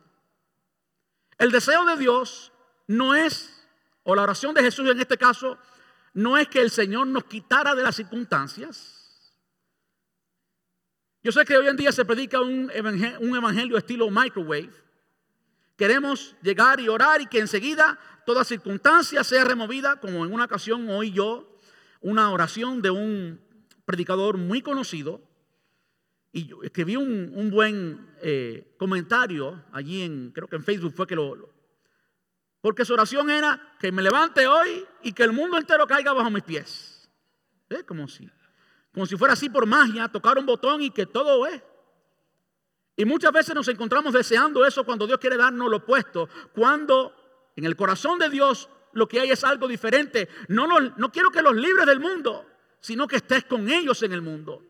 El 1.36 1.50
deseo 1.50 1.84
de 1.84 1.96
Dios 1.96 2.52
no 2.86 3.14
es, 3.14 3.66
o 4.04 4.14
la 4.14 4.22
oración 4.22 4.54
de 4.54 4.62
Jesús 4.62 4.88
en 4.88 5.00
este 5.00 5.18
caso, 5.18 5.58
no 6.14 6.38
es 6.38 6.48
que 6.48 6.60
el 6.60 6.70
Señor 6.70 7.06
nos 7.06 7.24
quitara 7.24 7.74
de 7.74 7.82
las 7.82 7.96
circunstancias. 7.96 8.98
Yo 11.22 11.30
sé 11.30 11.44
que 11.44 11.56
hoy 11.56 11.68
en 11.68 11.76
día 11.76 11.92
se 11.92 12.04
predica 12.04 12.40
un 12.40 12.70
evangelio, 12.72 13.20
un 13.20 13.36
evangelio 13.36 13.76
estilo 13.76 14.10
microwave. 14.10 14.72
Queremos 15.76 16.34
llegar 16.42 16.80
y 16.80 16.88
orar 16.88 17.20
y 17.20 17.26
que 17.26 17.38
enseguida 17.38 17.98
toda 18.24 18.44
circunstancia 18.44 19.22
sea 19.24 19.44
removida, 19.44 20.00
como 20.00 20.24
en 20.24 20.32
una 20.32 20.44
ocasión 20.44 20.88
hoy 20.90 21.12
yo 21.12 21.51
una 22.02 22.30
oración 22.30 22.82
de 22.82 22.90
un 22.90 23.40
predicador 23.84 24.36
muy 24.36 24.62
conocido 24.62 25.22
y 26.32 26.50
escribí 26.62 26.96
un, 26.96 27.50
buen 27.50 28.14
eh, 28.22 28.74
comentario 28.78 29.64
allí 29.72 30.02
en, 30.02 30.30
creo 30.32 30.48
que 30.48 30.56
en 30.56 30.64
Facebook 30.64 30.94
fue 30.94 31.06
que 31.06 31.14
lo, 31.14 31.52
Porque 32.60 32.84
su 32.84 32.94
oración 32.94 33.30
era 33.30 33.76
que 33.78 33.92
me 33.92 34.02
levante 34.02 34.46
hoy 34.46 34.84
y 35.02 35.12
que 35.12 35.24
el 35.24 35.32
mundo 35.32 35.58
entero 35.58 35.86
caiga 35.86 36.12
bajo 36.12 36.30
mis 36.30 36.42
pies. 36.42 37.10
¿Eh? 37.68 37.84
Como 37.84 38.08
si, 38.08 38.28
como 38.92 39.04
si 39.06 39.16
fuera 39.16 39.34
así 39.34 39.50
por 39.50 39.66
magia, 39.66 40.08
tocar 40.08 40.38
un 40.38 40.46
botón 40.46 40.80
y 40.80 40.90
que 40.90 41.06
todo 41.06 41.46
es. 41.46 41.62
Y 42.96 43.04
muchas 43.04 43.32
veces 43.32 43.54
nos 43.54 43.68
encontramos 43.68 44.12
deseando 44.12 44.64
eso 44.64 44.84
cuando 44.84 45.06
Dios 45.06 45.18
quiere 45.18 45.36
darnos 45.36 45.70
lo 45.70 45.78
opuesto. 45.78 46.28
Cuando 46.54 47.14
en 47.56 47.64
el 47.64 47.76
corazón 47.76 48.18
de 48.18 48.30
Dios 48.30 48.68
lo 48.92 49.08
que 49.08 49.20
hay 49.20 49.30
es 49.30 49.44
algo 49.44 49.68
diferente. 49.68 50.28
No, 50.48 50.66
no 50.66 51.12
quiero 51.12 51.30
que 51.30 51.42
los 51.42 51.54
libres 51.54 51.86
del 51.86 52.00
mundo, 52.00 52.46
sino 52.80 53.06
que 53.06 53.16
estés 53.16 53.44
con 53.44 53.68
ellos 53.68 54.02
en 54.02 54.12
el 54.12 54.22
mundo. 54.22 54.62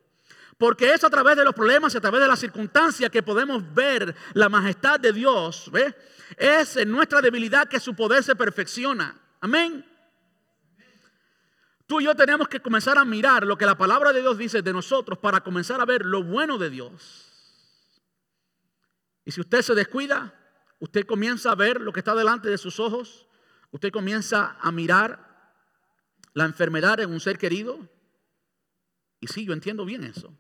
Porque 0.59 0.93
es 0.93 1.03
a 1.03 1.11
través 1.11 1.37
de 1.37 1.45
los 1.45 1.55
problemas 1.55 1.95
y 1.95 1.99
a 1.99 2.01
través 2.01 2.21
de 2.21 2.29
las 2.29 2.39
circunstancias 2.39 3.11
que 3.11 3.23
podemos 3.23 3.63
ver 3.75 4.15
la 4.35 4.49
majestad 4.49 5.01
de 5.01 5.13
Dios. 5.13 5.71
Es 6.37 6.77
en 6.77 6.91
nuestra 6.91 7.21
debilidad 7.21 7.69
que 7.69 7.81
su 7.81 7.95
poder 7.97 8.23
se 8.23 8.37
perfecciona. 8.37 9.21
Amén. 9.41 9.85
Tú 11.87 12.01
y 12.01 12.05
yo 12.05 12.15
tenemos 12.15 12.49
que 12.49 12.61
comenzar 12.61 12.97
a 12.97 13.05
mirar 13.05 13.45
lo 13.45 13.59
que 13.59 13.67
la 13.67 13.77
palabra 13.77 14.13
de 14.13 14.21
Dios 14.21 14.39
dice 14.39 14.63
de 14.63 14.73
nosotros 14.73 15.19
para 15.19 15.41
comenzar 15.41 15.81
a 15.81 15.85
ver 15.85 16.07
lo 16.07 16.23
bueno 16.23 16.59
de 16.59 16.71
Dios. 16.71 17.29
Y 19.25 19.33
si 19.33 19.41
usted 19.41 19.63
se 19.63 19.75
descuida, 19.75 20.35
usted 20.79 21.07
comienza 21.07 21.51
a 21.51 21.55
ver 21.55 21.81
lo 21.81 21.93
que 21.93 22.01
está 22.01 22.15
delante 22.15 22.49
de 22.49 22.59
sus 22.59 22.81
ojos, 22.81 23.27
usted 23.73 23.91
comienza 23.91 24.57
a 24.61 24.71
mirar 24.71 25.33
la 26.35 26.45
enfermedad 26.45 27.01
en 27.01 27.11
un 27.11 27.21
ser 27.21 27.39
querido. 27.39 27.89
Y 29.21 29.27
sí, 29.27 29.45
yo 29.45 29.53
entiendo 29.53 29.85
bien 29.85 30.05
eso. 30.05 30.33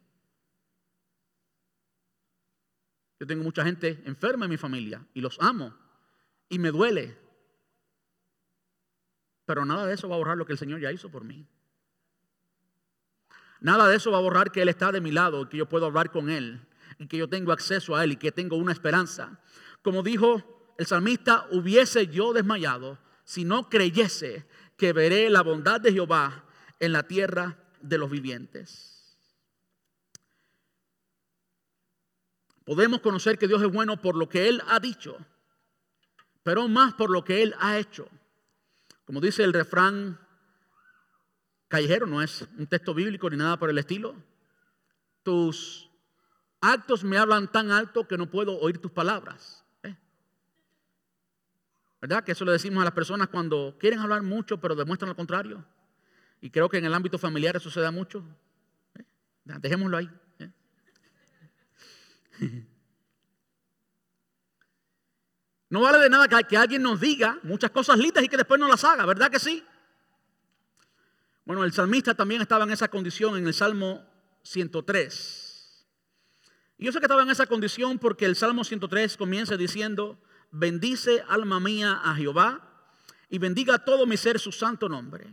Yo 3.18 3.26
tengo 3.26 3.42
mucha 3.44 3.64
gente 3.64 4.02
enferma 4.04 4.46
en 4.46 4.50
mi 4.50 4.56
familia 4.56 5.06
y 5.14 5.20
los 5.20 5.40
amo 5.40 5.74
y 6.48 6.58
me 6.58 6.70
duele. 6.70 7.16
Pero 9.44 9.64
nada 9.64 9.86
de 9.86 9.94
eso 9.94 10.08
va 10.08 10.16
a 10.16 10.18
borrar 10.18 10.36
lo 10.36 10.46
que 10.46 10.52
el 10.52 10.58
Señor 10.58 10.80
ya 10.80 10.92
hizo 10.92 11.10
por 11.10 11.24
mí. 11.24 11.46
Nada 13.60 13.86
de 13.86 13.96
eso 13.96 14.10
va 14.10 14.18
a 14.18 14.22
borrar 14.22 14.50
que 14.50 14.60
Él 14.60 14.68
está 14.68 14.90
de 14.90 15.00
mi 15.00 15.12
lado 15.12 15.48
que 15.48 15.56
yo 15.56 15.68
puedo 15.68 15.86
hablar 15.86 16.10
con 16.10 16.30
Él 16.30 16.66
y 16.98 17.06
que 17.06 17.16
yo 17.16 17.28
tengo 17.28 17.52
acceso 17.52 17.94
a 17.94 18.02
Él 18.02 18.12
y 18.12 18.16
que 18.16 18.32
tengo 18.32 18.56
una 18.56 18.72
esperanza. 18.72 19.40
Como 19.82 20.02
dijo 20.02 20.74
el 20.78 20.86
salmista, 20.86 21.46
hubiese 21.52 22.08
yo 22.08 22.32
desmayado 22.32 22.98
si 23.24 23.44
no 23.44 23.68
creyese 23.68 24.46
que 24.76 24.92
veré 24.92 25.30
la 25.30 25.42
bondad 25.42 25.80
de 25.80 25.92
Jehová 25.92 26.44
en 26.80 26.92
la 26.92 27.04
tierra 27.04 27.56
de 27.80 27.98
los 27.98 28.10
vivientes. 28.10 29.16
Podemos 32.64 33.00
conocer 33.00 33.38
que 33.38 33.48
Dios 33.48 33.62
es 33.62 33.72
bueno 33.72 34.00
por 34.00 34.16
lo 34.16 34.28
que 34.28 34.48
Él 34.48 34.62
ha 34.68 34.78
dicho, 34.80 35.18
pero 36.42 36.68
más 36.68 36.94
por 36.94 37.10
lo 37.10 37.24
que 37.24 37.42
Él 37.42 37.54
ha 37.58 37.78
hecho. 37.78 38.08
Como 39.04 39.20
dice 39.20 39.42
el 39.42 39.52
refrán 39.52 40.18
callejero, 41.68 42.06
no 42.06 42.22
es 42.22 42.46
un 42.58 42.66
texto 42.66 42.94
bíblico 42.94 43.28
ni 43.30 43.36
nada 43.36 43.58
por 43.58 43.70
el 43.70 43.78
estilo. 43.78 44.14
Tus 45.22 45.90
actos 46.60 47.02
me 47.02 47.18
hablan 47.18 47.50
tan 47.50 47.70
alto 47.70 48.06
que 48.06 48.16
no 48.16 48.30
puedo 48.30 48.58
oír 48.58 48.78
tus 48.78 48.92
palabras. 48.92 49.61
¿Eh? 52.02 52.06
¿Verdad? 52.06 52.24
Que 52.24 52.32
eso 52.32 52.44
le 52.44 52.52
decimos 52.52 52.82
a 52.82 52.84
las 52.84 52.92
personas 52.92 53.28
cuando 53.28 53.76
quieren 53.78 54.00
hablar 54.00 54.22
mucho 54.22 54.60
pero 54.60 54.74
demuestran 54.74 55.08
lo 55.08 55.16
contrario. 55.16 55.64
Y 56.40 56.50
creo 56.50 56.68
que 56.68 56.78
en 56.78 56.84
el 56.84 56.94
ámbito 56.94 57.18
familiar 57.18 57.56
eso 57.56 57.92
mucho. 57.92 58.24
¿eh? 58.98 59.04
Dejémoslo 59.44 59.96
ahí. 59.96 60.10
No 65.72 65.80
vale 65.80 65.96
de 66.00 66.10
nada 66.10 66.28
que, 66.28 66.54
alguien 66.54 66.82
nos 66.82 67.00
diga 67.00 67.38
muchas 67.44 67.70
cosas 67.70 67.96
lindas 67.96 68.22
y 68.22 68.28
que 68.28 68.36
después 68.36 68.60
no 68.60 68.68
las 68.68 68.84
haga, 68.84 69.06
¿verdad 69.06 69.30
que 69.30 69.38
sí? 69.38 69.64
Bueno, 71.46 71.64
el 71.64 71.72
salmista 71.72 72.14
también 72.14 72.42
estaba 72.42 72.64
en 72.64 72.72
esa 72.72 72.88
condición 72.88 73.38
en 73.38 73.46
el 73.46 73.54
Salmo 73.54 74.04
103. 74.42 75.86
Y 76.76 76.84
yo 76.84 76.92
sé 76.92 76.98
que 76.98 77.06
estaba 77.06 77.22
en 77.22 77.30
esa 77.30 77.46
condición 77.46 77.98
porque 77.98 78.26
el 78.26 78.36
Salmo 78.36 78.64
103 78.64 79.16
comienza 79.16 79.56
diciendo, 79.56 80.20
bendice 80.52 81.24
alma 81.28 81.58
mía 81.58 82.00
a 82.04 82.14
Jehová 82.14 82.60
y 83.28 83.38
bendiga 83.38 83.78
todo 83.78 84.06
mi 84.06 84.16
ser 84.16 84.38
su 84.38 84.52
santo 84.52 84.88
nombre. 84.88 85.26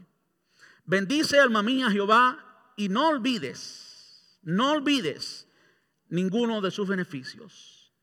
Bendice 0.86 1.40
alma 1.40 1.62
mía 1.62 1.88
a 1.88 1.92
Jehová 1.92 2.74
y 2.76 2.90
no 2.90 3.10
olvides, 3.10 4.40
no 4.42 4.72
olvides 4.72 5.48
ninguno 6.08 6.62
de 6.62 6.72
sus 6.72 6.88
beneficios. 6.88 7.94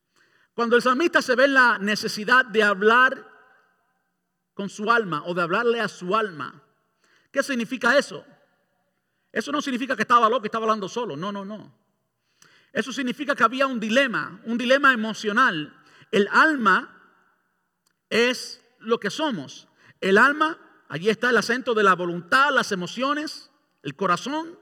Cuando 0.54 0.76
el 0.76 0.82
salmista 0.82 1.20
se 1.20 1.34
ve 1.34 1.46
en 1.46 1.54
la 1.54 1.78
necesidad 1.78 2.44
de 2.44 2.62
hablar 2.62 3.32
con 4.54 4.68
su 4.68 4.90
alma 4.90 5.22
o 5.26 5.34
de 5.34 5.42
hablarle 5.42 5.80
a 5.80 5.88
su 5.88 6.14
alma, 6.14 6.62
¿qué 7.30 7.42
significa 7.42 7.98
eso? 7.98 8.24
Eso 9.32 9.52
no 9.52 9.60
significa 9.60 9.96
que 9.96 10.02
estaba 10.02 10.28
loco 10.28 10.44
y 10.44 10.48
estaba 10.48 10.64
hablando 10.64 10.88
solo, 10.88 11.16
no, 11.16 11.32
no, 11.32 11.44
no. 11.44 11.74
Eso 12.72 12.92
significa 12.92 13.34
que 13.34 13.44
había 13.44 13.66
un 13.66 13.80
dilema, 13.80 14.40
un 14.44 14.58
dilema 14.58 14.92
emocional. 14.92 15.74
El 16.10 16.28
alma 16.30 16.95
es 18.10 18.60
lo 18.78 18.98
que 18.98 19.10
somos. 19.10 19.68
El 20.00 20.18
alma, 20.18 20.58
allí 20.88 21.08
está 21.08 21.30
el 21.30 21.36
acento 21.36 21.74
de 21.74 21.82
la 21.82 21.94
voluntad, 21.94 22.52
las 22.52 22.72
emociones, 22.72 23.50
el 23.82 23.96
corazón, 23.96 24.58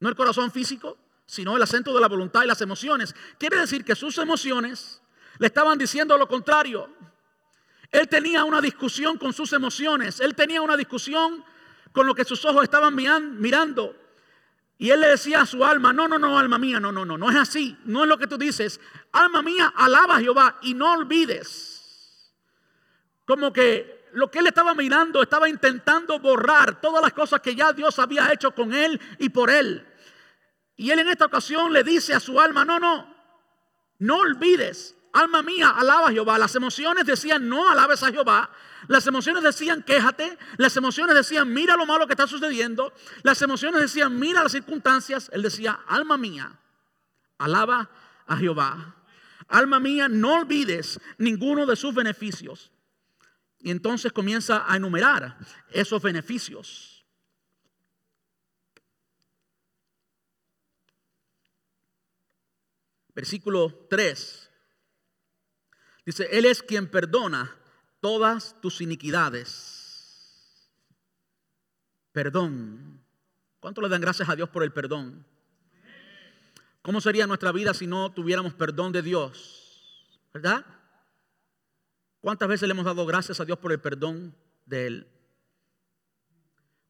no 0.00 0.08
el 0.08 0.16
corazón 0.16 0.50
físico 0.50 0.98
sino 1.32 1.56
el 1.56 1.62
acento 1.62 1.94
de 1.94 2.00
la 2.02 2.08
voluntad 2.08 2.42
y 2.42 2.46
las 2.46 2.60
emociones. 2.60 3.14
Quiere 3.38 3.56
decir 3.56 3.86
que 3.86 3.94
sus 3.94 4.18
emociones 4.18 5.00
le 5.38 5.46
estaban 5.46 5.78
diciendo 5.78 6.18
lo 6.18 6.28
contrario. 6.28 6.90
Él 7.90 8.06
tenía 8.06 8.44
una 8.44 8.60
discusión 8.60 9.16
con 9.16 9.32
sus 9.32 9.54
emociones, 9.54 10.20
él 10.20 10.34
tenía 10.34 10.60
una 10.60 10.76
discusión 10.76 11.42
con 11.92 12.06
lo 12.06 12.14
que 12.14 12.26
sus 12.26 12.44
ojos 12.44 12.64
estaban 12.64 12.94
mirando. 12.94 13.96
Y 14.76 14.90
él 14.90 15.00
le 15.00 15.08
decía 15.08 15.40
a 15.40 15.46
su 15.46 15.64
alma, 15.64 15.94
no, 15.94 16.06
no, 16.06 16.18
no, 16.18 16.38
alma 16.38 16.58
mía, 16.58 16.78
no, 16.78 16.92
no, 16.92 17.06
no, 17.06 17.16
no 17.16 17.30
es 17.30 17.36
así, 17.36 17.78
no 17.86 18.02
es 18.02 18.08
lo 18.10 18.18
que 18.18 18.26
tú 18.26 18.36
dices. 18.36 18.78
Alma 19.12 19.40
mía, 19.40 19.72
alaba 19.74 20.16
a 20.16 20.20
Jehová 20.20 20.58
y 20.60 20.74
no 20.74 20.92
olvides. 20.92 21.71
Como 23.32 23.50
que 23.50 24.10
lo 24.12 24.30
que 24.30 24.40
él 24.40 24.46
estaba 24.46 24.74
mirando 24.74 25.22
estaba 25.22 25.48
intentando 25.48 26.18
borrar 26.18 26.82
todas 26.82 27.00
las 27.00 27.14
cosas 27.14 27.40
que 27.40 27.54
ya 27.54 27.72
Dios 27.72 27.98
había 27.98 28.30
hecho 28.30 28.54
con 28.54 28.74
él 28.74 29.00
y 29.18 29.30
por 29.30 29.48
él. 29.48 29.88
Y 30.76 30.90
él 30.90 30.98
en 30.98 31.08
esta 31.08 31.24
ocasión 31.24 31.72
le 31.72 31.82
dice 31.82 32.12
a 32.12 32.20
su 32.20 32.38
alma, 32.38 32.66
no, 32.66 32.78
no, 32.78 33.16
no 34.00 34.16
olvides, 34.18 34.94
alma 35.14 35.40
mía, 35.40 35.70
alaba 35.70 36.08
a 36.08 36.12
Jehová. 36.12 36.36
Las 36.36 36.54
emociones 36.56 37.06
decían, 37.06 37.48
no 37.48 37.70
alabes 37.70 38.02
a 38.02 38.12
Jehová. 38.12 38.50
Las 38.86 39.06
emociones 39.06 39.42
decían, 39.42 39.82
quéjate. 39.82 40.36
Las 40.58 40.76
emociones 40.76 41.16
decían, 41.16 41.50
mira 41.50 41.74
lo 41.74 41.86
malo 41.86 42.06
que 42.06 42.12
está 42.12 42.26
sucediendo. 42.26 42.92
Las 43.22 43.40
emociones 43.40 43.80
decían, 43.80 44.18
mira 44.18 44.42
las 44.42 44.52
circunstancias. 44.52 45.30
Él 45.32 45.40
decía, 45.40 45.80
alma 45.88 46.18
mía, 46.18 46.60
alaba 47.38 47.88
a 48.26 48.36
Jehová. 48.36 48.96
Alma 49.48 49.80
mía, 49.80 50.06
no 50.10 50.34
olvides 50.34 51.00
ninguno 51.16 51.64
de 51.64 51.76
sus 51.76 51.94
beneficios. 51.94 52.70
Y 53.62 53.70
entonces 53.70 54.12
comienza 54.12 54.70
a 54.70 54.76
enumerar 54.76 55.38
esos 55.70 56.02
beneficios. 56.02 57.06
Versículo 63.14 63.86
3. 63.88 64.50
Dice, 66.04 66.28
Él 66.32 66.46
es 66.46 66.62
quien 66.62 66.90
perdona 66.90 67.56
todas 68.00 68.60
tus 68.60 68.80
iniquidades. 68.80 70.72
Perdón. 72.10 73.00
¿Cuánto 73.60 73.80
le 73.80 73.88
dan 73.88 74.00
gracias 74.00 74.28
a 74.28 74.34
Dios 74.34 74.48
por 74.48 74.64
el 74.64 74.72
perdón? 74.72 75.24
¿Cómo 76.82 77.00
sería 77.00 77.28
nuestra 77.28 77.52
vida 77.52 77.74
si 77.74 77.86
no 77.86 78.10
tuviéramos 78.10 78.54
perdón 78.54 78.90
de 78.90 79.02
Dios? 79.02 80.20
¿Verdad? 80.34 80.66
¿Cuántas 82.22 82.48
veces 82.48 82.66
le 82.66 82.72
hemos 82.72 82.86
dado 82.86 83.04
gracias 83.04 83.40
a 83.40 83.44
Dios 83.44 83.58
por 83.58 83.72
el 83.72 83.80
perdón 83.80 84.34
de 84.64 84.86
Él? 84.86 85.08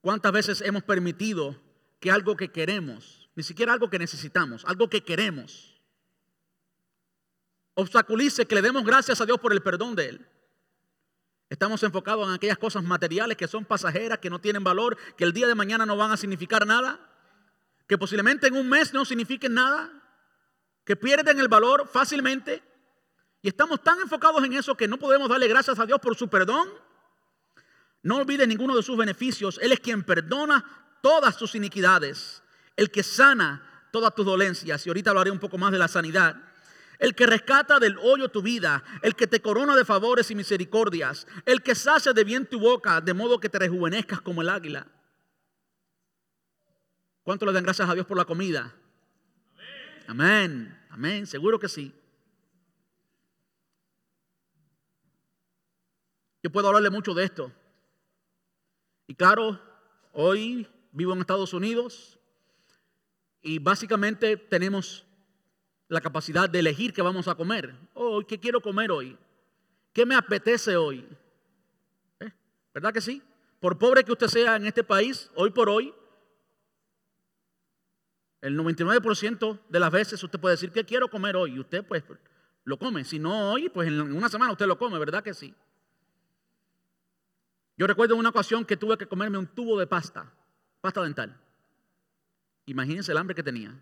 ¿Cuántas 0.01 0.30
veces 0.30 0.61
hemos 0.61 0.85
permitido 0.85 1.61
que 1.99 2.11
algo 2.11 2.37
que 2.37 2.53
queremos, 2.53 3.30
ni 3.35 3.43
siquiera 3.43 3.72
algo 3.72 3.89
que 3.89 3.99
necesitamos, 3.99 4.64
algo 4.66 4.91
que 4.91 5.03
queremos, 5.03 5.80
obstaculice 7.74 8.45
que 8.45 8.57
le 8.57 8.62
demos 8.62 8.85
gracias 8.85 9.20
a 9.20 9.26
Dios 9.26 9.39
por 9.39 9.53
el 9.53 9.62
perdón 9.62 9.95
de 9.95 10.09
Él. 10.11 10.28
Estamos 11.49 11.83
enfocados 11.83 12.26
en 12.28 12.35
aquellas 12.35 12.59
cosas 12.59 12.83
materiales 12.83 13.37
que 13.37 13.49
son 13.49 13.64
pasajeras, 13.64 14.18
que 14.18 14.30
no 14.30 14.39
tienen 14.39 14.64
valor, 14.64 14.99
que 15.16 15.24
el 15.24 15.33
día 15.33 15.47
de 15.47 15.55
mañana 15.55 15.87
no 15.87 15.97
van 15.97 16.11
a 16.11 16.16
significar 16.16 16.66
nada, 16.66 17.01
que 17.87 17.97
posiblemente 17.97 18.49
en 18.49 18.57
un 18.57 18.68
mes 18.68 18.93
no 18.93 19.05
signifiquen 19.05 19.55
nada, 19.55 19.91
que 20.85 20.97
pierden 20.97 21.39
el 21.39 21.49
valor 21.49 21.89
fácilmente. 21.89 22.62
Y 23.43 23.49
estamos 23.49 23.82
tan 23.82 24.01
enfocados 24.01 24.43
en 24.45 24.53
eso 24.53 24.76
que 24.76 24.86
no 24.86 24.99
podemos 24.99 25.28
darle 25.28 25.49
gracias 25.49 25.76
a 25.78 25.84
Dios 25.84 25.99
por 25.99 26.16
su 26.16 26.28
perdón. 26.28 26.68
No 28.03 28.18
olvides 28.18 28.47
ninguno 28.47 28.76
de 28.76 28.84
sus 28.84 28.97
beneficios. 28.97 29.59
Él 29.61 29.72
es 29.72 29.80
quien 29.80 30.05
perdona 30.05 30.64
todas 31.03 31.36
tus 31.36 31.57
iniquidades, 31.57 32.43
el 32.76 32.90
que 32.93 33.03
sana 33.03 33.88
todas 33.90 34.14
tus 34.14 34.24
dolencias. 34.24 34.86
Y 34.86 34.90
ahorita 34.90 35.11
hablaré 35.11 35.32
un 35.32 35.40
poco 35.40 35.59
más 35.59 35.72
de 35.72 35.78
la 35.78 35.88
sanidad. 35.88 36.36
el 37.01 37.16
que 37.16 37.26
rescata 37.26 37.80
del 37.80 37.99
hoyo 37.99 38.28
tu 38.28 38.43
vida, 38.43 38.84
el 39.03 39.16
que 39.16 39.26
te 39.26 39.43
corona 39.43 39.74
de 39.74 39.84
favores 39.84 40.30
y 40.30 40.36
misericordias, 40.36 41.26
el 41.47 41.61
que 41.61 41.74
sacia 41.74 42.12
de 42.12 42.22
bien 42.22 42.47
tu 42.47 42.61
boca, 42.61 43.01
de 43.01 43.12
modo 43.12 43.40
que 43.40 43.49
te 43.49 43.59
rejuvenezcas 43.59 44.20
como 44.20 44.40
el 44.40 44.49
águila. 44.49 44.86
¿Cuánto 47.24 47.45
le 47.45 47.53
dan 47.53 47.64
gracias 47.64 47.88
a 47.90 47.95
Dios 47.95 48.07
por 48.07 48.16
la 48.16 48.24
comida? 48.24 48.72
Amén, 50.07 50.78
amén, 50.90 51.26
seguro 51.26 51.59
que 51.59 51.68
sí. 51.68 51.93
Yo 56.43 56.51
puedo 56.51 56.66
hablarle 56.68 56.90
mucho 56.90 57.14
de 57.14 57.24
esto. 57.24 57.53
Y 59.07 59.14
claro, 59.14 59.61
hoy 60.12 60.66
vivo 60.90 61.12
en 61.12 61.20
Estados 61.20 61.55
Unidos 61.55 62.18
y 63.40 63.59
básicamente 63.59 64.36
tenemos 64.36 65.05
la 65.88 66.01
capacidad 66.01 66.49
de 66.49 66.59
elegir 66.59 66.93
qué 66.93 67.03
vamos 67.03 67.28
a 67.28 67.34
comer. 67.34 67.74
Oh, 67.95 68.22
¿qué 68.26 68.40
quiero 68.40 68.61
comer 68.61 68.90
hoy? 68.90 69.16
¿Qué 69.93 70.07
me 70.07 70.14
apetece 70.14 70.76
hoy? 70.76 71.07
¿Eh? 72.20 72.32
¿Verdad 72.74 72.93
que 72.93 73.01
sí? 73.01 73.22
Por 73.61 73.78
pobre 73.78 74.03
que 74.03 74.12
usted 74.12 74.26
sea 74.26 74.57
en 74.57 74.66
este 74.66 74.82
país, 74.82 75.30
hoy 75.34 75.51
por 75.51 75.68
hoy, 75.68 75.95
el 78.40 78.59
99% 78.59 79.61
de 79.68 79.80
las 79.80 79.93
veces 79.93 80.22
usted 80.22 80.40
puede 80.40 80.55
decir, 80.55 80.72
¿qué 80.72 80.84
quiero 80.84 81.09
comer 81.09 81.36
hoy? 81.36 81.55
Y 81.55 81.61
usted 81.61 81.84
pues 81.86 82.03
lo 82.64 82.76
come. 82.76 83.05
Si 83.05 83.20
no 83.20 83.53
hoy, 83.53 83.68
pues 83.68 83.86
en 83.86 84.01
una 84.01 84.28
semana 84.28 84.51
usted 84.51 84.66
lo 84.66 84.78
come, 84.78 84.99
¿verdad 84.99 85.22
que 85.22 85.34
sí? 85.34 85.55
Yo 87.77 87.87
recuerdo 87.87 88.16
una 88.16 88.29
ocasión 88.29 88.64
que 88.64 88.77
tuve 88.77 88.99
que 88.99 89.07
comerme 89.07 89.39
un 89.39 89.47
tubo 89.47 89.79
de 89.79 89.87
pasta, 89.87 90.33
pasta 90.81 91.03
dental. 91.03 91.41
Imagínense 92.66 93.12
el 93.12 93.18
hambre 93.18 93.35
que 93.35 93.43
tenía. 93.43 93.75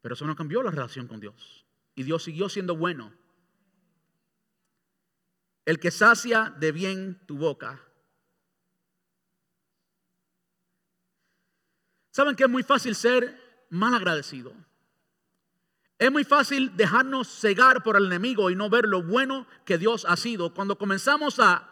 Pero 0.00 0.14
eso 0.14 0.26
no 0.26 0.36
cambió 0.36 0.62
la 0.62 0.70
relación 0.70 1.08
con 1.08 1.18
Dios. 1.18 1.64
Y 1.94 2.02
Dios 2.02 2.22
siguió 2.22 2.48
siendo 2.48 2.76
bueno. 2.76 3.12
El 5.64 5.80
que 5.80 5.90
sacia 5.90 6.54
de 6.58 6.72
bien 6.72 7.26
tu 7.26 7.38
boca. 7.38 7.80
¿Saben 12.10 12.36
que 12.36 12.44
es 12.44 12.50
muy 12.50 12.62
fácil 12.62 12.94
ser 12.94 13.66
mal 13.70 13.94
agradecido? 13.94 14.54
Es 15.98 16.10
muy 16.10 16.24
fácil 16.24 16.76
dejarnos 16.76 17.28
cegar 17.28 17.82
por 17.82 17.96
el 17.96 18.06
enemigo 18.06 18.50
y 18.50 18.56
no 18.56 18.68
ver 18.68 18.86
lo 18.86 19.02
bueno 19.02 19.46
que 19.64 19.78
Dios 19.78 20.04
ha 20.08 20.16
sido. 20.16 20.52
Cuando 20.52 20.76
comenzamos 20.76 21.38
a 21.38 21.68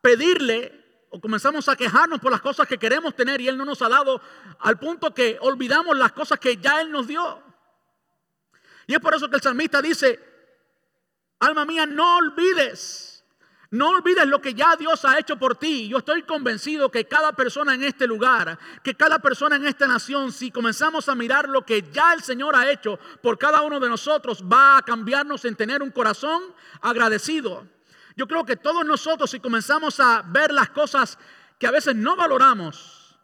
pedirle 0.00 1.06
o 1.10 1.20
comenzamos 1.20 1.68
a 1.68 1.76
quejarnos 1.76 2.20
por 2.20 2.30
las 2.30 2.40
cosas 2.40 2.68
que 2.68 2.78
queremos 2.78 3.14
tener 3.16 3.40
y 3.40 3.48
Él 3.48 3.56
no 3.56 3.64
nos 3.64 3.82
ha 3.82 3.88
dado, 3.88 4.20
al 4.60 4.78
punto 4.78 5.12
que 5.12 5.38
olvidamos 5.40 5.96
las 5.96 6.12
cosas 6.12 6.38
que 6.38 6.56
ya 6.58 6.80
Él 6.80 6.92
nos 6.92 7.08
dio. 7.08 7.42
Y 8.86 8.94
es 8.94 9.00
por 9.00 9.14
eso 9.14 9.28
que 9.28 9.36
el 9.36 9.42
salmista 9.42 9.82
dice, 9.82 10.20
alma 11.40 11.64
mía, 11.64 11.84
no 11.86 12.18
olvides 12.18 13.17
no 13.70 13.90
olvides 13.90 14.26
lo 14.26 14.40
que 14.40 14.54
ya 14.54 14.76
Dios 14.76 15.04
ha 15.04 15.18
hecho 15.18 15.38
por 15.38 15.56
ti. 15.56 15.88
Yo 15.88 15.98
estoy 15.98 16.22
convencido 16.22 16.90
que 16.90 17.06
cada 17.06 17.32
persona 17.32 17.74
en 17.74 17.84
este 17.84 18.06
lugar, 18.06 18.58
que 18.82 18.94
cada 18.94 19.18
persona 19.18 19.56
en 19.56 19.66
esta 19.66 19.86
nación, 19.86 20.32
si 20.32 20.50
comenzamos 20.50 21.08
a 21.08 21.14
mirar 21.14 21.48
lo 21.50 21.66
que 21.66 21.82
ya 21.92 22.14
el 22.14 22.22
Señor 22.22 22.56
ha 22.56 22.70
hecho 22.70 22.98
por 23.22 23.36
cada 23.36 23.60
uno 23.60 23.78
de 23.78 23.90
nosotros, 23.90 24.42
va 24.42 24.78
a 24.78 24.82
cambiarnos 24.82 25.44
en 25.44 25.54
tener 25.54 25.82
un 25.82 25.90
corazón 25.90 26.42
agradecido. 26.80 27.66
Yo 28.16 28.26
creo 28.26 28.46
que 28.46 28.56
todos 28.56 28.86
nosotros, 28.86 29.30
si 29.30 29.38
comenzamos 29.38 30.00
a 30.00 30.22
ver 30.22 30.50
las 30.50 30.70
cosas 30.70 31.18
que 31.58 31.66
a 31.66 31.70
veces 31.70 31.94
no 31.94 32.16
valoramos, 32.16 33.18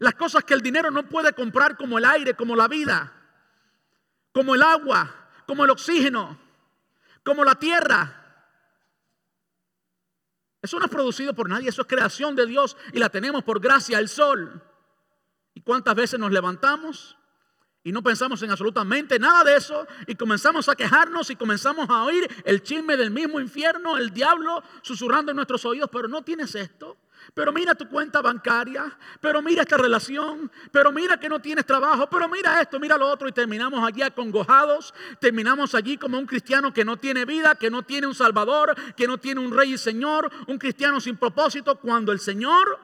las 0.00 0.14
cosas 0.14 0.42
que 0.42 0.54
el 0.54 0.60
dinero 0.60 0.90
no 0.90 1.08
puede 1.08 1.32
comprar 1.34 1.76
como 1.76 1.98
el 1.98 2.04
aire, 2.04 2.34
como 2.34 2.56
la 2.56 2.66
vida, 2.66 3.12
como 4.32 4.56
el 4.56 4.62
agua, 4.62 5.14
como 5.46 5.64
el 5.64 5.70
oxígeno, 5.70 6.36
como 7.22 7.44
la 7.44 7.54
tierra, 7.54 8.25
eso 10.66 10.78
no 10.78 10.84
es 10.84 10.90
producido 10.90 11.34
por 11.34 11.48
nadie, 11.48 11.70
eso 11.70 11.82
es 11.82 11.88
creación 11.88 12.36
de 12.36 12.46
Dios 12.46 12.76
y 12.92 12.98
la 12.98 13.08
tenemos 13.08 13.42
por 13.42 13.60
gracia, 13.60 13.98
el 13.98 14.08
sol. 14.08 14.62
¿Y 15.54 15.62
cuántas 15.62 15.94
veces 15.94 16.20
nos 16.20 16.30
levantamos 16.30 17.16
y 17.82 17.92
no 17.92 18.02
pensamos 18.02 18.42
en 18.42 18.50
absolutamente 18.50 19.18
nada 19.18 19.44
de 19.44 19.56
eso 19.56 19.86
y 20.06 20.16
comenzamos 20.16 20.68
a 20.68 20.74
quejarnos 20.74 21.30
y 21.30 21.36
comenzamos 21.36 21.88
a 21.88 22.02
oír 22.02 22.28
el 22.44 22.62
chisme 22.62 22.96
del 22.96 23.12
mismo 23.12 23.40
infierno, 23.40 23.96
el 23.96 24.10
diablo 24.10 24.62
susurrando 24.82 25.30
en 25.30 25.36
nuestros 25.36 25.64
oídos, 25.64 25.88
pero 25.90 26.08
no 26.08 26.22
tienes 26.22 26.54
esto? 26.56 26.98
Pero 27.34 27.52
mira 27.52 27.74
tu 27.74 27.88
cuenta 27.88 28.22
bancaria, 28.22 28.96
pero 29.20 29.42
mira 29.42 29.62
esta 29.62 29.76
relación, 29.76 30.50
pero 30.70 30.92
mira 30.92 31.18
que 31.18 31.28
no 31.28 31.40
tienes 31.40 31.66
trabajo, 31.66 32.08
pero 32.08 32.28
mira 32.28 32.60
esto, 32.60 32.78
mira 32.78 32.96
lo 32.96 33.08
otro 33.08 33.28
y 33.28 33.32
terminamos 33.32 33.86
allí 33.86 34.02
acongojados, 34.02 34.94
terminamos 35.20 35.74
allí 35.74 35.96
como 35.96 36.18
un 36.18 36.26
cristiano 36.26 36.72
que 36.72 36.84
no 36.84 36.96
tiene 36.96 37.24
vida, 37.24 37.54
que 37.54 37.70
no 37.70 37.82
tiene 37.82 38.06
un 38.06 38.14
salvador, 38.14 38.74
que 38.96 39.06
no 39.06 39.18
tiene 39.18 39.40
un 39.40 39.56
rey 39.56 39.74
y 39.74 39.78
señor, 39.78 40.30
un 40.46 40.58
cristiano 40.58 41.00
sin 41.00 41.16
propósito, 41.16 41.76
cuando 41.76 42.12
el 42.12 42.20
Señor 42.20 42.78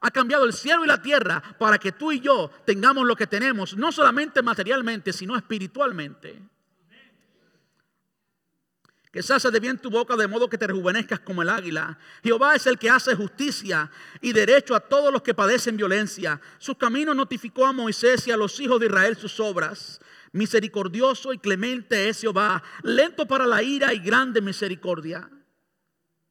ha 0.00 0.10
cambiado 0.10 0.44
el 0.44 0.52
cielo 0.52 0.84
y 0.84 0.88
la 0.88 1.00
tierra 1.00 1.42
para 1.58 1.78
que 1.78 1.92
tú 1.92 2.12
y 2.12 2.20
yo 2.20 2.50
tengamos 2.66 3.06
lo 3.06 3.16
que 3.16 3.26
tenemos, 3.26 3.76
no 3.76 3.90
solamente 3.90 4.42
materialmente, 4.42 5.12
sino 5.12 5.36
espiritualmente 5.36 6.53
que 9.14 9.22
se 9.22 9.48
de 9.48 9.60
bien 9.60 9.78
tu 9.78 9.90
boca 9.90 10.16
de 10.16 10.26
modo 10.26 10.50
que 10.50 10.58
te 10.58 10.66
rejuvenezcas 10.66 11.20
como 11.20 11.40
el 11.40 11.48
águila. 11.48 11.96
Jehová 12.24 12.56
es 12.56 12.66
el 12.66 12.76
que 12.76 12.90
hace 12.90 13.14
justicia 13.14 13.88
y 14.20 14.32
derecho 14.32 14.74
a 14.74 14.80
todos 14.80 15.12
los 15.12 15.22
que 15.22 15.34
padecen 15.34 15.76
violencia. 15.76 16.40
Sus 16.58 16.76
caminos 16.76 17.14
notificó 17.14 17.64
a 17.64 17.72
Moisés 17.72 18.26
y 18.26 18.32
a 18.32 18.36
los 18.36 18.58
hijos 18.58 18.80
de 18.80 18.86
Israel 18.86 19.16
sus 19.16 19.38
obras. 19.38 20.00
Misericordioso 20.32 21.32
y 21.32 21.38
clemente 21.38 22.08
es 22.08 22.22
Jehová, 22.22 22.60
lento 22.82 23.24
para 23.24 23.46
la 23.46 23.62
ira 23.62 23.94
y 23.94 24.00
grande 24.00 24.40
misericordia. 24.40 25.30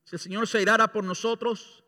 Si 0.04 0.18
el 0.18 0.20
Señor 0.20 0.46
se 0.46 0.62
irá 0.62 0.86
por 0.92 1.06
nosotros, 1.06 1.86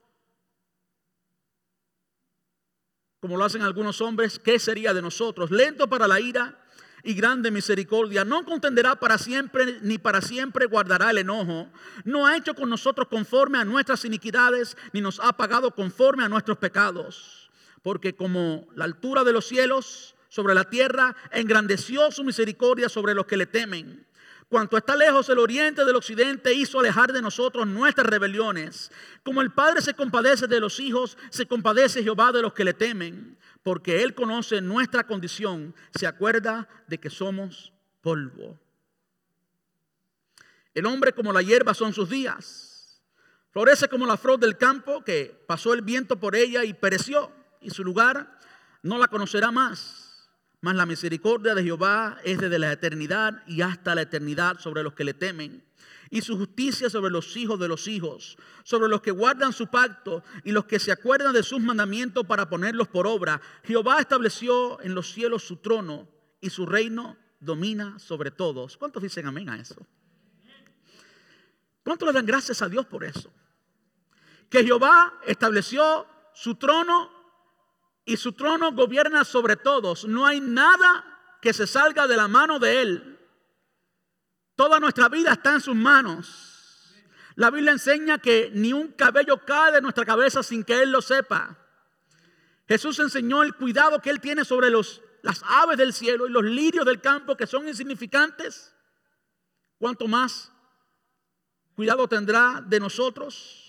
como 3.19 3.35
lo 3.35 3.43
hacen 3.43 3.63
algunos 3.63 3.99
hombres, 3.99 4.39
¿qué 4.39 4.59
sería 4.59 4.93
de 4.93 5.01
nosotros? 5.01 5.51
Lento 5.51 5.89
para 5.89 6.07
la 6.07 6.21
ira 6.21 6.64
y 7.05 7.13
grande 7.13 7.51
misericordia. 7.51 8.25
No 8.25 8.43
contenderá 8.43 8.95
para 8.95 9.19
siempre, 9.19 9.79
ni 9.81 9.99
para 9.99 10.21
siempre 10.21 10.65
guardará 10.65 11.11
el 11.11 11.19
enojo. 11.19 11.67
No 12.03 12.25
ha 12.25 12.35
hecho 12.35 12.55
con 12.55 12.67
nosotros 12.67 13.07
conforme 13.07 13.59
a 13.59 13.63
nuestras 13.63 14.03
iniquidades, 14.05 14.75
ni 14.91 15.01
nos 15.01 15.19
ha 15.19 15.31
pagado 15.33 15.71
conforme 15.71 16.23
a 16.23 16.29
nuestros 16.29 16.57
pecados. 16.57 17.51
Porque 17.83 18.15
como 18.15 18.67
la 18.75 18.85
altura 18.85 19.23
de 19.23 19.33
los 19.33 19.45
cielos 19.45 20.15
sobre 20.29 20.55
la 20.55 20.63
tierra, 20.63 21.15
engrandeció 21.31 22.11
su 22.11 22.23
misericordia 22.23 22.89
sobre 22.89 23.13
los 23.13 23.27
que 23.27 23.37
le 23.37 23.45
temen. 23.45 24.07
Cuanto 24.49 24.75
está 24.75 24.95
lejos 24.95 25.29
el 25.29 25.39
oriente 25.39 25.85
del 25.85 25.95
occidente, 25.95 26.53
hizo 26.53 26.79
alejar 26.79 27.13
de 27.13 27.21
nosotros 27.21 27.67
nuestras 27.67 28.07
rebeliones. 28.07 28.91
Como 29.23 29.41
el 29.41 29.51
Padre 29.51 29.81
se 29.81 29.93
compadece 29.93 30.47
de 30.47 30.59
los 30.59 30.79
hijos, 30.79 31.17
se 31.29 31.45
compadece 31.45 32.03
Jehová 32.03 32.31
de 32.31 32.41
los 32.41 32.53
que 32.53 32.63
le 32.63 32.73
temen 32.73 33.37
porque 33.65 34.03
Él 34.03 34.13
conoce 34.13 34.61
nuestra 34.61 35.07
condición, 35.07 35.73
se 35.95 36.05
acuerda 36.05 36.69
de 36.85 36.99
que 36.99 37.09
somos 37.09 37.73
polvo. 38.01 38.59
El 40.75 40.85
hombre 40.85 41.13
como 41.13 41.33
la 41.33 41.41
hierba 41.41 41.73
son 41.73 41.91
sus 41.91 42.07
días. 42.07 43.01
Florece 43.49 43.87
como 43.87 44.05
la 44.05 44.17
flor 44.17 44.39
del 44.39 44.55
campo 44.55 45.03
que 45.03 45.43
pasó 45.47 45.73
el 45.73 45.81
viento 45.81 46.19
por 46.19 46.35
ella 46.35 46.63
y 46.63 46.75
pereció, 46.75 47.31
y 47.59 47.71
su 47.71 47.83
lugar 47.83 48.37
no 48.83 48.99
la 48.99 49.07
conocerá 49.07 49.49
más. 49.49 50.29
Mas 50.61 50.75
la 50.75 50.85
misericordia 50.85 51.55
de 51.55 51.63
Jehová 51.63 52.19
es 52.23 52.37
desde 52.37 52.59
la 52.59 52.71
eternidad 52.71 53.41
y 53.47 53.63
hasta 53.63 53.95
la 53.95 54.03
eternidad 54.03 54.59
sobre 54.59 54.83
los 54.83 54.93
que 54.93 55.05
le 55.05 55.15
temen 55.15 55.64
y 56.09 56.21
su 56.21 56.37
justicia 56.37 56.89
sobre 56.89 57.11
los 57.11 57.35
hijos 57.35 57.59
de 57.59 57.67
los 57.67 57.87
hijos, 57.87 58.37
sobre 58.63 58.89
los 58.89 59.01
que 59.01 59.11
guardan 59.11 59.53
su 59.53 59.67
pacto 59.67 60.23
y 60.43 60.51
los 60.51 60.65
que 60.65 60.79
se 60.79 60.91
acuerdan 60.91 61.33
de 61.33 61.43
sus 61.43 61.59
mandamientos 61.59 62.25
para 62.25 62.49
ponerlos 62.49 62.87
por 62.87 63.07
obra. 63.07 63.41
Jehová 63.63 63.99
estableció 63.99 64.81
en 64.81 64.95
los 64.95 65.11
cielos 65.11 65.43
su 65.43 65.57
trono 65.57 66.07
y 66.41 66.49
su 66.49 66.65
reino 66.65 67.17
domina 67.39 67.99
sobre 67.99 68.31
todos. 68.31 68.77
¿Cuántos 68.77 69.03
dicen 69.03 69.27
amén 69.27 69.49
a 69.49 69.57
eso? 69.57 69.85
¿Cuántos 71.83 72.07
le 72.07 72.13
dan 72.13 72.25
gracias 72.25 72.61
a 72.61 72.69
Dios 72.69 72.85
por 72.85 73.03
eso? 73.03 73.31
Que 74.49 74.63
Jehová 74.63 75.19
estableció 75.25 76.07
su 76.33 76.55
trono 76.55 77.11
y 78.05 78.17
su 78.17 78.33
trono 78.33 78.71
gobierna 78.71 79.23
sobre 79.23 79.55
todos. 79.55 80.05
No 80.05 80.25
hay 80.25 80.39
nada 80.39 81.05
que 81.41 81.53
se 81.53 81.67
salga 81.67 82.07
de 82.07 82.17
la 82.17 82.27
mano 82.27 82.59
de 82.59 82.81
Él. 82.81 83.14
Toda 84.55 84.79
nuestra 84.79 85.09
vida 85.09 85.33
está 85.33 85.53
en 85.53 85.61
sus 85.61 85.75
manos. 85.75 86.93
La 87.35 87.51
Biblia 87.51 87.73
enseña 87.73 88.17
que 88.17 88.49
ni 88.53 88.71
un 88.71 88.93
cabello 88.93 89.45
cae 89.45 89.73
de 89.73 89.81
nuestra 89.81 90.05
cabeza 90.05 90.41
sin 90.41 90.63
que 90.63 90.81
Él 90.81 90.91
lo 90.91 91.01
sepa. 91.01 91.57
Jesús 92.67 92.97
enseñó 92.99 93.43
el 93.43 93.53
cuidado 93.53 94.01
que 94.01 94.09
Él 94.09 94.21
tiene 94.21 94.45
sobre 94.45 94.69
los, 94.69 95.01
las 95.21 95.43
aves 95.45 95.77
del 95.77 95.93
cielo 95.93 96.27
y 96.27 96.31
los 96.31 96.43
lirios 96.43 96.85
del 96.85 97.01
campo 97.01 97.35
que 97.35 97.45
son 97.45 97.67
insignificantes. 97.67 98.73
¿Cuánto 99.77 100.07
más 100.07 100.51
cuidado 101.75 102.07
tendrá 102.07 102.63
de 102.65 102.79
nosotros? 102.79 103.64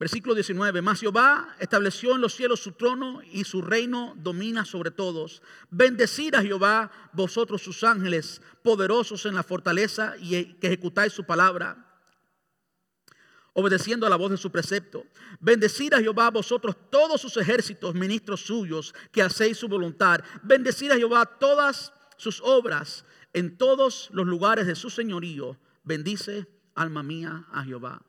Versículo 0.00 0.34
19, 0.34 0.80
mas 0.80 1.00
Jehová 1.00 1.54
estableció 1.58 2.14
en 2.14 2.22
los 2.22 2.32
cielos 2.32 2.60
su 2.60 2.72
trono 2.72 3.20
y 3.32 3.44
su 3.44 3.60
reino 3.60 4.14
domina 4.16 4.64
sobre 4.64 4.90
todos. 4.90 5.42
Bendecid 5.68 6.34
a 6.34 6.40
Jehová 6.40 6.90
vosotros 7.12 7.60
sus 7.60 7.84
ángeles, 7.84 8.40
poderosos 8.62 9.26
en 9.26 9.34
la 9.34 9.42
fortaleza 9.42 10.14
y 10.18 10.54
que 10.54 10.68
ejecutáis 10.68 11.12
su 11.12 11.24
palabra, 11.24 11.86
obedeciendo 13.52 14.06
a 14.06 14.08
la 14.08 14.16
voz 14.16 14.30
de 14.30 14.38
su 14.38 14.50
precepto. 14.50 15.04
Bendecid 15.38 15.92
a 15.92 15.98
Jehová 15.98 16.30
vosotros 16.30 16.76
todos 16.88 17.20
sus 17.20 17.36
ejércitos, 17.36 17.94
ministros 17.94 18.40
suyos, 18.40 18.94
que 19.12 19.20
hacéis 19.20 19.58
su 19.58 19.68
voluntad. 19.68 20.24
Bendecid 20.42 20.92
a 20.92 20.96
Jehová 20.96 21.26
todas 21.26 21.92
sus 22.16 22.40
obras 22.40 23.04
en 23.34 23.58
todos 23.58 24.08
los 24.14 24.26
lugares 24.26 24.66
de 24.66 24.76
su 24.76 24.88
señorío. 24.88 25.58
Bendice, 25.84 26.46
alma 26.74 27.02
mía, 27.02 27.44
a 27.52 27.62
Jehová. 27.64 28.00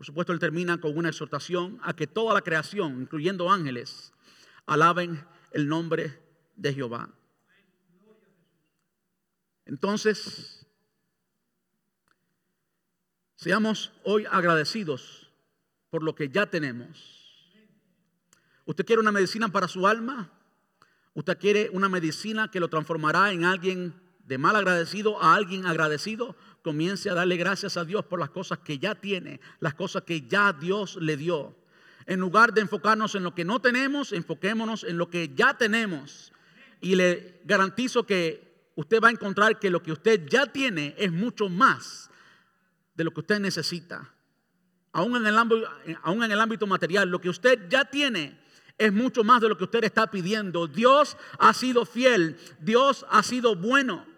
Por 0.00 0.06
supuesto, 0.06 0.32
él 0.32 0.38
termina 0.38 0.80
con 0.80 0.96
una 0.96 1.10
exhortación 1.10 1.78
a 1.82 1.92
que 1.92 2.06
toda 2.06 2.32
la 2.32 2.40
creación, 2.40 3.02
incluyendo 3.02 3.50
ángeles, 3.50 4.14
alaben 4.64 5.22
el 5.52 5.68
nombre 5.68 6.18
de 6.56 6.72
Jehová. 6.72 7.10
Entonces, 9.66 10.66
seamos 13.36 13.92
hoy 14.02 14.24
agradecidos 14.30 15.30
por 15.90 16.02
lo 16.02 16.14
que 16.14 16.30
ya 16.30 16.46
tenemos. 16.46 17.44
¿Usted 18.64 18.86
quiere 18.86 19.00
una 19.00 19.12
medicina 19.12 19.52
para 19.52 19.68
su 19.68 19.86
alma? 19.86 20.32
¿Usted 21.12 21.36
quiere 21.36 21.68
una 21.74 21.90
medicina 21.90 22.50
que 22.50 22.60
lo 22.60 22.68
transformará 22.68 23.32
en 23.32 23.44
alguien 23.44 23.92
de 24.20 24.38
mal 24.38 24.56
agradecido 24.56 25.22
a 25.22 25.34
alguien 25.34 25.66
agradecido? 25.66 26.36
Comience 26.62 27.10
a 27.10 27.14
darle 27.14 27.36
gracias 27.36 27.76
a 27.76 27.84
Dios 27.84 28.04
por 28.04 28.18
las 28.18 28.30
cosas 28.30 28.58
que 28.58 28.78
ya 28.78 28.94
tiene, 28.94 29.40
las 29.60 29.74
cosas 29.74 30.02
que 30.02 30.22
ya 30.22 30.52
Dios 30.52 30.96
le 31.00 31.16
dio. 31.16 31.56
En 32.06 32.20
lugar 32.20 32.52
de 32.52 32.60
enfocarnos 32.60 33.14
en 33.14 33.22
lo 33.22 33.34
que 33.34 33.44
no 33.44 33.60
tenemos, 33.60 34.12
enfoquémonos 34.12 34.84
en 34.84 34.98
lo 34.98 35.10
que 35.10 35.32
ya 35.34 35.56
tenemos. 35.56 36.32
Y 36.80 36.96
le 36.96 37.40
garantizo 37.44 38.04
que 38.04 38.70
usted 38.74 39.00
va 39.00 39.08
a 39.08 39.12
encontrar 39.12 39.58
que 39.58 39.70
lo 39.70 39.82
que 39.82 39.92
usted 39.92 40.26
ya 40.28 40.46
tiene 40.46 40.94
es 40.98 41.12
mucho 41.12 41.48
más 41.48 42.10
de 42.94 43.04
lo 43.04 43.12
que 43.12 43.20
usted 43.20 43.40
necesita. 43.40 44.12
Aún 44.92 45.16
en 45.16 45.26
el 45.26 45.38
ámbito, 45.38 45.68
aún 46.02 46.24
en 46.24 46.32
el 46.32 46.40
ámbito 46.40 46.66
material, 46.66 47.08
lo 47.08 47.20
que 47.20 47.28
usted 47.28 47.68
ya 47.68 47.84
tiene 47.84 48.40
es 48.76 48.92
mucho 48.92 49.22
más 49.22 49.40
de 49.40 49.48
lo 49.48 49.56
que 49.56 49.64
usted 49.64 49.84
está 49.84 50.10
pidiendo. 50.10 50.66
Dios 50.66 51.16
ha 51.38 51.52
sido 51.52 51.84
fiel, 51.84 52.38
Dios 52.60 53.06
ha 53.10 53.22
sido 53.22 53.54
bueno. 53.54 54.09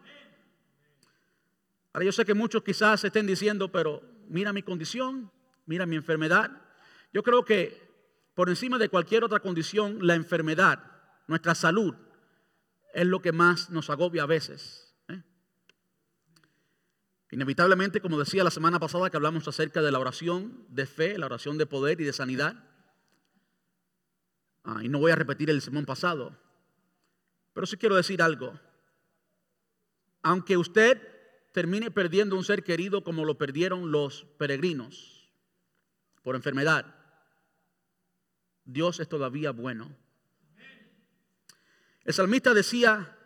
Ahora 1.92 2.06
yo 2.06 2.12
sé 2.12 2.24
que 2.24 2.34
muchos 2.34 2.62
quizás 2.62 3.04
estén 3.04 3.26
diciendo, 3.26 3.70
pero 3.70 4.02
mira 4.28 4.52
mi 4.52 4.62
condición, 4.62 5.30
mira 5.66 5.84
mi 5.84 5.96
enfermedad. 5.96 6.50
Yo 7.12 7.22
creo 7.22 7.44
que 7.44 7.82
por 8.34 8.48
encima 8.48 8.78
de 8.78 8.88
cualquier 8.88 9.24
otra 9.24 9.40
condición, 9.40 9.98
la 10.06 10.14
enfermedad, 10.14 10.82
nuestra 11.26 11.54
salud, 11.54 11.94
es 12.94 13.06
lo 13.06 13.20
que 13.20 13.32
más 13.32 13.68
nos 13.70 13.90
agobia 13.90 14.22
a 14.22 14.26
veces. 14.26 14.94
¿eh? 15.08 15.22
Inevitablemente, 17.30 18.00
como 18.00 18.18
decía 18.18 18.42
la 18.42 18.50
semana 18.50 18.80
pasada 18.80 19.10
que 19.10 19.16
hablamos 19.18 19.46
acerca 19.46 19.82
de 19.82 19.92
la 19.92 19.98
oración 19.98 20.64
de 20.70 20.86
fe, 20.86 21.18
la 21.18 21.26
oración 21.26 21.58
de 21.58 21.66
poder 21.66 22.00
y 22.00 22.04
de 22.04 22.12
sanidad, 22.14 22.56
ah, 24.64 24.80
y 24.82 24.88
no 24.88 24.98
voy 24.98 25.12
a 25.12 25.16
repetir 25.16 25.50
el 25.50 25.60
sermón 25.60 25.84
pasado, 25.84 26.38
pero 27.52 27.66
sí 27.66 27.76
quiero 27.76 27.96
decir 27.96 28.22
algo. 28.22 28.58
Aunque 30.22 30.56
usted 30.56 31.11
termine 31.52 31.90
perdiendo 31.90 32.36
un 32.36 32.44
ser 32.44 32.64
querido 32.64 33.04
como 33.04 33.24
lo 33.24 33.38
perdieron 33.38 33.92
los 33.92 34.24
peregrinos 34.38 35.30
por 36.22 36.34
enfermedad, 36.34 36.94
Dios 38.64 39.00
es 39.00 39.08
todavía 39.08 39.50
bueno. 39.50 39.94
El 42.04 42.14
salmista 42.14 42.54
decía 42.54 43.16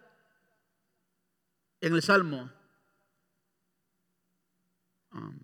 en 1.80 1.94
el 1.94 2.02
Salmo, 2.02 2.50
um, 5.12 5.38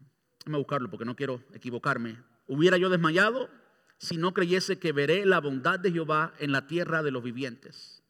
buscarlo 0.47 0.91
porque 0.91 1.05
no 1.05 1.15
quiero 1.15 1.43
equivocarme, 1.53 2.23
hubiera 2.47 2.77
yo 2.79 2.91
desmayado 2.91 3.49
si 3.99 4.17
no 4.17 4.35
creyese 4.35 4.79
que 4.79 4.93
veré 4.93 5.25
la 5.25 5.41
bondad 5.41 5.79
de 5.79 5.93
Jehová 5.93 6.35
en 6.39 6.53
la 6.53 6.67
tierra 6.67 7.03
de 7.03 7.13
los 7.13 7.23
vivientes. 7.23 8.03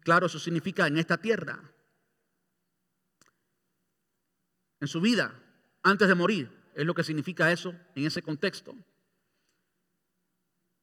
Claro, 0.00 0.26
eso 0.26 0.38
significa 0.38 0.86
en 0.86 0.98
esta 0.98 1.16
tierra 1.16 1.73
en 4.84 4.88
su 4.88 5.00
vida 5.00 5.34
antes 5.82 6.06
de 6.06 6.14
morir. 6.14 6.50
Es 6.74 6.84
lo 6.84 6.94
que 6.94 7.04
significa 7.04 7.50
eso 7.50 7.74
en 7.94 8.06
ese 8.06 8.22
contexto. 8.22 8.74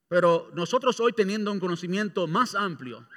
Pero 0.08 0.49
nosotros 0.54 0.99
hoy 0.99 1.14
teniendo 1.14 1.52
un 1.52 1.60
conocimiento 1.60 2.28
más 2.28 2.56
amplio, 2.56 3.08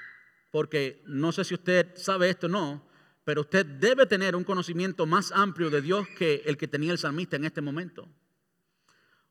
porque 0.53 1.03
no 1.07 1.32
sé 1.32 1.45
si 1.45 1.55
usted 1.55 1.97
sabe 1.97 2.30
esto 2.30 2.47
o 2.47 2.51
no, 2.51 2.87
pero 3.24 3.41
usted 3.41 3.64
debe 3.64 4.07
tener 4.07 4.37
un 4.37 4.45
conocimiento 4.45 5.07
más 5.07 5.32
amplio 5.32 5.70
de 5.70 5.80
Dios 5.80 6.07
que 6.18 6.43
el 6.45 6.57
que 6.57 6.68
tenía 6.68 6.93
el 6.93 6.99
salmista 6.99 7.37
en 7.37 7.47
este 7.47 7.62
momento. 7.62 8.07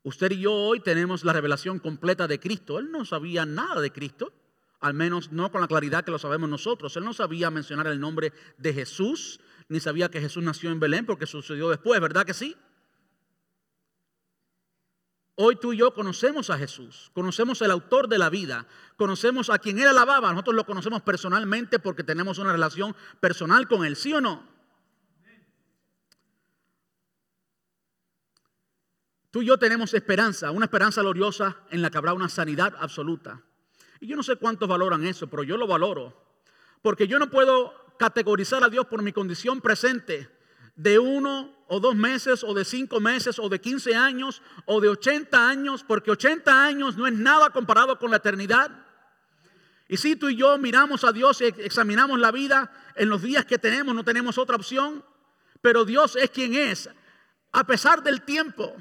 Usted 0.02 0.32
y 0.32 0.42
yo 0.42 0.54
hoy 0.54 0.80
tenemos 0.80 1.24
la 1.24 1.32
revelación 1.34 1.80
completa 1.80 2.28
de 2.28 2.40
Cristo. 2.40 2.80
Él 2.80 2.92
no 2.92 3.06
sabía 3.06 3.46
nada 3.46 3.80
de 3.80 3.92
Cristo, 3.92 4.34
al 4.80 4.94
menos 4.94 5.32
no 5.32 5.52
con 5.52 5.62
la 5.62 5.68
claridad 5.68 6.04
que 6.04 6.12
lo 6.12 6.20
sabemos 6.20 6.50
nosotros. 6.50 6.98
Él 6.98 7.06
no 7.06 7.14
sabía 7.14 7.52
mencionar 7.52 7.88
el 7.88 8.00
nombre 8.00 8.34
de 8.58 8.74
Jesús, 8.74 9.40
ni 9.70 9.80
sabía 9.80 10.10
que 10.10 10.22
Jesús 10.22 10.44
nació 10.44 10.72
en 10.72 10.80
Belén 10.80 11.06
porque 11.06 11.26
sucedió 11.26 11.70
después, 11.70 12.00
¿verdad 12.00 12.26
que 12.26 12.34
sí? 12.34 12.56
Hoy 15.36 15.56
tú 15.56 15.74
y 15.74 15.78
yo 15.78 15.94
conocemos 15.96 16.52
a 16.52 16.58
Jesús, 16.60 17.10
conocemos 17.14 17.62
al 17.64 17.72
autor 17.72 18.08
de 18.08 18.20
la 18.20 18.30
vida, 18.30 18.68
conocemos 18.98 19.50
a 19.50 19.58
quien 19.58 19.80
él 19.80 19.88
alababa, 19.88 20.32
nosotros 20.32 20.56
lo 20.56 20.66
conocemos 20.66 21.02
personalmente 21.02 21.80
porque 21.80 22.04
tenemos 22.04 22.38
una 22.38 22.52
relación 22.52 22.96
personal 23.20 23.68
con 23.68 23.84
él, 23.84 23.96
¿sí 23.96 24.14
o 24.14 24.22
no? 24.22 24.54
Tú 29.32 29.42
y 29.42 29.48
yo 29.48 29.58
tenemos 29.58 29.96
esperanza, 29.96 30.52
una 30.52 30.66
esperanza 30.66 31.02
gloriosa 31.02 31.58
en 31.72 31.82
la 31.82 31.90
que 31.90 31.98
habrá 31.98 32.14
una 32.14 32.30
sanidad 32.30 32.76
absoluta. 32.78 33.42
Y 34.00 34.06
yo 34.06 34.16
no 34.16 34.22
sé 34.22 34.36
cuántos 34.36 34.70
valoran 34.70 35.04
eso, 35.08 35.26
pero 35.26 35.42
yo 35.42 35.58
lo 35.58 35.66
valoro. 35.66 36.24
Porque 36.84 37.08
yo 37.08 37.18
no 37.18 37.32
puedo 37.32 37.74
categorizar 38.04 38.62
a 38.66 38.68
Dios 38.68 38.86
por 38.88 39.02
mi 39.02 39.14
condición 39.14 39.62
presente 39.62 40.30
de 40.76 41.00
uno 41.00 41.56
o 41.70 41.80
dos 41.80 41.96
meses 41.96 42.44
o 42.44 42.54
de 42.54 42.66
cinco 42.66 43.00
meses 43.00 43.40
o 43.40 43.48
de 43.48 43.62
quince 43.62 43.96
años 43.96 44.42
o 44.66 44.82
de 44.82 44.90
ochenta 44.90 45.48
años, 45.48 45.86
porque 45.88 46.12
ochenta 46.12 46.66
años 46.66 46.98
no 46.98 47.08
es 47.08 47.14
nada 47.14 47.52
comparado 47.52 47.98
con 47.98 48.12
la 48.12 48.18
eternidad. 48.18 48.70
Y 49.88 49.96
si 49.96 50.18
tú 50.18 50.28
y 50.28 50.36
yo 50.36 50.58
miramos 50.58 51.06
a 51.06 51.14
Dios 51.14 51.40
y 51.40 51.46
examinamos 51.46 52.20
la 52.20 52.32
vida 52.32 52.74
en 52.98 53.08
los 53.08 53.22
días 53.22 53.46
que 53.46 53.58
tenemos, 53.58 53.96
no 53.96 54.04
tenemos 54.04 54.38
otra 54.38 54.58
opción, 54.58 55.02
pero 55.62 55.86
Dios 55.86 56.18
es 56.18 56.30
quien 56.30 56.56
es, 56.56 56.90
a 57.54 57.64
pesar 57.66 58.04
del 58.04 58.24
tiempo. 58.24 58.76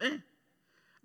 ¿eh? 0.00 0.24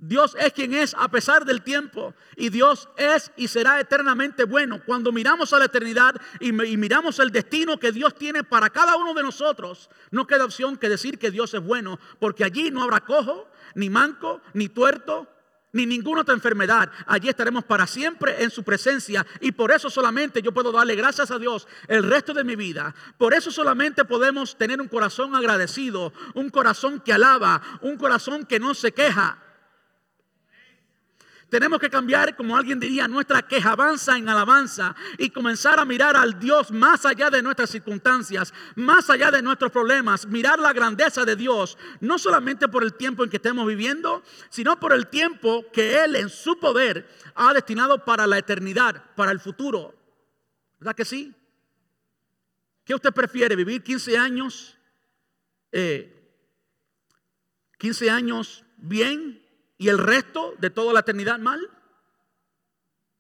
Dios 0.01 0.33
es 0.39 0.53
quien 0.53 0.73
es 0.73 0.95
a 0.97 1.09
pesar 1.09 1.43
del 1.43 1.61
tiempo. 1.61 2.13
Y 2.37 2.49
Dios 2.49 2.87
es 2.95 3.31
y 3.35 3.49
será 3.49 3.79
eternamente 3.81 4.45
bueno. 4.45 4.81
Cuando 4.85 5.11
miramos 5.11 5.51
a 5.51 5.59
la 5.59 5.65
eternidad 5.65 6.15
y, 6.39 6.53
miramos 6.53 7.19
el 7.19 7.31
destino 7.31 7.77
que 7.77 7.91
Dios 7.91 8.15
tiene 8.15 8.43
para 8.43 8.69
cada 8.69 8.95
uno 8.95 9.13
de 9.13 9.23
nosotros, 9.23 9.89
no 10.11 10.25
queda 10.25 10.45
opción 10.45 10.77
que 10.77 10.89
decir 10.89 11.19
que 11.19 11.31
Dios 11.31 11.53
es 11.53 11.61
bueno. 11.61 11.99
Porque 12.19 12.45
allí 12.45 12.71
no 12.71 12.81
habrá 12.81 13.01
cojo, 13.01 13.49
ni 13.75 13.89
manco, 13.89 14.41
ni 14.53 14.69
tuerto, 14.69 15.27
ni 15.73 15.85
ninguna 15.85 16.21
otra 16.21 16.33
enfermedad. 16.33 16.89
Allí 17.05 17.27
estaremos 17.27 17.65
para 17.65 17.85
siempre 17.85 18.41
en 18.41 18.51
su 18.51 18.63
presencia. 18.63 19.27
Y 19.41 19.51
por 19.51 19.69
eso 19.73 19.89
solamente 19.89 20.41
yo 20.41 20.53
puedo 20.53 20.71
darle 20.71 20.95
gracias 20.95 21.29
a 21.29 21.37
Dios 21.37 21.67
el 21.89 22.03
resto 22.03 22.33
de 22.33 22.45
mi 22.45 22.55
vida. 22.55 22.95
Por 23.17 23.33
eso 23.33 23.51
solamente 23.51 24.05
podemos 24.05 24.57
tener 24.57 24.79
un 24.79 24.87
corazón 24.87 25.35
agradecido, 25.35 26.13
un 26.35 26.49
corazón 26.49 27.01
que 27.01 27.11
alaba, 27.11 27.61
un 27.81 27.97
corazón 27.97 28.45
que 28.45 28.61
no 28.61 28.73
se 28.73 28.93
queja. 28.93 29.43
Tenemos 31.49 31.79
que 31.79 31.89
cambiar, 31.89 32.35
como 32.35 32.55
alguien 32.55 32.79
diría, 32.79 33.07
nuestra 33.07 33.41
quejabanza 33.41 34.15
en 34.17 34.29
alabanza 34.29 34.95
y 35.17 35.31
comenzar 35.31 35.79
a 35.79 35.85
mirar 35.85 36.15
al 36.15 36.39
Dios 36.39 36.71
más 36.71 37.05
allá 37.07 37.31
de 37.31 37.41
nuestras 37.41 37.71
circunstancias, 37.71 38.53
más 38.75 39.09
allá 39.09 39.31
de 39.31 39.41
nuestros 39.41 39.71
problemas, 39.71 40.27
mirar 40.27 40.59
la 40.59 40.73
grandeza 40.73 41.25
de 41.25 41.35
Dios, 41.35 41.77
no 42.01 42.19
solamente 42.19 42.67
por 42.67 42.83
el 42.83 42.93
tiempo 42.93 43.23
en 43.23 43.31
que 43.31 43.37
estemos 43.37 43.65
viviendo, 43.65 44.21
sino 44.49 44.79
por 44.79 44.93
el 44.93 45.07
tiempo 45.07 45.65
que 45.73 46.03
Él 46.03 46.15
en 46.15 46.29
su 46.29 46.59
poder 46.59 47.09
ha 47.33 47.51
destinado 47.51 48.05
para 48.05 48.27
la 48.27 48.37
eternidad, 48.37 49.15
para 49.15 49.31
el 49.31 49.39
futuro. 49.39 49.95
¿Verdad 50.79 50.95
que 50.95 51.05
sí? 51.05 51.33
¿Qué 52.85 52.93
usted 52.93 53.11
prefiere? 53.11 53.55
¿Vivir 53.55 53.81
15 53.81 54.17
años? 54.17 54.77
15 55.71 56.15
eh, 58.05 58.09
años 58.09 58.63
bien 58.77 59.48
y 59.79 59.87
el 59.87 59.97
resto 59.97 60.53
de 60.59 60.69
toda 60.69 60.93
la 60.93 60.99
eternidad 60.99 61.39
mal? 61.39 61.59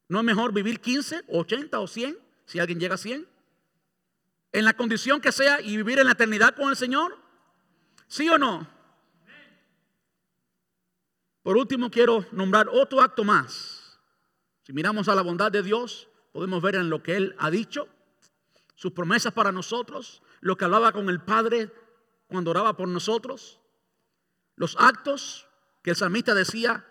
¿No 0.09 0.19
es 0.19 0.25
mejor 0.25 0.53
vivir 0.53 0.81
15, 0.81 1.23
80 1.27 1.79
o 1.79 1.87
100 1.87 2.19
si 2.45 2.59
alguien 2.59 2.79
llega 2.79 2.95
a 2.95 2.97
100? 2.99 3.25
En 4.51 4.65
la 4.65 4.73
condición 4.73 5.21
que 5.21 5.31
sea 5.31 5.61
y 5.61 5.77
vivir 5.77 5.99
en 5.99 6.05
la 6.05 6.11
eternidad 6.11 6.55
con 6.55 6.69
el 6.69 6.75
Señor. 6.75 7.17
¿Sí 8.07 8.27
o 8.29 8.37
no? 8.37 8.67
Por 11.43 11.55
último, 11.55 11.89
quiero 11.89 12.25
nombrar 12.33 12.67
otro 12.69 13.01
acto 13.01 13.23
más. 13.23 13.97
Si 14.63 14.73
miramos 14.73 15.07
a 15.07 15.15
la 15.15 15.21
bondad 15.21 15.51
de 15.51 15.63
Dios, 15.63 16.09
podemos 16.33 16.61
ver 16.61 16.75
en 16.75 16.89
lo 16.89 17.01
que 17.01 17.15
Él 17.15 17.35
ha 17.39 17.49
dicho, 17.49 17.87
sus 18.75 18.91
promesas 18.91 19.31
para 19.31 19.51
nosotros, 19.51 20.21
lo 20.41 20.57
que 20.57 20.65
hablaba 20.65 20.91
con 20.91 21.09
el 21.09 21.21
Padre 21.21 21.71
cuando 22.27 22.51
oraba 22.51 22.75
por 22.75 22.89
nosotros, 22.89 23.59
los 24.55 24.75
actos 24.77 25.48
que 25.81 25.91
el 25.91 25.95
salmista 25.95 26.33
decía, 26.33 26.85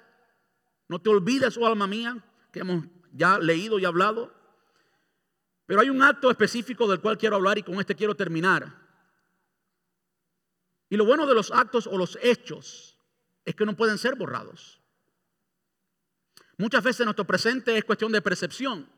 no 0.89 1.01
te 1.01 1.11
olvides, 1.11 1.57
oh 1.57 1.67
alma 1.67 1.87
mía, 1.87 2.25
que 2.53 2.61
hemos 2.61 2.85
ya 3.13 3.39
leído 3.39 3.79
y 3.79 3.85
hablado. 3.85 4.35
Pero 5.67 5.81
hay 5.81 5.91
un 5.91 6.03
acto 6.03 6.31
específico 6.31 6.89
del 6.89 7.01
cual 7.01 7.19
quiero 7.19 7.37
hablar 7.37 7.59
y 7.59 7.63
con 7.63 7.75
este 7.75 7.95
quiero 7.95 8.15
terminar. 8.15 8.75
Y 10.89 10.97
lo 10.97 11.05
bueno 11.05 11.27
de 11.27 11.35
los 11.35 11.51
actos 11.51 11.87
o 11.87 11.99
los 11.99 12.19
hechos 12.23 12.97
es 13.45 13.55
que 13.55 13.67
no 13.67 13.77
pueden 13.77 13.99
ser 13.99 14.15
borrados. 14.15 14.81
Muchas 16.57 16.83
veces 16.83 17.05
nuestro 17.05 17.27
presente 17.27 17.77
es 17.77 17.85
cuestión 17.85 18.11
de 18.11 18.23
percepción. 18.23 18.89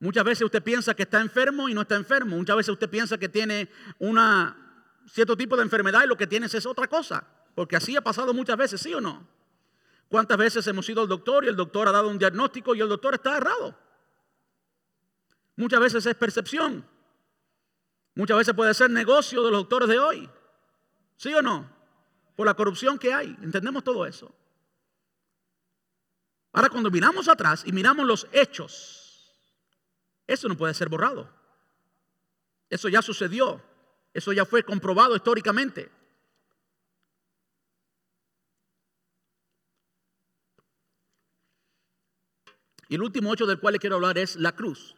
Muchas 0.00 0.24
veces 0.24 0.44
usted 0.44 0.62
piensa 0.62 0.94
que 0.94 1.02
está 1.02 1.20
enfermo 1.20 1.68
y 1.68 1.74
no 1.74 1.82
está 1.82 1.96
enfermo. 1.96 2.36
Muchas 2.36 2.56
veces 2.56 2.72
usted 2.72 2.88
piensa 2.88 3.18
que 3.18 3.28
tiene 3.28 3.68
una 3.98 4.56
cierto 5.06 5.36
tipo 5.36 5.56
de 5.56 5.62
enfermedad 5.62 6.04
y 6.04 6.08
lo 6.08 6.16
que 6.16 6.26
tiene 6.26 6.46
es 6.46 6.66
otra 6.66 6.86
cosa. 6.86 7.26
Porque 7.58 7.74
así 7.74 7.96
ha 7.96 8.00
pasado 8.00 8.32
muchas 8.32 8.56
veces, 8.56 8.80
¿sí 8.80 8.94
o 8.94 9.00
no? 9.00 9.26
¿Cuántas 10.08 10.38
veces 10.38 10.64
hemos 10.68 10.88
ido 10.88 11.02
al 11.02 11.08
doctor 11.08 11.44
y 11.44 11.48
el 11.48 11.56
doctor 11.56 11.88
ha 11.88 11.90
dado 11.90 12.08
un 12.08 12.16
diagnóstico 12.16 12.72
y 12.72 12.80
el 12.80 12.88
doctor 12.88 13.14
está 13.14 13.36
errado? 13.36 13.76
Muchas 15.56 15.80
veces 15.80 16.06
es 16.06 16.14
percepción. 16.14 16.88
Muchas 18.14 18.38
veces 18.38 18.54
puede 18.54 18.72
ser 18.74 18.90
negocio 18.90 19.42
de 19.42 19.50
los 19.50 19.62
doctores 19.62 19.88
de 19.88 19.98
hoy. 19.98 20.30
¿Sí 21.16 21.34
o 21.34 21.42
no? 21.42 21.68
Por 22.36 22.46
la 22.46 22.54
corrupción 22.54 22.96
que 22.96 23.12
hay. 23.12 23.36
Entendemos 23.42 23.82
todo 23.82 24.06
eso. 24.06 24.32
Ahora 26.52 26.68
cuando 26.68 26.92
miramos 26.92 27.26
atrás 27.26 27.64
y 27.66 27.72
miramos 27.72 28.06
los 28.06 28.28
hechos, 28.30 29.36
eso 30.28 30.46
no 30.46 30.56
puede 30.56 30.74
ser 30.74 30.88
borrado. 30.88 31.28
Eso 32.70 32.88
ya 32.88 33.02
sucedió. 33.02 33.60
Eso 34.14 34.32
ya 34.32 34.44
fue 34.44 34.62
comprobado 34.62 35.16
históricamente. 35.16 35.97
Y 42.88 42.94
el 42.94 43.02
último 43.02 43.32
hecho 43.32 43.46
del 43.46 43.60
cual 43.60 43.74
le 43.74 43.78
quiero 43.78 43.96
hablar 43.96 44.18
es 44.18 44.36
la 44.36 44.56
cruz. 44.56 44.96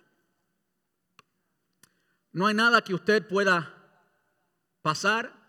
No 2.32 2.46
hay 2.46 2.54
nada 2.54 2.82
que 2.82 2.94
usted 2.94 3.26
pueda 3.26 3.76
pasar 4.82 5.40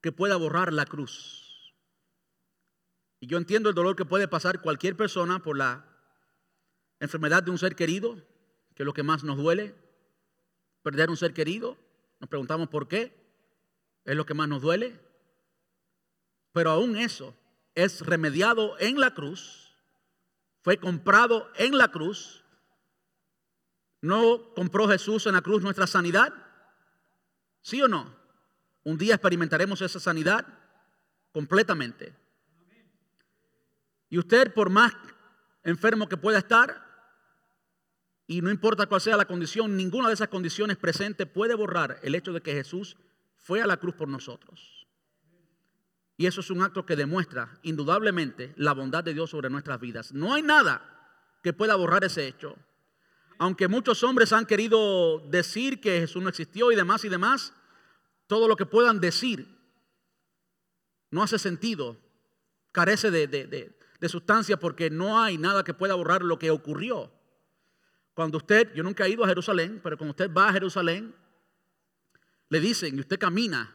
que 0.00 0.12
pueda 0.12 0.36
borrar 0.36 0.72
la 0.72 0.84
cruz. 0.84 1.74
Y 3.20 3.26
yo 3.26 3.38
entiendo 3.38 3.68
el 3.68 3.74
dolor 3.74 3.96
que 3.96 4.04
puede 4.04 4.28
pasar 4.28 4.60
cualquier 4.60 4.96
persona 4.96 5.40
por 5.40 5.56
la 5.56 5.84
enfermedad 7.00 7.42
de 7.42 7.50
un 7.50 7.58
ser 7.58 7.74
querido, 7.74 8.16
que 8.74 8.82
es 8.82 8.86
lo 8.86 8.92
que 8.92 9.02
más 9.02 9.24
nos 9.24 9.36
duele, 9.36 9.74
perder 10.82 11.10
un 11.10 11.16
ser 11.16 11.34
querido. 11.34 11.76
Nos 12.20 12.28
preguntamos 12.28 12.68
por 12.68 12.86
qué, 12.86 13.16
es 14.04 14.16
lo 14.16 14.24
que 14.24 14.34
más 14.34 14.48
nos 14.48 14.62
duele. 14.62 15.00
Pero 16.52 16.70
aún 16.70 16.96
eso 16.96 17.34
es 17.74 18.00
remediado 18.00 18.78
en 18.78 19.00
la 19.00 19.14
cruz, 19.14 19.67
fue 20.68 20.76
comprado 20.76 21.50
en 21.54 21.78
la 21.78 21.88
cruz. 21.88 22.44
¿No 24.02 24.52
compró 24.52 24.86
Jesús 24.86 25.26
en 25.26 25.32
la 25.32 25.40
cruz 25.40 25.62
nuestra 25.62 25.86
sanidad? 25.86 26.30
¿Sí 27.62 27.80
o 27.80 27.88
no? 27.88 28.14
Un 28.84 28.98
día 28.98 29.14
experimentaremos 29.14 29.80
esa 29.80 29.98
sanidad 29.98 30.46
completamente. 31.32 32.14
Y 34.10 34.18
usted, 34.18 34.52
por 34.52 34.68
más 34.68 34.92
enfermo 35.62 36.06
que 36.06 36.18
pueda 36.18 36.36
estar, 36.36 36.84
y 38.26 38.42
no 38.42 38.50
importa 38.50 38.84
cuál 38.84 39.00
sea 39.00 39.16
la 39.16 39.24
condición, 39.24 39.74
ninguna 39.74 40.08
de 40.08 40.14
esas 40.14 40.28
condiciones 40.28 40.76
presentes 40.76 41.26
puede 41.26 41.54
borrar 41.54 41.98
el 42.02 42.14
hecho 42.14 42.34
de 42.34 42.42
que 42.42 42.52
Jesús 42.52 42.98
fue 43.36 43.62
a 43.62 43.66
la 43.66 43.78
cruz 43.78 43.94
por 43.94 44.08
nosotros. 44.08 44.77
Y 46.18 46.26
eso 46.26 46.40
es 46.40 46.50
un 46.50 46.62
acto 46.62 46.84
que 46.84 46.96
demuestra 46.96 47.56
indudablemente 47.62 48.52
la 48.56 48.74
bondad 48.74 49.04
de 49.04 49.14
Dios 49.14 49.30
sobre 49.30 49.50
nuestras 49.50 49.78
vidas. 49.80 50.12
No 50.12 50.34
hay 50.34 50.42
nada 50.42 50.82
que 51.44 51.52
pueda 51.52 51.76
borrar 51.76 52.02
ese 52.02 52.26
hecho. 52.26 52.56
Aunque 53.38 53.68
muchos 53.68 54.02
hombres 54.02 54.32
han 54.32 54.44
querido 54.44 55.20
decir 55.30 55.80
que 55.80 56.00
Jesús 56.00 56.20
no 56.20 56.28
existió 56.28 56.72
y 56.72 56.74
demás 56.76 57.04
y 57.04 57.08
demás, 57.08 57.52
todo 58.26 58.48
lo 58.48 58.56
que 58.56 58.66
puedan 58.66 58.98
decir 58.98 59.46
no 61.12 61.22
hace 61.22 61.38
sentido, 61.38 61.96
carece 62.72 63.12
de, 63.12 64.08
sustancia 64.08 64.58
porque 64.58 64.90
no 64.90 65.22
hay 65.22 65.38
nada 65.38 65.62
que 65.62 65.72
pueda 65.72 65.94
borrar 65.94 66.24
lo 66.24 66.36
que 66.36 66.50
ocurrió. 66.50 67.12
Cuando 68.12 68.38
usted, 68.38 68.74
yo 68.74 68.82
nunca 68.82 69.06
he 69.06 69.10
ido 69.10 69.22
a 69.22 69.28
Jerusalén, 69.28 69.80
pero 69.84 69.96
cuando 69.96 70.10
usted 70.10 70.34
va 70.34 70.48
a 70.48 70.52
Jerusalén, 70.52 71.14
le 72.48 72.58
dicen, 72.58 72.96
y 72.96 73.00
usted 73.00 73.20
camina 73.20 73.72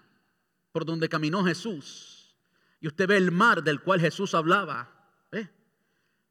por 0.74 0.84
donde 0.84 1.08
caminó 1.08 1.42
Jesús, 1.46 2.13
y 2.84 2.88
usted 2.88 3.08
ve 3.08 3.16
el 3.16 3.32
mar 3.32 3.64
del 3.64 3.80
cual 3.80 4.02
Jesús 4.02 4.36
hablaba, 4.36 4.90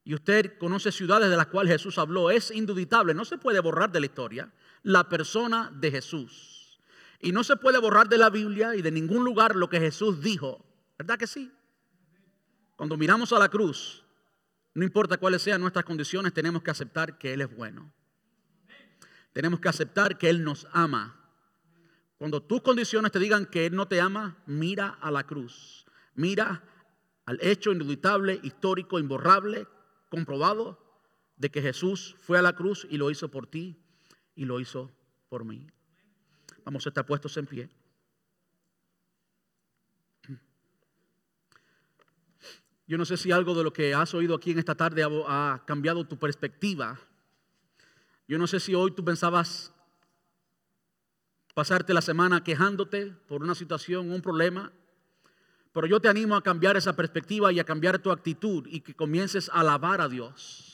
y 0.05 0.15
usted 0.15 0.59
conoce 0.59 0.93
ciudades 0.93 1.31
de 1.31 1.37
las 1.37 1.47
cuales 1.47 1.73
Jesús 1.73 1.97
habló, 1.97 2.31
es 2.31 2.51
induditable, 2.51 3.15
no 3.15 3.25
se 3.25 3.39
puede 3.39 3.59
borrar 3.61 3.91
de 3.91 4.01
la 4.01 4.07
historia 4.07 4.53
la 4.83 5.09
persona 5.09 5.73
de 5.75 5.91
Jesús. 5.91 6.79
Y 7.21 7.33
no 7.33 7.43
se 7.43 7.57
puede 7.57 7.79
borrar 7.79 8.11
de 8.11 8.19
la 8.19 8.29
Biblia 8.29 8.75
y 8.75 8.83
de 8.83 8.91
ningún 8.91 9.25
lugar 9.25 9.57
lo 9.57 9.71
que 9.71 9.81
Jesús 9.81 10.21
dijo. 10.21 10.63
¿Verdad 10.99 11.19
que 11.19 11.27
sí? 11.27 11.51
Cuando 12.77 12.99
miramos 12.99 13.33
a 13.33 13.39
la 13.39 13.49
cruz, 13.49 14.05
no 14.75 14.85
importa 14.85 15.17
cuáles 15.17 15.41
sean 15.41 15.63
nuestras 15.63 15.87
condiciones, 15.87 16.35
tenemos 16.35 16.63
que 16.63 16.71
aceptar 16.71 17.17
que 17.17 17.33
Él 17.33 17.41
es 17.41 17.57
bueno. 17.57 17.91
Tenemos 19.33 19.59
que 19.59 19.71
aceptar 19.71 20.19
que 20.19 20.29
Él 20.29 20.45
nos 20.45 20.67
ama. 20.73 21.19
Cuando 22.19 22.43
tus 22.43 22.61
condiciones 22.61 23.11
te 23.11 23.21
digan 23.21 23.47
que 23.47 23.65
Él 23.65 23.75
no 23.75 23.89
te 23.89 24.03
ama, 24.03 24.37
mira 24.45 24.99
a 25.01 25.11
la 25.11 25.25
cruz. 25.25 25.87
Mira 26.15 26.63
al 27.25 27.39
hecho 27.41 27.73
indudable, 27.73 28.41
histórico, 28.43 28.99
imborrable, 28.99 29.67
comprobado 30.11 30.79
de 31.37 31.51
que 31.51 31.63
Jesús 31.63 32.17
fue 32.21 32.39
a 32.39 32.43
la 32.43 32.55
cruz 32.55 32.87
y 32.91 32.99
lo 32.99 33.11
hizo 33.11 33.31
por 33.31 33.47
ti 33.47 33.77
y 34.35 34.45
lo 34.45 34.61
hizo 34.61 34.91
por 35.29 35.45
mí. 35.45 35.67
Vamos 36.65 36.87
a 36.87 36.91
estar 36.91 37.07
puestos 37.07 37.37
en 37.37 37.47
pie. 37.47 37.69
Yo 42.87 42.99
no 42.99 43.05
sé 43.05 43.17
si 43.17 43.33
algo 43.33 43.55
de 43.55 43.65
lo 43.65 43.73
que 43.73 43.95
has 43.95 44.13
oído 44.13 44.35
aquí 44.35 44.51
en 44.51 44.59
esta 44.59 44.75
tarde 44.75 45.03
ha, 45.27 45.63
cambiado 45.67 46.07
tu 46.07 46.19
perspectiva. 46.19 47.01
Yo 48.29 48.39
no 48.39 48.47
sé 48.47 48.61
si 48.61 48.75
hoy 48.75 48.91
tú 48.91 49.05
pensabas 49.05 49.73
pasarte 51.55 51.95
la 51.95 52.03
semana 52.03 52.45
quejándote 52.45 53.13
por 53.29 53.43
una 53.43 53.55
situación, 53.55 54.11
un 54.11 54.21
problema, 54.21 54.73
pero 55.73 55.87
yo 55.87 56.01
te 56.01 56.09
animo 56.09 56.37
a 56.37 56.43
cambiar 56.43 56.77
esa 56.77 56.95
perspectiva 56.95 57.51
y 57.51 57.59
a 57.59 57.65
cambiar 57.65 57.99
tu 57.99 58.11
actitud 58.11 58.67
y 58.69 58.81
que 58.81 58.95
comiences 58.95 59.49
a 59.49 59.61
alabar 59.61 60.01
a 60.01 60.09
Dios. 60.09 60.69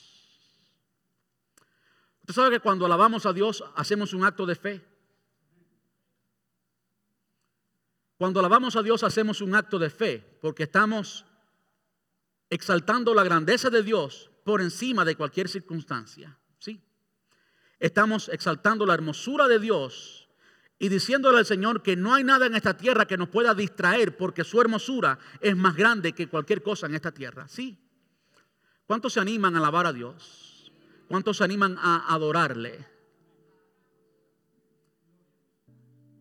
Usted 2.21 2.35
sabe 2.35 2.57
que 2.57 2.61
cuando 2.61 2.85
alabamos 2.85 3.25
a 3.25 3.33
Dios 3.33 3.65
hacemos 3.77 4.13
un 4.13 4.25
acto 4.25 4.45
de 4.45 4.57
fe. 4.57 4.85
Cuando 8.17 8.41
alabamos 8.41 8.75
a 8.75 8.83
Dios 8.83 9.05
hacemos 9.05 9.41
un 9.41 9.55
acto 9.55 9.79
de 9.79 9.91
fe 9.91 10.39
porque 10.43 10.65
estamos 10.65 11.25
exaltando 12.51 13.15
la 13.15 13.23
grandeza 13.23 13.71
de 13.71 13.85
Dios 13.85 14.31
por 14.45 14.61
encima 14.61 15.05
de 15.05 15.15
cualquier 15.15 15.49
circunstancia. 15.49 16.37
¿sí? 16.59 16.83
Estamos 17.79 18.29
exaltando 18.31 18.85
la 18.85 18.95
hermosura 18.95 19.47
de 19.47 19.61
Dios 19.61 20.18
y 20.79 20.89
diciéndole 20.89 21.39
al 21.39 21.47
Señor 21.47 21.83
que 21.83 21.97
no 21.97 22.15
hay 22.15 22.23
nada 22.23 22.47
en 22.47 22.55
esta 22.55 22.77
tierra 22.77 23.07
que 23.07 23.17
nos 23.17 23.29
pueda 23.29 23.55
distraer 23.55 24.17
porque 24.17 24.45
su 24.45 24.61
hermosura 24.61 25.19
es 25.41 25.57
más 25.57 25.75
grande 25.75 26.13
que 26.13 26.29
cualquier 26.29 26.63
cosa 26.63 26.87
en 26.87 26.95
esta 26.95 27.11
tierra. 27.13 27.49
¿Sí? 27.49 27.77
¿Cuántos 28.87 29.13
se 29.13 29.21
animan 29.21 29.55
a 29.55 29.59
alabar 29.59 29.87
a 29.87 29.93
Dios? 29.93 30.73
¿Cuántos 31.09 31.39
se 31.39 31.45
animan 31.45 31.77
a 31.79 32.15
adorarle? 32.15 32.87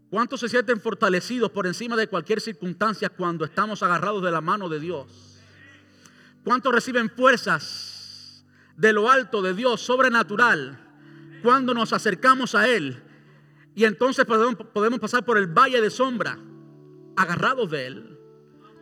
¿Cuántos 0.09 0.39
se 0.39 0.49
sienten 0.49 0.81
fortalecidos 0.81 1.51
por 1.51 1.67
encima 1.67 1.95
de 1.95 2.07
cualquier 2.07 2.41
circunstancia 2.41 3.09
cuando 3.09 3.45
estamos 3.45 3.83
agarrados 3.83 4.23
de 4.23 4.31
la 4.31 4.41
mano 4.41 4.69
de 4.69 4.79
Dios? 4.79 5.39
¿Cuántos 6.43 6.73
reciben 6.73 7.09
fuerzas 7.09 8.45
de 8.75 8.93
lo 8.93 9.11
alto 9.11 9.41
de 9.41 9.53
Dios, 9.53 9.81
sobrenatural, 9.81 10.79
cuando 11.43 11.73
nos 11.73 11.93
acercamos 11.93 12.55
a 12.55 12.69
Él? 12.69 13.03
Y 13.77 13.85
entonces 13.85 14.25
podemos, 14.25 14.99
pasar 14.99 15.23
por 15.23 15.37
el 15.37 15.45
valle 15.45 15.79
de 15.79 15.91
sombra, 15.91 16.39
agarrados 17.15 17.69
de 17.69 17.85
Él. 17.85 18.19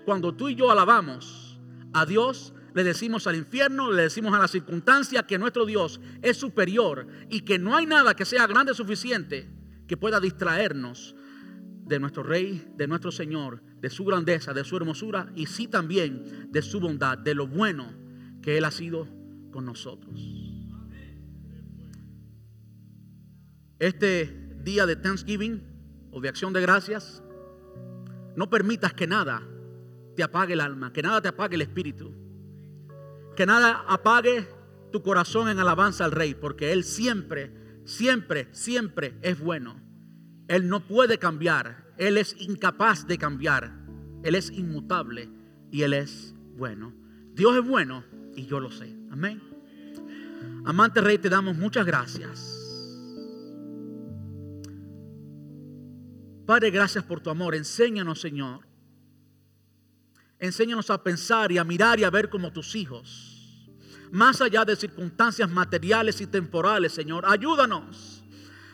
Cuando 0.05 0.33
tú 0.33 0.47
y 0.47 0.55
yo 0.55 0.71
alabamos 0.71 1.59
a 1.91 2.05
Dios, 2.05 2.53
le 2.73 2.85
decimos 2.85 3.27
al 3.27 3.35
infierno, 3.35 3.91
le 3.91 4.03
decimos 4.03 4.33
a 4.33 4.39
la 4.39 4.47
circunstancia 4.47 5.23
que 5.23 5.37
nuestro 5.37 5.65
Dios 5.65 5.99
es 6.21 6.37
superior 6.37 7.07
y 7.29 7.41
que 7.41 7.59
no 7.59 7.75
hay 7.75 7.85
nada 7.85 8.15
que 8.15 8.23
sea 8.23 8.47
grande 8.47 8.73
suficiente 8.73 9.49
que 9.85 9.97
pueda 9.97 10.21
distraernos 10.21 11.13
de 11.83 11.99
nuestro 11.99 12.23
Rey, 12.23 12.65
de 12.77 12.87
nuestro 12.87 13.11
Señor, 13.11 13.61
de 13.81 13.89
su 13.89 14.05
grandeza, 14.05 14.53
de 14.53 14.63
su 14.63 14.77
hermosura 14.77 15.29
y 15.35 15.47
sí 15.47 15.67
también 15.67 16.47
de 16.53 16.61
su 16.61 16.79
bondad, 16.79 17.17
de 17.17 17.35
lo 17.35 17.47
bueno 17.47 17.91
que 18.41 18.57
Él 18.57 18.63
ha 18.63 18.71
sido 18.71 19.09
con 19.51 19.65
nosotros. 19.65 20.17
Este 23.77 24.44
día 24.65 24.85
de 24.85 24.97
Thanksgiving 24.97 25.63
o 26.11 26.19
de 26.19 26.27
acción 26.27 26.51
de 26.51 26.59
gracias, 26.59 27.23
no 28.35 28.49
permitas 28.49 28.93
que 28.93 29.07
nada 29.07 29.41
te 30.15 30.23
apague 30.23 30.53
el 30.53 30.59
alma, 30.59 30.91
que 30.91 31.01
nada 31.01 31.21
te 31.21 31.29
apague 31.29 31.55
el 31.55 31.61
espíritu, 31.61 32.11
que 33.35 33.45
nada 33.45 33.85
apague 33.87 34.47
tu 34.91 35.01
corazón 35.01 35.49
en 35.49 35.59
alabanza 35.59 36.03
al 36.03 36.11
Rey, 36.11 36.35
porque 36.35 36.73
Él 36.73 36.83
siempre, 36.83 37.51
siempre, 37.85 38.49
siempre 38.51 39.17
es 39.21 39.39
bueno. 39.39 39.79
Él 40.47 40.67
no 40.67 40.85
puede 40.87 41.17
cambiar, 41.17 41.93
Él 41.97 42.17
es 42.17 42.35
incapaz 42.39 43.07
de 43.07 43.17
cambiar, 43.17 43.71
Él 44.23 44.35
es 44.35 44.51
inmutable 44.51 45.29
y 45.71 45.83
Él 45.83 45.93
es 45.93 46.33
bueno. 46.57 46.93
Dios 47.33 47.55
es 47.57 47.67
bueno 47.67 48.03
y 48.35 48.45
yo 48.45 48.59
lo 48.59 48.71
sé. 48.71 48.95
Amén. 49.11 49.41
Amante 50.65 51.01
Rey, 51.01 51.17
te 51.17 51.29
damos 51.29 51.57
muchas 51.57 51.85
gracias. 51.85 52.54
Padre, 56.45 56.69
gracias 56.69 57.03
por 57.03 57.19
tu 57.19 57.29
amor. 57.29 57.55
Enséñanos, 57.55 58.21
Señor. 58.21 58.67
Enséñanos 60.39 60.89
a 60.89 61.01
pensar 61.01 61.51
y 61.51 61.57
a 61.57 61.63
mirar 61.63 61.99
y 61.99 62.03
a 62.03 62.09
ver 62.09 62.29
como 62.29 62.51
tus 62.51 62.75
hijos. 62.75 63.69
Más 64.11 64.41
allá 64.41 64.63
de 64.63 64.75
circunstancias 64.75 65.49
materiales 65.49 66.21
y 66.21 66.27
temporales, 66.27 66.93
Señor. 66.93 67.25
Ayúdanos. 67.25 68.23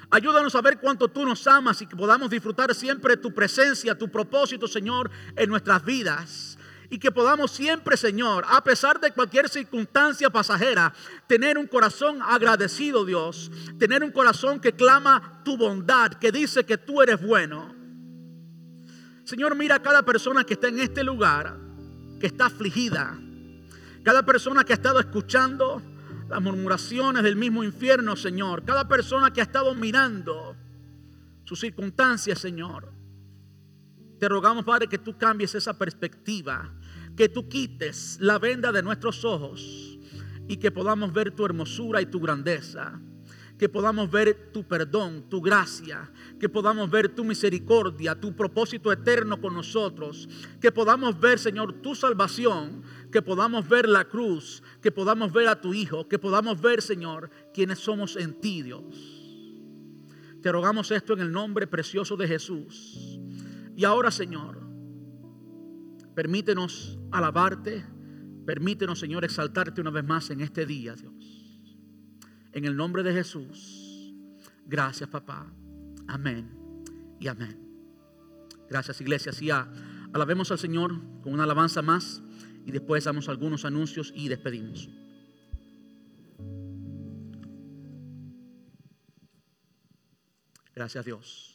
Ayúdanos 0.10 0.54
a 0.56 0.62
ver 0.62 0.78
cuánto 0.80 1.08
tú 1.08 1.26
nos 1.26 1.48
amas 1.48 1.82
y 1.82 1.88
que 1.88 1.96
podamos 1.96 2.30
disfrutar 2.30 2.76
siempre 2.76 3.16
tu 3.16 3.34
presencia, 3.34 3.98
tu 3.98 4.10
propósito, 4.12 4.68
Señor, 4.68 5.10
en 5.38 5.50
nuestras 5.50 5.86
vidas. 5.86 6.51
Y 6.92 7.00
que 7.00 7.10
podamos 7.10 7.52
siempre, 7.52 7.96
Señor, 7.96 8.44
a 8.50 8.62
pesar 8.66 9.00
de 9.00 9.12
cualquier 9.12 9.48
circunstancia 9.48 10.30
pasajera, 10.30 10.94
tener 11.26 11.58
un 11.58 11.66
corazón 11.66 12.20
agradecido, 12.22 13.06
Dios. 13.06 13.50
Tener 13.80 14.04
un 14.04 14.12
corazón 14.12 14.60
que 14.60 14.74
clama 14.74 15.42
tu 15.46 15.56
bondad, 15.56 16.12
que 16.12 16.34
dice 16.34 16.66
que 16.66 16.78
tú 16.78 17.02
eres 17.02 17.26
bueno. 17.26 17.74
Señor, 19.24 19.56
mira 19.56 19.76
a 19.76 19.82
cada 19.82 20.04
persona 20.04 20.44
que 20.44 20.56
está 20.56 20.68
en 20.68 20.82
este 20.82 21.06
lugar, 21.06 21.56
que 22.20 22.28
está 22.28 22.48
afligida. 22.48 23.18
Cada 24.04 24.24
persona 24.24 24.66
que 24.66 24.74
ha 24.74 24.76
estado 24.76 25.00
escuchando 25.00 25.82
las 26.28 26.42
murmuraciones 26.42 27.24
del 27.24 27.38
mismo 27.38 27.64
infierno, 27.64 28.18
Señor. 28.18 28.66
Cada 28.66 28.90
persona 28.90 29.32
que 29.32 29.40
ha 29.40 29.46
estado 29.46 29.74
mirando 29.76 30.58
sus 31.46 31.58
circunstancias, 31.58 32.38
Señor. 32.38 32.92
Te 34.20 34.28
rogamos, 34.28 34.66
Padre, 34.66 34.88
que 34.88 34.98
tú 34.98 35.18
cambies 35.18 35.56
esa 35.56 35.78
perspectiva 35.78 36.70
que 37.22 37.30
tú 37.30 37.48
quites 37.48 38.18
la 38.20 38.40
venda 38.40 38.72
de 38.72 38.82
nuestros 38.82 39.24
ojos 39.26 40.00
y 40.48 40.58
que 40.58 40.72
podamos 40.72 41.14
ver 41.14 41.30
tu 41.30 41.46
hermosura 41.46 42.02
y 42.02 42.08
tu 42.08 42.20
grandeza. 42.20 43.00
Que 43.60 43.70
podamos 43.70 44.10
ver 44.10 44.50
tu 44.52 44.68
perdón, 44.68 45.30
tu 45.30 45.40
gracia, 45.40 46.12
que 46.40 46.50
podamos 46.50 46.90
ver 46.90 47.10
tu 47.14 47.24
misericordia, 47.24 48.20
tu 48.20 48.36
propósito 48.36 48.92
eterno 48.92 49.40
con 49.40 49.54
nosotros, 49.54 50.28
que 50.60 50.72
podamos 50.72 51.20
ver, 51.20 51.38
Señor, 51.38 51.74
tu 51.84 51.94
salvación, 51.94 52.82
que 53.12 53.22
podamos 53.22 53.70
ver 53.70 53.88
la 53.88 54.06
cruz, 54.06 54.64
que 54.82 54.92
podamos 54.92 55.32
ver 55.32 55.48
a 55.48 55.62
tu 55.62 55.76
Hijo, 55.76 56.08
que 56.08 56.18
podamos 56.18 56.60
ver, 56.60 56.82
Señor, 56.82 57.30
quienes 57.54 57.78
somos 57.78 58.16
en 58.16 58.42
ti, 58.42 58.64
Dios. 58.64 58.96
Te 60.42 60.52
rogamos 60.52 60.90
esto 60.90 61.14
en 61.14 61.20
el 61.20 61.32
nombre 61.32 61.68
precioso 61.68 62.18
de 62.18 62.28
Jesús. 62.28 63.20
Y 63.76 63.86
ahora, 63.86 64.10
Señor, 64.10 64.62
Permítenos 66.16 67.00
alabarte. 67.12 67.86
Permítenos, 68.46 69.00
Señor, 69.00 69.24
exaltarte 69.24 69.82
una 69.82 69.92
vez 69.92 70.04
más 70.04 70.30
en 70.30 70.42
este 70.42 70.66
día, 70.66 70.96
Dios. 70.96 71.14
En 72.54 72.66
el 72.66 72.76
nombre 72.76 73.04
de 73.04 73.14
Jesús. 73.14 74.14
Gracias, 74.66 75.10
papá. 75.10 75.52
Amén 76.08 76.50
y 77.20 77.28
amén. 77.28 77.58
Gracias, 78.70 79.02
iglesia. 79.02 79.32
Así 79.32 79.50
alabemos 80.14 80.52
al 80.52 80.60
Señor 80.60 81.00
con 81.22 81.34
una 81.34 81.44
alabanza 81.44 81.82
más 81.82 82.22
y 82.66 82.72
después 82.72 83.04
damos 83.04 83.30
algunos 83.30 83.66
anuncios 83.66 84.14
y 84.16 84.28
despedimos. 84.28 84.90
Gracias, 90.74 91.06
Dios. 91.06 91.51